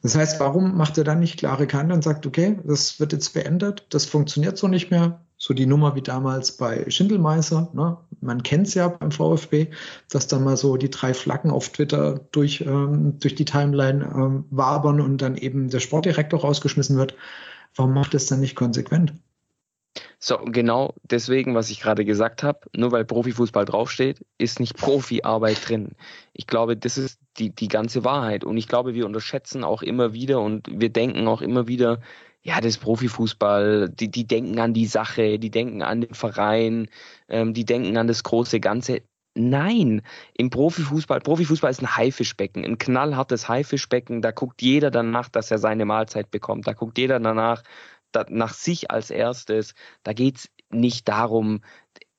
[0.03, 3.33] Das heißt, warum macht er dann nicht klare Kante und sagt, okay, das wird jetzt
[3.33, 7.71] beendet, das funktioniert so nicht mehr, so die Nummer wie damals bei Schindelmeißer.
[7.73, 7.97] Ne?
[8.21, 9.67] Man kennt es ja beim VfB,
[10.09, 14.45] dass dann mal so die drei Flaggen auf Twitter durch, ähm, durch die Timeline ähm,
[14.51, 17.17] wabern und dann eben der Sportdirektor rausgeschmissen wird.
[17.75, 19.15] Warum macht es dann nicht konsequent?
[20.17, 25.67] So, genau deswegen, was ich gerade gesagt habe, nur weil Profifußball draufsteht, ist nicht Profiarbeit
[25.67, 25.89] drin.
[26.31, 28.45] Ich glaube, das ist die, die ganze Wahrheit.
[28.45, 31.99] Und ich glaube, wir unterschätzen auch immer wieder und wir denken auch immer wieder,
[32.43, 36.89] ja, das Profifußball, die, die denken an die Sache, die denken an den Verein,
[37.29, 39.01] ähm, die denken an das große Ganze.
[39.35, 40.01] Nein,
[40.37, 44.21] im Profifußball, Profifußball ist ein Haifischbecken, ein knallhartes Haifischbecken.
[44.21, 46.67] Da guckt jeder danach, dass er seine Mahlzeit bekommt.
[46.67, 47.63] Da guckt jeder danach,
[48.11, 49.73] da, nach sich als erstes.
[50.03, 51.61] Da geht's nicht darum,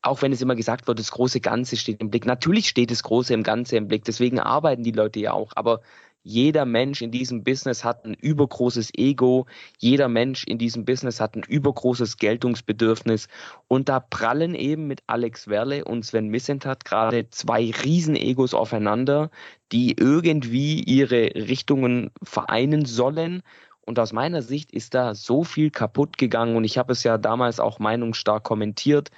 [0.04, 2.26] auch wenn es immer gesagt wird, das große Ganze steht im Blick.
[2.26, 4.04] Natürlich steht das große im Ganze im Blick.
[4.04, 5.52] Deswegen arbeiten die Leute ja auch.
[5.54, 5.80] Aber
[6.26, 9.44] jeder Mensch in diesem Business hat ein übergroßes Ego.
[9.78, 13.28] Jeder Mensch in diesem Business hat ein übergroßes Geltungsbedürfnis.
[13.68, 19.30] Und da prallen eben mit Alex Werle und Sven Missentat gerade zwei Riesenegos aufeinander,
[19.70, 23.42] die irgendwie ihre Richtungen vereinen sollen.
[23.82, 26.56] Und aus meiner Sicht ist da so viel kaputt gegangen.
[26.56, 29.10] Und ich habe es ja damals auch meinungsstark kommentiert.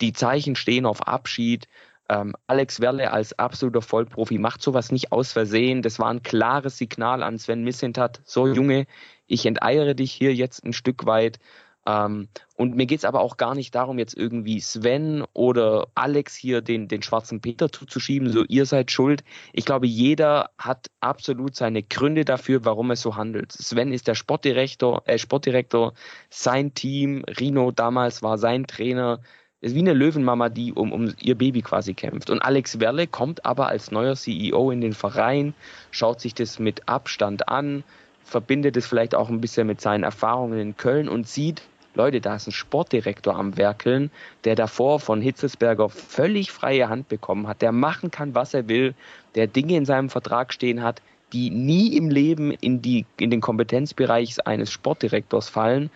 [0.00, 1.68] Die Zeichen stehen auf Abschied.
[2.08, 5.82] Ähm, Alex Werle als absoluter Vollprofi macht sowas nicht aus Versehen.
[5.82, 8.20] Das war ein klares Signal an Sven Missentat.
[8.24, 8.86] So Junge,
[9.26, 11.38] ich enteiere dich hier jetzt ein Stück weit.
[11.86, 16.60] Ähm, und mir geht's aber auch gar nicht darum, jetzt irgendwie Sven oder Alex hier
[16.60, 19.22] den, den schwarzen Peter zuzuschieben, so ihr seid schuld.
[19.52, 23.52] Ich glaube, jeder hat absolut seine Gründe dafür, warum es so handelt.
[23.52, 25.92] Sven ist der Sportdirektor, äh, Sportdirektor,
[26.28, 29.20] sein Team, Rino damals war sein Trainer,
[29.66, 32.30] ist wie eine Löwenmama, die um, um ihr Baby quasi kämpft.
[32.30, 35.54] Und Alex Werle kommt aber als neuer CEO in den Verein,
[35.90, 37.84] schaut sich das mit Abstand an,
[38.24, 41.62] verbindet es vielleicht auch ein bisschen mit seinen Erfahrungen in Köln und sieht,
[41.94, 44.10] Leute, da ist ein Sportdirektor am Werkeln,
[44.44, 48.94] der davor von Hitzelsberger völlig freie Hand bekommen hat, der machen kann, was er will,
[49.34, 51.02] der Dinge in seinem Vertrag stehen hat,
[51.32, 55.90] die nie im Leben in, die, in den Kompetenzbereich eines Sportdirektors fallen.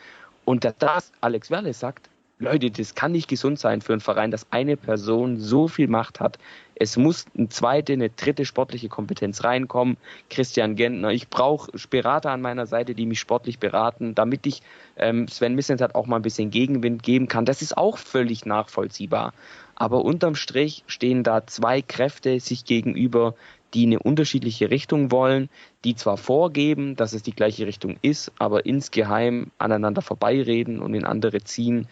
[0.44, 2.09] Und dass das Alex Werle sagt,
[2.42, 6.20] Leute, das kann nicht gesund sein für einen Verein, dass eine Person so viel Macht
[6.20, 6.38] hat.
[6.74, 9.98] Es muss eine zweite, eine dritte sportliche Kompetenz reinkommen.
[10.30, 14.62] Christian Gentner, ich brauche Berater an meiner Seite, die mich sportlich beraten, damit ich
[14.96, 17.44] ähm, Sven Missentat auch mal ein bisschen Gegenwind geben kann.
[17.44, 19.34] Das ist auch völlig nachvollziehbar.
[19.74, 23.34] Aber unterm Strich stehen da zwei Kräfte sich gegenüber,
[23.74, 25.48] die eine unterschiedliche Richtung wollen,
[25.84, 31.04] die zwar vorgeben, dass es die gleiche Richtung ist, aber insgeheim aneinander vorbeireden und in
[31.04, 31.86] andere ziehen.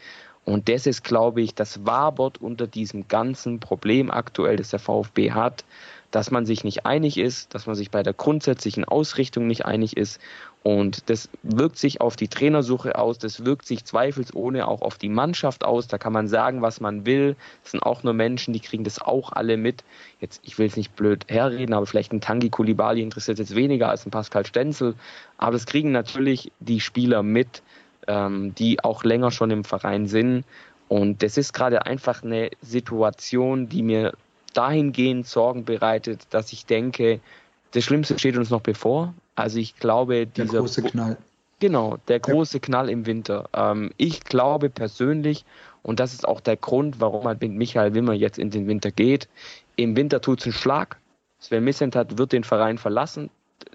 [0.49, 5.33] Und das ist, glaube ich, das wabert unter diesem ganzen Problem aktuell, das der VfB
[5.33, 5.63] hat,
[6.11, 9.99] dass man sich nicht einig ist, dass man sich bei der grundsätzlichen Ausrichtung nicht einig
[9.99, 10.19] ist.
[10.63, 15.11] Und das wirkt sich auf die Trainersuche aus, das wirkt sich zweifelsohne auch auf die
[15.11, 15.87] Mannschaft aus.
[15.87, 17.37] Da kann man sagen, was man will.
[17.63, 19.85] Das sind auch nur Menschen, die kriegen das auch alle mit.
[20.19, 23.91] Jetzt, ich will es nicht blöd herreden, aber vielleicht ein Tangi Kulibali interessiert jetzt weniger
[23.91, 24.95] als ein Pascal Stenzel.
[25.37, 27.63] Aber das kriegen natürlich die Spieler mit
[28.09, 30.45] ähm, die auch länger schon im Verein sind.
[30.89, 34.15] Und das ist gerade einfach eine Situation, die mir
[34.55, 37.21] dahingehend Sorgen bereitet, dass ich denke,
[37.73, 39.15] das Schlimmste steht uns noch bevor.
[39.37, 41.17] Also ich glaube, dieser der große Knall.
[41.61, 42.61] Genau, der große ja.
[42.61, 43.49] Knall im Winter.
[43.53, 45.45] Ähm, ich glaube persönlich,
[45.83, 48.91] und das ist auch der Grund, warum halt mit Michael Wimmer jetzt in den Winter
[48.91, 49.29] geht.
[49.77, 50.97] Im Winter tut es einen Schlag.
[51.41, 53.31] Sven Missentat wird den Verein verlassen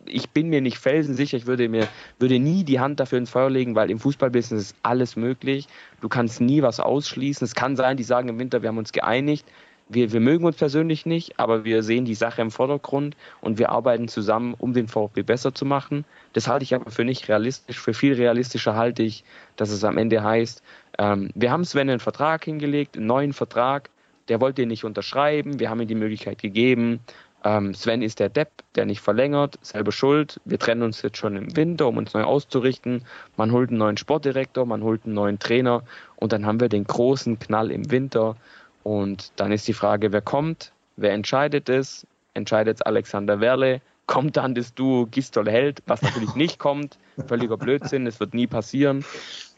[0.05, 1.87] ich bin mir nicht felsensicher, ich würde mir
[2.19, 5.67] würde nie die Hand dafür ins Feuer legen, weil im Fußballbusiness ist alles möglich.
[6.01, 7.45] Du kannst nie was ausschließen.
[7.45, 9.45] Es kann sein, die sagen im Winter, wir haben uns geeinigt.
[9.89, 13.69] Wir, wir mögen uns persönlich nicht, aber wir sehen die Sache im Vordergrund und wir
[13.69, 16.05] arbeiten zusammen, um den VfB besser zu machen.
[16.31, 17.79] Das halte ich aber für nicht realistisch.
[17.79, 19.23] Für viel realistischer halte ich,
[19.57, 20.63] dass es am Ende heißt,
[20.99, 23.89] ähm, wir haben Sven einen Vertrag hingelegt, einen neuen Vertrag.
[24.29, 25.59] Der wollte ihn nicht unterschreiben.
[25.59, 27.01] Wir haben ihm die Möglichkeit gegeben.
[27.43, 30.39] Ähm, Sven ist der Depp, der nicht verlängert, selber schuld.
[30.45, 33.03] Wir trennen uns jetzt schon im Winter, um uns neu auszurichten.
[33.35, 35.83] Man holt einen neuen Sportdirektor, man holt einen neuen Trainer
[36.15, 38.37] und dann haben wir den großen Knall im Winter.
[38.83, 42.07] Und dann ist die Frage, wer kommt, wer entscheidet es?
[42.33, 43.81] Entscheidet Alexander Werle?
[44.05, 46.97] Kommt dann das Duo Gistol Held, was natürlich nicht kommt.
[47.27, 49.05] Völliger Blödsinn, es wird nie passieren.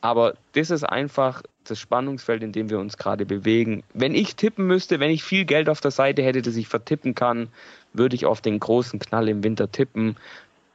[0.01, 3.83] Aber das ist einfach das Spannungsfeld, in dem wir uns gerade bewegen.
[3.93, 7.15] Wenn ich tippen müsste, wenn ich viel Geld auf der Seite hätte, das ich vertippen
[7.15, 7.47] kann,
[7.93, 10.15] würde ich auf den großen Knall im Winter tippen.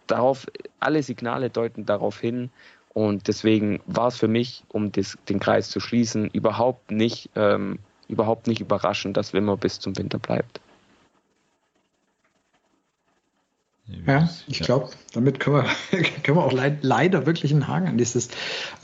[0.08, 0.46] Darauf,
[0.80, 2.50] alle Signale deuten darauf hin.
[2.92, 7.78] Und deswegen war es für mich, um das, den Kreis zu schließen, überhaupt nicht, ähm,
[8.08, 10.60] überhaupt nicht überraschend, dass Wimmer bis zum Winter bleibt.
[14.06, 15.64] Ja, ich glaube, damit können wir,
[16.22, 18.28] können wir auch leid, leider wirklich einen Haken an dieses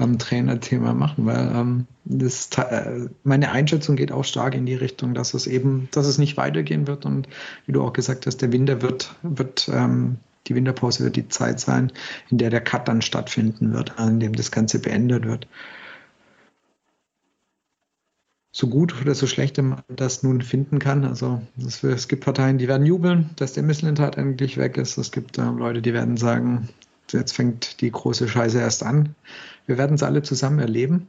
[0.01, 5.15] ähm, Trainerthema machen, weil ähm, das, äh, meine Einschätzung geht auch stark in die Richtung,
[5.15, 7.28] dass es eben, dass es nicht weitergehen wird und
[7.66, 11.59] wie du auch gesagt hast, der Winter wird, wird ähm, die Winterpause wird die Zeit
[11.59, 11.91] sein,
[12.31, 15.49] in der der Cut dann stattfinden wird, an dem das Ganze beendet wird
[18.57, 21.05] so gut oder so schlecht man das nun finden kann.
[21.05, 24.97] Also es, es gibt Parteien, die werden jubeln, dass der Misslintat eigentlich weg ist.
[24.97, 26.70] Es gibt äh, Leute, die werden sagen,
[27.12, 29.15] jetzt fängt die große Scheiße erst an.
[29.66, 31.07] Wir werden es alle zusammen erleben.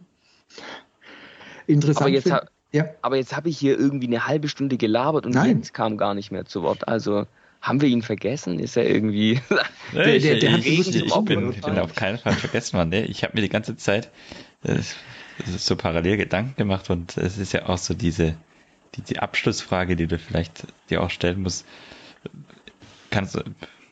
[1.68, 2.02] Interessant.
[2.02, 2.42] Aber jetzt, ha
[2.74, 2.86] ja.
[3.14, 5.48] jetzt habe ich hier irgendwie eine halbe Stunde gelabert und Nein.
[5.48, 6.86] Jens kam gar nicht mehr zu Wort.
[6.90, 7.28] Also
[7.62, 8.60] haben wir ihn vergessen?
[8.60, 9.40] Ist er irgendwie.
[9.94, 12.90] der, ich, der, der ich, ich, ich, bin, ich bin auf keinen Fall vergessen worden.
[12.90, 13.06] Ne?
[13.06, 14.12] Ich habe mir die ganze Zeit
[14.64, 14.80] äh,
[15.46, 18.36] so parallel Gedanken gemacht und es ist ja auch so diese
[18.96, 21.66] die, die Abschlussfrage, die du vielleicht dir auch stellen musst.
[23.10, 23.44] Kannst du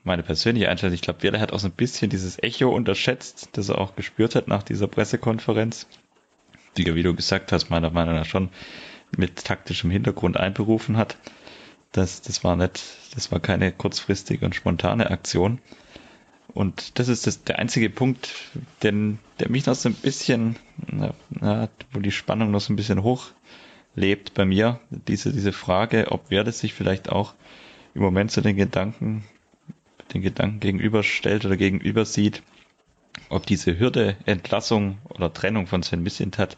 [0.03, 3.69] meine persönliche Einstellung, ich glaube, Werder hat auch so ein bisschen dieses Echo unterschätzt, das
[3.69, 5.87] er auch gespürt hat nach dieser Pressekonferenz,
[6.77, 8.49] die er, wie du gesagt hast, meiner Meinung nach schon
[9.17, 11.17] mit taktischem Hintergrund einberufen hat.
[11.91, 12.83] Das, das war nicht,
[13.15, 15.59] das war keine kurzfristige und spontane Aktion.
[16.53, 18.33] Und das ist das, der einzige Punkt,
[18.83, 20.55] den, der mich noch so ein bisschen,
[21.29, 23.31] na, wo die Spannung noch so ein bisschen hoch
[23.95, 27.33] lebt bei mir, diese, diese Frage, ob wer das sich vielleicht auch
[27.93, 29.23] im Moment zu den Gedanken,
[30.13, 32.43] den Gedanken gegenüberstellt oder gegenüber sieht,
[33.29, 36.57] ob diese Hürde, Entlassung oder Trennung von Sven Missint hat,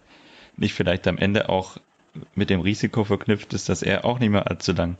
[0.57, 1.77] nicht vielleicht am Ende auch
[2.33, 4.97] mit dem Risiko verknüpft ist, dass er auch nicht mehr allzu lang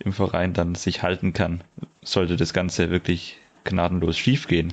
[0.00, 1.62] im Verein dann sich halten kann,
[2.02, 4.72] sollte das Ganze wirklich gnadenlos schiefgehen.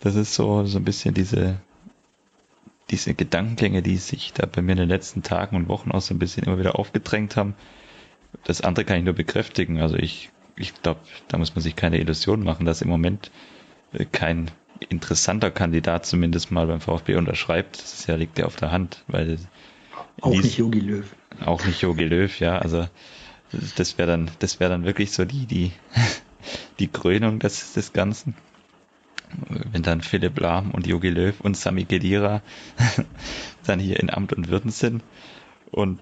[0.00, 1.60] Das ist so, so ein bisschen diese,
[2.90, 6.14] diese Gedankengänge, die sich da bei mir in den letzten Tagen und Wochen auch so
[6.14, 7.54] ein bisschen immer wieder aufgedrängt haben.
[8.44, 9.80] Das andere kann ich nur bekräftigen.
[9.80, 13.30] Also ich, ich glaube, da muss man sich keine Illusion machen, dass im Moment
[13.92, 14.50] äh, kein
[14.88, 17.82] interessanter Kandidat zumindest mal beim VfB unterschreibt.
[17.82, 19.38] Das ja, liegt ja auf der Hand, weil
[20.20, 21.06] auch nicht Jogi Löw.
[21.44, 22.58] Auch nicht Jogi Löw, ja.
[22.58, 22.86] Also
[23.76, 25.72] das wäre dann, das wäre dann wirklich so die, die,
[26.78, 28.34] die Krönung des, des Ganzen.
[29.48, 32.42] Wenn dann Philipp Lahm und Jogi Löw und Sami Kedira
[33.66, 35.04] dann hier in Amt und Würden sind.
[35.70, 36.00] Und,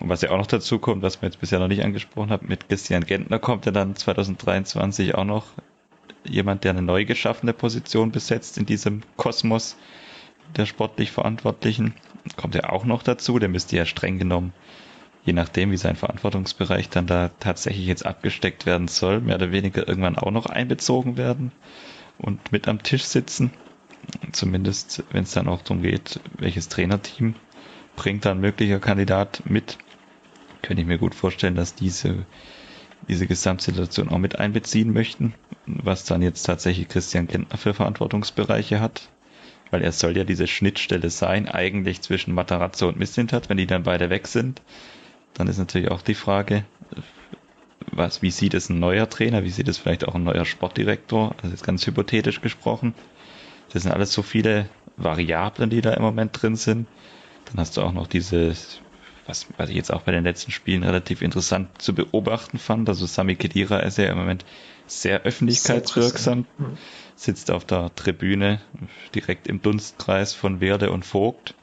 [0.00, 2.68] was ja auch noch dazu kommt, was wir jetzt bisher noch nicht angesprochen haben, mit
[2.68, 5.46] Christian Gentner kommt ja dann 2023 auch noch
[6.24, 9.76] jemand, der eine neu geschaffene Position besetzt in diesem Kosmos
[10.56, 11.94] der sportlich Verantwortlichen.
[12.36, 14.52] Kommt ja auch noch dazu, der müsste ja streng genommen
[15.24, 19.86] je nachdem, wie sein Verantwortungsbereich dann da tatsächlich jetzt abgesteckt werden soll, mehr oder weniger
[19.86, 21.52] irgendwann auch noch einbezogen werden
[22.18, 23.50] und mit am Tisch sitzen.
[24.32, 27.34] Zumindest, wenn es dann auch darum geht, welches Trainerteam
[27.96, 29.76] bringt dann möglicher Kandidat mit,
[30.62, 32.24] könnte ich mir gut vorstellen, dass diese,
[33.08, 35.34] diese Gesamtsituation auch mit einbeziehen möchten,
[35.66, 39.10] was dann jetzt tatsächlich Christian Kentner für Verantwortungsbereiche hat.
[39.70, 43.84] Weil er soll ja diese Schnittstelle sein, eigentlich zwischen Matarazzo und Missintat, wenn die dann
[43.84, 44.60] beide weg sind
[45.34, 46.64] dann ist natürlich auch die Frage,
[47.92, 51.34] was, wie sieht es ein neuer Trainer, wie sieht es vielleicht auch ein neuer Sportdirektor,
[51.36, 52.94] also jetzt ganz hypothetisch gesprochen.
[53.72, 56.86] Das sind alles so viele Variablen, die da im Moment drin sind.
[57.46, 58.54] Dann hast du auch noch diese,
[59.26, 62.88] was, was ich jetzt auch bei den letzten Spielen relativ interessant zu beobachten fand.
[62.88, 64.44] Also Sami Kedira ist ja im Moment
[64.86, 66.46] sehr öffentlichkeitswirksam,
[67.14, 68.60] sitzt auf der Tribüne
[69.14, 71.54] direkt im Dunstkreis von Werde und Vogt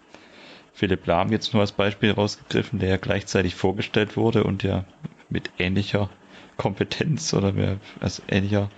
[0.78, 4.86] Philipp Lahm jetzt nur als Beispiel rausgegriffen, der ja gleichzeitig vorgestellt wurde und ja
[5.28, 6.08] mit ähnlicher
[6.56, 8.70] Kompetenz oder als ähnlicher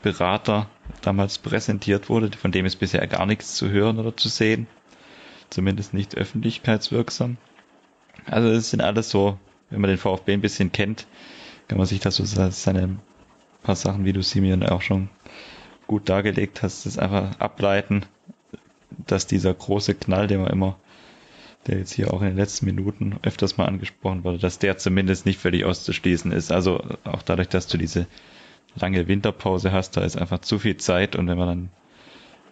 [0.00, 0.70] Berater
[1.00, 4.68] damals präsentiert wurde, von dem ist bisher gar nichts zu hören oder zu sehen.
[5.50, 7.38] Zumindest nicht öffentlichkeitswirksam.
[8.24, 9.36] Also es sind alles so,
[9.70, 11.08] wenn man den VfB ein bisschen kennt,
[11.66, 13.00] kann man sich da so seine
[13.64, 15.08] paar Sachen, wie du mir auch schon
[15.88, 18.04] gut dargelegt hast, das einfach ableiten,
[19.08, 20.78] dass dieser große Knall, den man immer
[21.68, 25.26] der jetzt hier auch in den letzten Minuten öfters mal angesprochen wurde, dass der zumindest
[25.26, 26.50] nicht völlig auszuschließen ist.
[26.50, 28.06] Also auch dadurch, dass du diese
[28.74, 31.70] lange Winterpause hast, da ist einfach zu viel Zeit und wenn man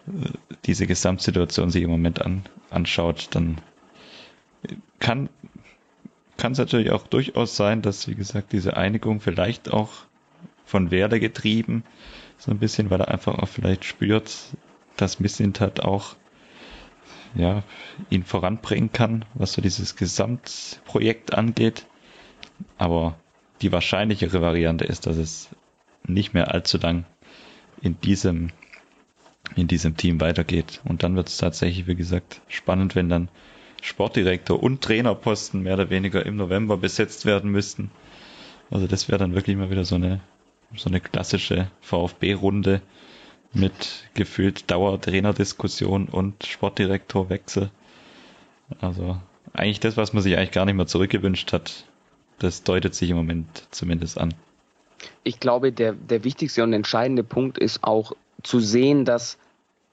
[0.05, 0.29] dann äh,
[0.65, 3.57] diese Gesamtsituation sich im Moment an, anschaut, dann
[4.99, 5.29] kann
[6.37, 9.89] kann es natürlich auch durchaus sein, dass, wie gesagt, diese Einigung vielleicht auch
[10.65, 11.83] von Werder getrieben,
[12.37, 14.31] so ein bisschen, weil er einfach auch vielleicht spürt,
[14.95, 16.15] dass Missintat auch
[17.37, 17.63] ja,
[18.09, 21.85] ihn voranbringen kann, was so dieses Gesamtprojekt angeht.
[22.77, 23.15] Aber
[23.61, 25.49] die wahrscheinlichere Variante ist, dass es
[26.05, 27.05] nicht mehr allzu lang
[27.81, 28.49] in diesem,
[29.55, 30.81] in diesem Team weitergeht.
[30.85, 33.29] Und dann wird es tatsächlich, wie gesagt, spannend, wenn dann
[33.81, 37.91] Sportdirektor und Trainerposten mehr oder weniger im November besetzt werden müssten.
[38.71, 40.19] Also das wäre dann wirklich mal wieder so eine,
[40.75, 42.81] so eine klassische VfB-Runde,
[43.57, 47.69] mit gefühlt Dauertrainerdiskussion und Sportdirektorwechsel.
[48.81, 49.17] Also
[49.53, 51.85] eigentlich das, was man sich eigentlich gar nicht mehr zurückgewünscht hat,
[52.39, 54.33] das deutet sich im Moment zumindest an.
[55.23, 58.13] Ich glaube, der, der wichtigste und entscheidende Punkt ist auch
[58.43, 59.37] zu sehen, dass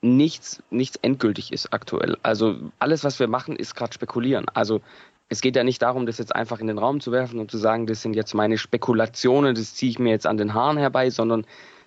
[0.03, 2.16] nichts, nichts endgültig ist aktuell.
[2.23, 4.47] Also alles, was wir machen, ist gerade spekulieren.
[4.53, 4.81] Also
[5.28, 7.59] es geht ja nicht darum, das jetzt einfach in den Raum zu werfen und zu
[7.59, 11.11] sagen, das sind jetzt meine Spekulationen, das ziehe ich mir jetzt an den Haaren herbei,
[11.11, 11.47] sondern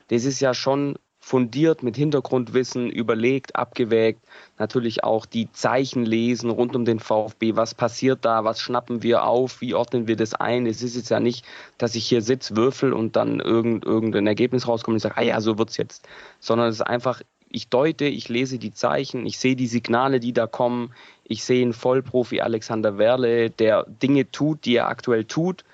[0.09, 0.97] das ist ja schon
[1.27, 4.21] fundiert mit Hintergrundwissen überlegt, abgewägt,
[4.57, 9.25] natürlich auch die Zeichen lesen rund um den VfB, was passiert da, was schnappen wir
[9.25, 10.65] auf, wie ordnen wir das ein.
[10.65, 11.43] Es ist jetzt ja nicht,
[11.77, 15.41] dass ich hier sitze, würfel und dann irgend, irgendein Ergebnis rauskommt und sage, ah ja,
[15.41, 16.07] so wird's jetzt,
[16.39, 20.31] sondern es ist einfach, ich deute, ich lese die Zeichen, ich sehe die Signale, die
[20.31, 20.93] da kommen,
[21.25, 25.65] ich sehe einen Vollprofi Alexander Werle, der Dinge tut, die er aktuell tut,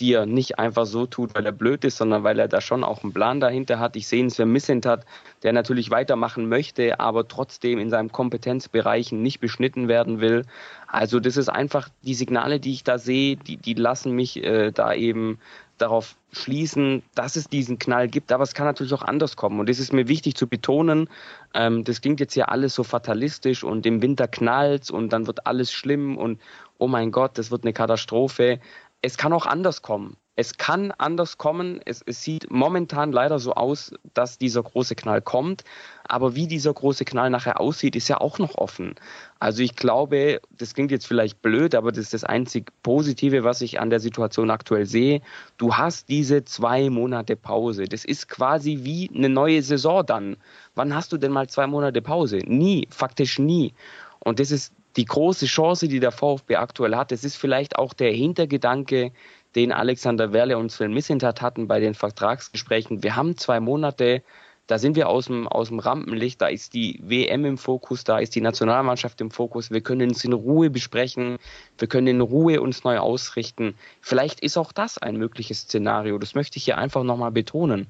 [0.00, 2.82] die er nicht einfach so tut, weil er blöd ist, sondern weil er da schon
[2.82, 3.96] auch einen Plan dahinter hat.
[3.96, 5.04] Ich sehe einen Sven Missent hat,
[5.42, 10.46] der natürlich weitermachen möchte, aber trotzdem in seinem Kompetenzbereichen nicht beschnitten werden will.
[10.86, 14.72] Also das ist einfach die Signale, die ich da sehe, die, die lassen mich äh,
[14.72, 15.38] da eben
[15.76, 19.60] darauf schließen, dass es diesen Knall gibt, aber es kann natürlich auch anders kommen.
[19.60, 21.08] Und das ist mir wichtig zu betonen.
[21.54, 25.46] Ähm, das klingt jetzt ja alles so fatalistisch und im Winter knallt und dann wird
[25.46, 26.40] alles schlimm und
[26.78, 28.60] oh mein Gott, das wird eine Katastrophe
[29.02, 30.16] es kann auch anders kommen.
[30.36, 31.80] Es kann anders kommen.
[31.84, 35.64] Es, es, sieht momentan leider so aus, dass dieser große Knall kommt.
[36.04, 38.94] Aber wie dieser große Knall nachher aussieht, ist ja auch noch offen.
[39.38, 43.60] Also ich glaube, das klingt jetzt vielleicht blöd, aber das ist das einzig Positive, was
[43.60, 45.20] ich an der Situation aktuell sehe.
[45.58, 47.84] Du hast diese zwei Monate Pause.
[47.84, 50.38] Das ist quasi wie eine neue Saison dann.
[50.74, 52.38] Wann hast du denn mal zwei Monate Pause?
[52.46, 53.74] Nie, faktisch nie.
[54.20, 57.94] Und das ist die große Chance, die der VfB aktuell hat, das ist vielleicht auch
[57.94, 59.12] der Hintergedanke,
[59.54, 63.02] den Alexander Werle und Sven Missentat hatten bei den Vertragsgesprächen.
[63.02, 64.22] Wir haben zwei Monate,
[64.66, 68.18] da sind wir aus dem, aus dem Rampenlicht, da ist die WM im Fokus, da
[68.18, 69.72] ist die Nationalmannschaft im Fokus.
[69.72, 71.38] Wir können uns in Ruhe besprechen,
[71.78, 73.74] wir können in Ruhe uns neu ausrichten.
[74.00, 76.18] Vielleicht ist auch das ein mögliches Szenario.
[76.18, 77.88] Das möchte ich hier einfach nochmal betonen.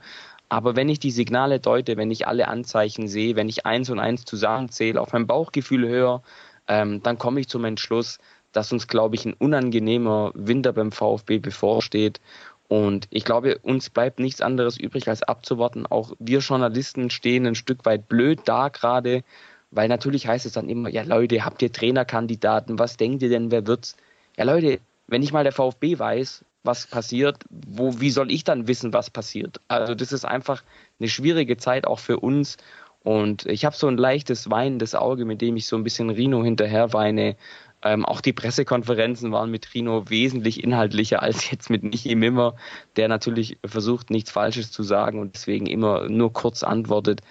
[0.48, 4.00] Aber wenn ich die Signale deute, wenn ich alle Anzeichen sehe, wenn ich eins und
[4.00, 6.22] eins zusammenzähle, auf mein Bauchgefühl höre,
[6.70, 8.18] ähm, dann komme ich zum Entschluss,
[8.52, 12.20] dass uns, glaube ich, ein unangenehmer Winter beim VfB bevorsteht.
[12.68, 15.84] Und ich glaube, uns bleibt nichts anderes übrig, als abzuwarten.
[15.86, 19.24] Auch wir Journalisten stehen ein Stück weit blöd da gerade,
[19.72, 22.78] weil natürlich heißt es dann immer, ja Leute, habt ihr Trainerkandidaten?
[22.78, 23.96] Was denkt ihr denn, wer wird's?
[24.36, 24.78] Ja Leute,
[25.08, 29.10] wenn nicht mal der VfB weiß, was passiert, wo, wie soll ich dann wissen, was
[29.10, 29.60] passiert?
[29.66, 30.62] Also das ist einfach
[31.00, 32.58] eine schwierige Zeit auch für uns.
[33.02, 36.44] Und ich habe so ein leichtes weinendes Auge, mit dem ich so ein bisschen Rino
[36.44, 37.36] hinterher weine.
[37.82, 42.56] Ähm, auch die Pressekonferenzen waren mit Rino wesentlich inhaltlicher als jetzt mit Michi Mimmer,
[42.96, 47.22] der natürlich versucht, nichts Falsches zu sagen und deswegen immer nur kurz antwortet.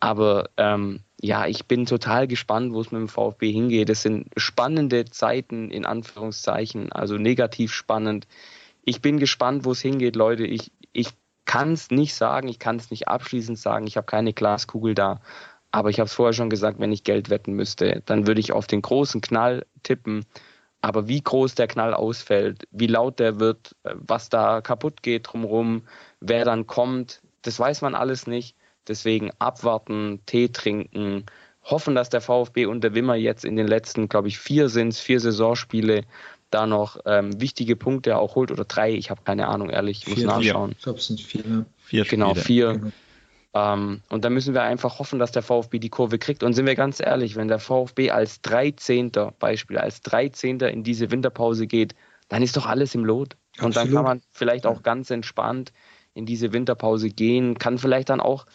[0.00, 3.88] Aber ähm, ja, ich bin total gespannt, wo es mit dem VfB hingeht.
[3.88, 8.26] Es sind spannende Zeiten in Anführungszeichen, also negativ spannend.
[8.84, 10.46] Ich bin gespannt, wo es hingeht, Leute.
[10.46, 11.08] Ich, ich
[11.46, 15.20] kann es nicht sagen, ich kann es nicht abschließend sagen, ich habe keine Glaskugel da.
[15.70, 18.52] Aber ich habe es vorher schon gesagt, wenn ich Geld wetten müsste, dann würde ich
[18.52, 20.24] auf den großen Knall tippen.
[20.80, 25.82] Aber wie groß der Knall ausfällt, wie laut der wird, was da kaputt geht drumherum,
[26.20, 28.56] wer dann kommt, das weiß man alles nicht.
[28.88, 31.26] Deswegen abwarten, Tee trinken,
[31.64, 34.94] hoffen, dass der VfB und der Wimmer jetzt in den letzten, glaube ich, vier sind
[34.94, 36.04] vier Saisonspiele
[36.50, 40.08] da noch ähm, wichtige Punkte auch holt oder drei, ich habe keine Ahnung, ehrlich, ich
[40.08, 40.72] muss vier, nachschauen.
[40.72, 41.66] Ich glaube, es sind vier.
[41.78, 42.74] Vier Genau, vier.
[42.74, 42.92] Genau.
[43.54, 46.42] Ähm, und da müssen wir einfach hoffen, dass der VfB die Kurve kriegt.
[46.42, 49.12] Und sind wir ganz ehrlich, wenn der VfB als 13.
[49.38, 50.60] Beispiel, als 13.
[50.60, 51.94] in diese Winterpause geht,
[52.28, 53.36] dann ist doch alles im Lot.
[53.60, 55.72] Und dann kann man vielleicht auch ganz entspannt
[56.12, 58.46] in diese Winterpause gehen, kann vielleicht dann auch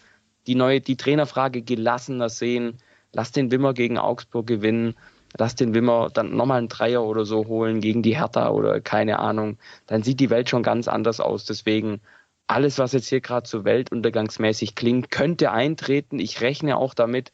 [0.47, 2.77] die neue, die Trainerfrage gelassener sehen.
[3.13, 4.95] Lass den Wimmer gegen Augsburg gewinnen
[5.37, 9.19] lass den Wimmer dann nochmal einen Dreier oder so holen gegen die Hertha oder keine
[9.19, 11.45] Ahnung, dann sieht die Welt schon ganz anders aus.
[11.45, 12.01] Deswegen
[12.47, 16.19] alles, was jetzt hier gerade so weltuntergangsmäßig klingt, könnte eintreten.
[16.19, 17.31] Ich rechne auch damit.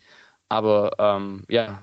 [0.50, 1.82] Aber ähm, ja,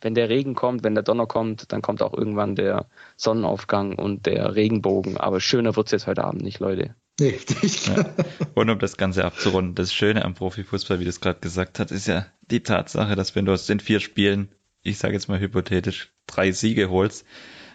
[0.00, 2.86] wenn der Regen kommt, wenn der Donner kommt, dann kommt auch irgendwann der
[3.16, 5.16] Sonnenaufgang und der Regenbogen.
[5.16, 6.94] Aber schöner wird es jetzt heute Abend nicht, Leute.
[7.20, 7.86] Nicht.
[7.86, 8.14] Ja.
[8.54, 11.90] Und um das Ganze abzurunden, das Schöne am Profifußball, wie du es gerade gesagt hast,
[11.90, 14.48] ist ja die Tatsache, dass wenn du aus den vier Spielen
[14.82, 17.24] ich sage jetzt mal hypothetisch, drei Siege holst,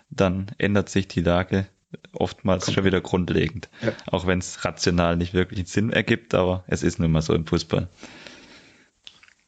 [0.10, 1.68] dann ändert sich die Lage
[2.14, 3.69] oftmals schon wieder grundlegend.
[3.82, 3.94] Ja.
[4.07, 7.34] Auch wenn es rational nicht wirklich einen Sinn ergibt, aber es ist nun mal so
[7.34, 7.88] im Fußball.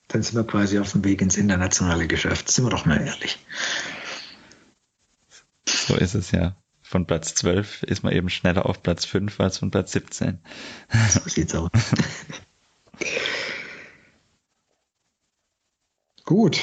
[0.07, 3.39] Dann sind wir quasi auf dem Weg ins internationale Geschäft, sind wir doch mal ehrlich.
[5.67, 6.55] So ist es ja.
[6.81, 10.39] Von Platz 12 ist man eben schneller auf Platz 5 als von Platz 17.
[11.09, 11.69] So sieht's aus.
[16.23, 16.59] Gut,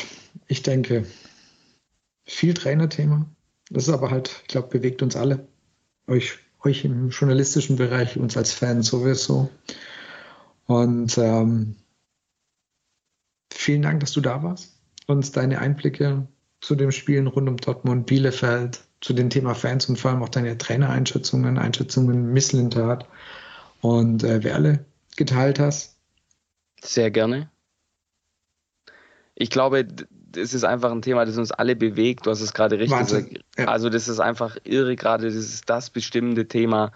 [0.47, 1.07] ich denke,
[2.25, 3.27] viel Trainerthema.
[3.71, 5.47] Das ist aber halt, ich glaube, bewegt uns alle.
[6.07, 9.51] Euch, euch im journalistischen Bereich, uns als Fans sowieso.
[10.67, 11.77] Und ähm,
[13.53, 14.79] vielen Dank, dass du da warst.
[15.07, 16.27] Uns deine Einblicke
[16.61, 20.31] zu den Spielen rund um Dortmund, Bielefeld, zu dem Thema Fans und vor allem auch
[20.31, 23.07] deine Trainereinschätzungen, Einschätzungen Misslintat
[23.83, 25.99] und äh, Werle geteilt hast.
[26.83, 27.51] Sehr gerne.
[29.35, 29.87] Ich glaube,
[30.37, 32.27] es ist einfach ein Thema, das uns alle bewegt.
[32.27, 33.29] Du hast es gerade richtig Wahnsinn.
[33.29, 33.45] gesagt.
[33.59, 33.69] Ja.
[33.69, 35.27] Also das ist einfach irre gerade.
[35.27, 36.93] Das ist das bestimmende Thema.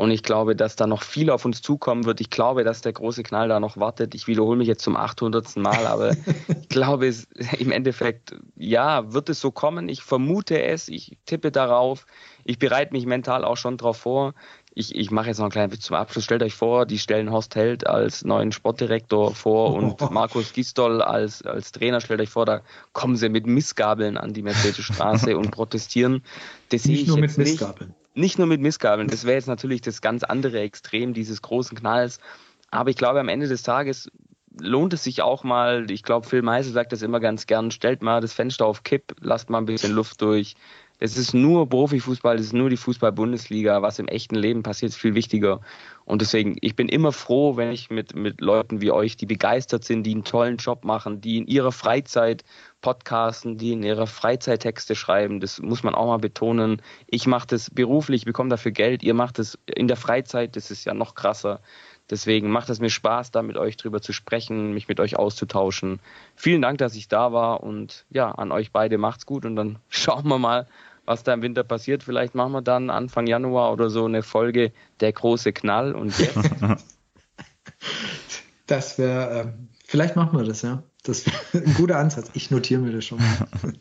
[0.00, 2.22] Und ich glaube, dass da noch viel auf uns zukommen wird.
[2.22, 4.14] Ich glaube, dass der große Knall da noch wartet.
[4.14, 5.56] Ich wiederhole mich jetzt zum 800.
[5.56, 6.12] Mal, aber
[6.48, 7.24] ich glaube, es,
[7.58, 9.90] im Endeffekt, ja, wird es so kommen.
[9.90, 10.88] Ich vermute es.
[10.88, 12.06] Ich tippe darauf.
[12.44, 14.32] Ich bereite mich mental auch schon darauf vor.
[14.80, 16.24] Ich, ich mache jetzt noch einen kleinen Witz zum Abschluss.
[16.24, 21.42] Stellt euch vor, die stellen Horst Held als neuen Sportdirektor vor und Markus Gistol als,
[21.42, 22.00] als Trainer.
[22.00, 22.62] Stellt euch vor, da
[22.92, 26.22] kommen sie mit Missgabeln an die Mercedesstraße und protestieren.
[26.70, 27.90] Das nicht nur mit Missgabeln.
[27.90, 31.76] Nicht nicht nur mit Missgabeln, das wäre jetzt natürlich das ganz andere Extrem dieses großen
[31.76, 32.18] Knalls.
[32.70, 34.10] Aber ich glaube, am Ende des Tages
[34.58, 38.02] lohnt es sich auch mal, ich glaube, Phil Meisel sagt das immer ganz gern, stellt
[38.02, 40.56] mal das Fenster auf Kipp, lasst mal ein bisschen Luft durch.
[41.02, 43.80] Es ist nur Profifußball, es ist nur die Fußball-Bundesliga.
[43.80, 45.62] Was im echten Leben passiert, ist viel wichtiger.
[46.04, 49.82] Und deswegen, ich bin immer froh, wenn ich mit, mit Leuten wie euch, die begeistert
[49.82, 52.44] sind, die einen tollen Job machen, die in ihrer Freizeit
[52.82, 55.40] podcasten, die in ihrer Freizeit Texte schreiben.
[55.40, 56.82] Das muss man auch mal betonen.
[57.06, 59.02] Ich mache das beruflich, bekomme dafür Geld.
[59.02, 61.62] Ihr macht es in der Freizeit, das ist ja noch krasser.
[62.10, 66.00] Deswegen macht es mir Spaß, da mit euch drüber zu sprechen, mich mit euch auszutauschen.
[66.34, 69.78] Vielen Dank, dass ich da war und ja, an euch beide macht's gut und dann
[69.88, 70.66] schauen wir mal,
[71.10, 72.04] was da im Winter passiert.
[72.04, 76.38] Vielleicht machen wir dann Anfang Januar oder so eine Folge Der große Knall und jetzt.
[78.66, 79.52] Das wäre, äh,
[79.84, 80.84] vielleicht machen wir das, ja.
[81.02, 82.30] Das wäre ein guter Ansatz.
[82.34, 83.48] Ich notiere mir das schon mal.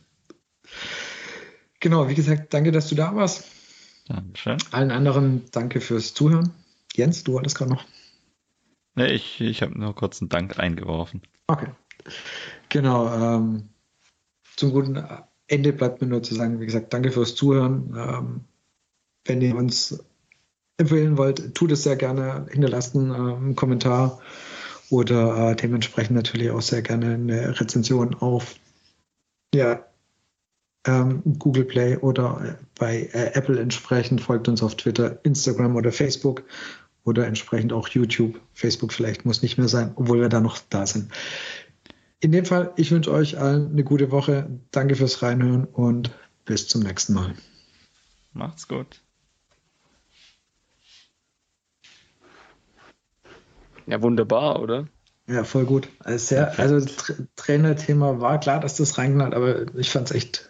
[1.80, 3.46] genau, wie gesagt, danke, dass du da warst.
[4.08, 4.58] Dankeschön.
[4.72, 6.56] Allen anderen danke fürs Zuhören.
[6.96, 7.86] Jens, du hattest gerade noch.
[8.96, 11.22] Nee, ich, ich habe nur kurz einen Dank eingeworfen.
[11.46, 11.70] Okay.
[12.70, 13.14] Genau.
[13.14, 13.70] Ähm,
[14.56, 14.98] zum guten
[15.50, 17.94] Ende bleibt mir nur zu sagen, wie gesagt, danke fürs Zuhören.
[17.98, 18.42] Ähm,
[19.26, 20.04] wenn ihr uns
[20.78, 24.20] empfehlen wollt, tut es sehr gerne, hinterlasst einen, äh, einen Kommentar
[24.90, 28.56] oder äh, dementsprechend natürlich auch sehr gerne eine Rezension auf
[29.54, 29.86] ja,
[30.88, 34.22] ähm, Google Play oder bei äh, Apple entsprechend.
[34.22, 36.44] Folgt uns auf Twitter, Instagram oder Facebook
[37.04, 38.40] oder entsprechend auch YouTube.
[38.54, 41.12] Facebook vielleicht muss nicht mehr sein, obwohl wir da noch da sind.
[42.22, 44.60] In dem Fall, ich wünsche euch allen eine gute Woche.
[44.72, 46.12] Danke fürs Reinhören und
[46.46, 47.34] bis zum nächsten Mal.
[48.34, 49.02] Macht's gut.
[53.88, 54.88] Ja, wunderbar, oder?
[55.28, 55.88] Ja, voll gut.
[56.00, 56.86] Also, sehr, also
[57.36, 60.50] Trainerthema war klar, dass das reinknallt, aber ich fand es echt.